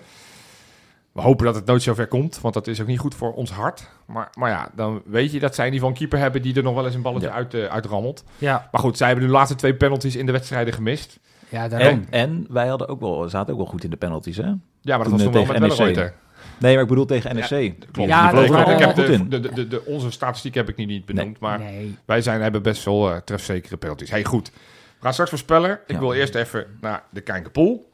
[1.12, 2.40] we hopen dat het nooit zover komt.
[2.42, 3.90] Want dat is ook niet goed voor ons hart.
[4.06, 6.42] Maar, maar ja, dan weet je dat zij in ieder geval een keeper hebben...
[6.42, 7.34] die er nog wel eens een balletje Ja.
[7.34, 8.24] uit, eh, uitrammelt.
[8.38, 11.20] Ja, Maar goed, zij hebben nu de laatste twee penalties in de wedstrijden gemist.
[11.50, 11.88] ja daarom.
[11.88, 14.44] en, en wij hadden ook wel, zaten ook wel goed in de penalties, hè?
[14.44, 14.58] Ja,
[14.98, 16.14] maar dat Toen, was eh, nog wel met NEC.
[16.60, 17.74] Nee, maar ik bedoel tegen NEC.
[17.92, 18.10] Klopt.
[18.10, 21.40] Ja, dat ik heb de, de, de, de, onze statistiek heb ik nu niet benoemd,
[21.40, 21.98] maar nee.
[22.06, 24.10] wij zijn, hebben best wel eh trefzekere penalties.
[24.10, 24.52] Hey, goed.
[24.98, 25.72] We gaan straks voorspellen.
[25.72, 26.00] Ik Ja.
[26.00, 27.90] wil eerst even naar de Kijkerpool.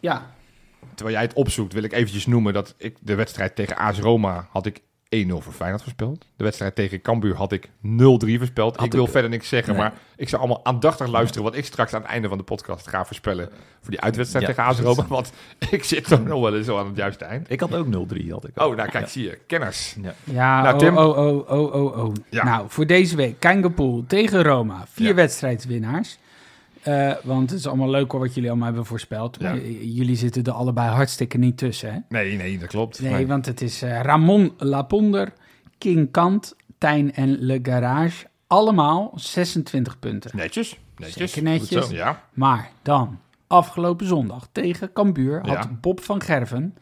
[0.00, 0.30] Ja,
[0.94, 4.46] Terwijl jij het opzoekt, wil ik eventjes noemen dat ik de wedstrijd tegen AS Roma
[4.50, 4.80] had ik
[5.16, 6.24] 1-0 voor Feyenoord voorspeld.
[6.36, 7.68] De wedstrijd tegen Cambuur had ik 0-3
[8.38, 8.76] voorspeld.
[8.76, 9.82] Had ik wil ik- verder niks zeggen, Nee.
[9.82, 12.88] maar ik zou allemaal aandachtig luisteren wat ik straks aan het einde van de podcast
[12.88, 13.48] ga voorspellen
[13.80, 14.80] voor die uitwedstrijd Ja, tegen AS.
[14.80, 15.06] Roma.
[15.08, 15.32] Want
[15.70, 17.50] ik zit toch nog wel eens zo aan het juiste eind.
[17.50, 18.70] Ik had ook 0-3, had ik ook.
[18.70, 19.38] Oh, nou kijk, zie je.
[19.46, 19.96] Kenners.
[20.24, 20.96] ja Nou, oh, Tim?
[20.96, 22.12] oh, oh, oh, oh, oh.
[22.30, 22.44] Ja.
[22.44, 24.84] Nou, voor deze week, Kangapool tegen Roma.
[24.92, 25.28] Vier Ja.
[26.88, 29.36] Eh, want het is allemaal leuk hoor wat jullie allemaal hebben voorspeld.
[29.40, 29.54] Ja.
[29.54, 31.98] j- jullie zitten er allebei hartstikke niet tussen, hè?
[32.08, 33.00] Nee, nee, dat klopt.
[33.00, 35.32] Nee, Maar- want het is eh, Ramon Laponder,
[35.78, 40.30] King Kant, Tijn en Le Garage, allemaal 26 punten.
[40.34, 40.78] Netjes.
[40.96, 41.32] Netjes.
[41.32, 41.78] Zeker netjes.
[41.78, 42.22] Goed zo, Ja.
[42.32, 45.70] Maar dan, afgelopen zondag tegen Cambuur, had Ja.
[45.80, 46.74] Bob van Gerven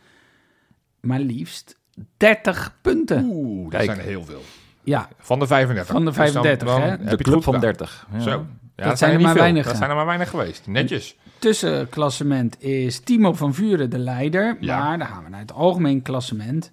[1.01, 1.78] maar liefst
[2.16, 3.24] 30 punten.
[3.24, 3.85] Oeh, dat Kijk.
[3.85, 4.43] zijn er heel veel.
[4.83, 5.93] Ja, Van de 35.
[5.95, 6.89] Van de Dus dan- 35, dan hè?
[6.89, 7.61] heb De club van gedaan.
[7.61, 8.07] 30.
[8.12, 8.20] Ja.
[8.20, 8.47] Zo.
[8.77, 9.40] Ja, Dat zijn er maar veel.
[9.40, 10.66] weinig, Dat zijn er maar weinig geweest.
[10.66, 11.16] Netjes.
[11.39, 14.57] tussenklassement is Timo van Vuren de leider.
[14.61, 14.78] Ja.
[14.85, 16.70] Maar dan gaan we naar het algemeen klassement.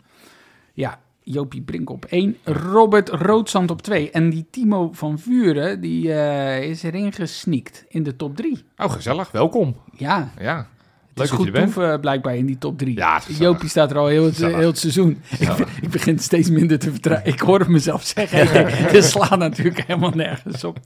[0.73, 4.11] Ja, Jopie Brink op 1, Robert Roodzand op 2.
[4.11, 8.63] En die Timo van Vuren, die eh, is erin gesneakt in de top 3.
[8.77, 9.31] Oh, gezellig.
[9.31, 9.75] Welkom.
[9.97, 10.57] Ja, Ja.
[10.57, 10.65] het
[11.13, 11.63] Leuk dat goed bent.
[11.73, 12.95] toeven blijkbaar in die top 3.
[12.95, 13.21] Ja.
[13.39, 15.21] Jopie staat er al heel het, heel het seizoen.
[15.39, 15.49] Ik,
[15.81, 17.27] ik begin steeds minder te vertrouwen.
[17.33, 18.67] Ik hoor het mezelf zeggen.
[18.91, 20.79] Dit slaat natuurlijk helemaal nergens op.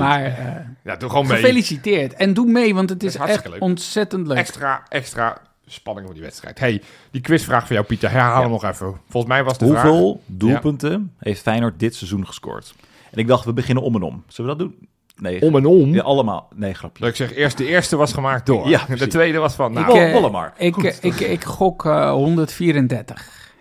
[0.00, 0.54] Maar eh,
[0.84, 1.36] Ja, doe gewoon mee.
[1.36, 2.14] gefeliciteerd.
[2.14, 3.60] En doe mee, want het is, echt leuk.
[3.62, 4.36] ontzettend leuk.
[4.36, 6.58] Extra, extra spanning voor die wedstrijd.
[6.58, 8.10] hey, die quizvraag van jou, Pieter.
[8.10, 8.40] Herhaal Ja.
[8.40, 9.00] hem nog even.
[9.08, 9.82] Volgens mij was de vraag...
[9.82, 12.74] Hoeveel doelpunten heeft Feyenoord dit seizoen gescoord?
[13.10, 14.24] En ik dacht, we beginnen om en om.
[14.28, 14.88] Zullen we dat doen?
[15.16, 15.42] Nee.
[15.42, 15.94] Om en om.
[15.94, 16.48] Ja, allemaal.
[16.54, 17.00] Nee, grapje.
[17.02, 18.68] Dat ik zeg, eerst de eerste was gemaakt door.
[18.68, 19.72] Ja, de tweede was van...
[19.72, 20.66] Nou, ik, eh.
[20.66, 23.52] Ik, eh, ik, ik, gok eh, 134.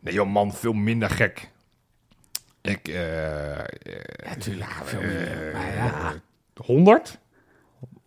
[0.00, 1.50] nee joh man, veel minder gek.
[2.68, 2.88] Ik...
[2.88, 5.52] eh Natuurlijk, veel eh, minder.
[5.52, 6.14] Maar ja.
[6.64, 7.18] 100?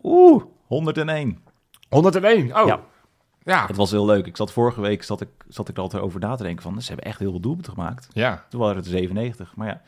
[0.02, 1.42] Oeh, 101.
[1.88, 2.56] 101.
[2.56, 2.66] Oh.
[2.66, 2.80] Ja.
[3.42, 3.66] Ja.
[3.66, 4.26] Het was heel leuk.
[4.26, 6.82] Ik zat vorige week zat ik, zat ik er altijd over na te denken van,
[6.82, 8.08] ze hebben echt heel veel doelpunten gemaakt.
[8.12, 8.44] Ja.
[8.48, 9.56] Toen waren het er 97.
[9.56, 9.82] Maar ja,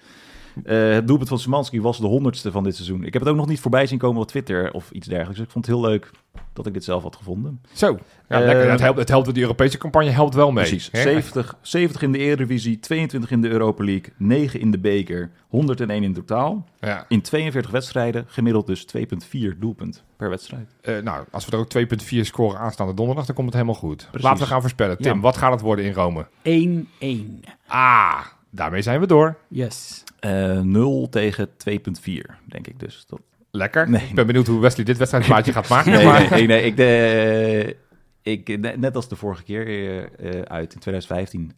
[0.65, 3.05] Eh, het doelpunt van Szymanski was de honderdste van dit seizoen.
[3.05, 5.37] Ik heb het ook nog niet voorbij zien komen op Twitter of iets dergelijks.
[5.39, 6.11] Dus ik vond het heel leuk
[6.53, 7.61] dat ik dit zelf had gevonden.
[7.73, 7.99] Zo.
[8.29, 8.71] Ja, Eh, lekker.
[8.71, 10.65] Het helpt, het helpt, die Europese campagne helpt wel mee.
[10.69, 10.89] Precies.
[10.93, 11.03] hè?
[11.03, 16.03] 70, 70 in de Eredivisie, 22 in de Europa League, 9 in de beker, 101
[16.03, 16.69] in totaal.
[16.81, 17.05] Ja.
[17.09, 20.75] In 42 wedstrijden, gemiddeld dus 2,4 doelpunt per wedstrijd.
[20.83, 24.07] Eh, nou, als we er ook 2,4 scoren aanstaande donderdag, dan komt het helemaal goed.
[24.11, 24.29] Precies.
[24.29, 24.97] Laten we gaan voorspellen.
[24.99, 25.21] Tim, Ja.
[25.21, 26.27] wat gaat het worden in Rome?
[26.43, 27.45] 1-1.
[27.67, 28.21] Ah,
[28.51, 29.37] daarmee zijn we door.
[29.49, 30.05] Yes.
[30.23, 32.13] Eh 0 tegen 2,4,
[32.47, 33.05] denk ik dus.
[33.07, 33.21] Dat...
[33.51, 33.91] Lekker.
[33.91, 34.07] Nee.
[34.09, 35.93] Ik ben benieuwd hoe Wesley dit wedstrijdplaatje gaat maken.
[35.93, 36.31] Nee, maar...
[36.31, 37.77] nee, nee, ik, de,
[38.23, 41.53] ik, ne- net als de vorige keer eh, eh, uit in 2015,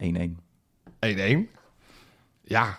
[1.07, 1.47] 1-1.
[1.47, 1.59] 1-1.
[2.43, 2.79] Ja,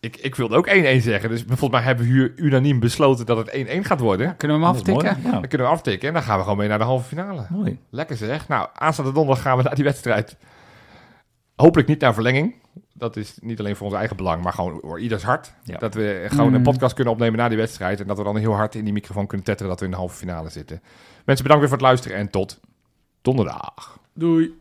[0.00, 1.28] ik, ik wilde ook 1-1 zeggen.
[1.28, 4.36] Dus volgens mij hebben we hier unaniem besloten dat het 1-1 gaat worden.
[4.36, 4.96] Kunnen we hem mooi.
[4.98, 5.30] aftikken?
[5.30, 7.46] Ja, Dan kunnen we aftikken en dan gaan we gewoon mee naar de halve finale.
[7.50, 7.78] mooi.
[7.90, 8.48] Lekker zeg.
[8.48, 10.36] Nou, aanstaande donderdag gaan we naar die wedstrijd.
[11.56, 12.54] Hopelijk niet naar verlenging.
[12.98, 15.52] Dat is niet alleen voor ons eigen belang, maar gewoon voor ieders hart.
[15.64, 15.78] Ja.
[15.78, 16.62] Dat we gewoon een Mm.
[16.62, 18.00] podcast kunnen opnemen na die wedstrijd.
[18.00, 19.96] En dat we dan heel hard in die microfoon kunnen tetteren dat we in de
[19.96, 20.82] halve finale zitten.
[21.24, 22.60] Mensen, bedankt weer voor het luisteren en tot
[23.22, 23.98] donderdag.
[24.14, 24.58] Doei.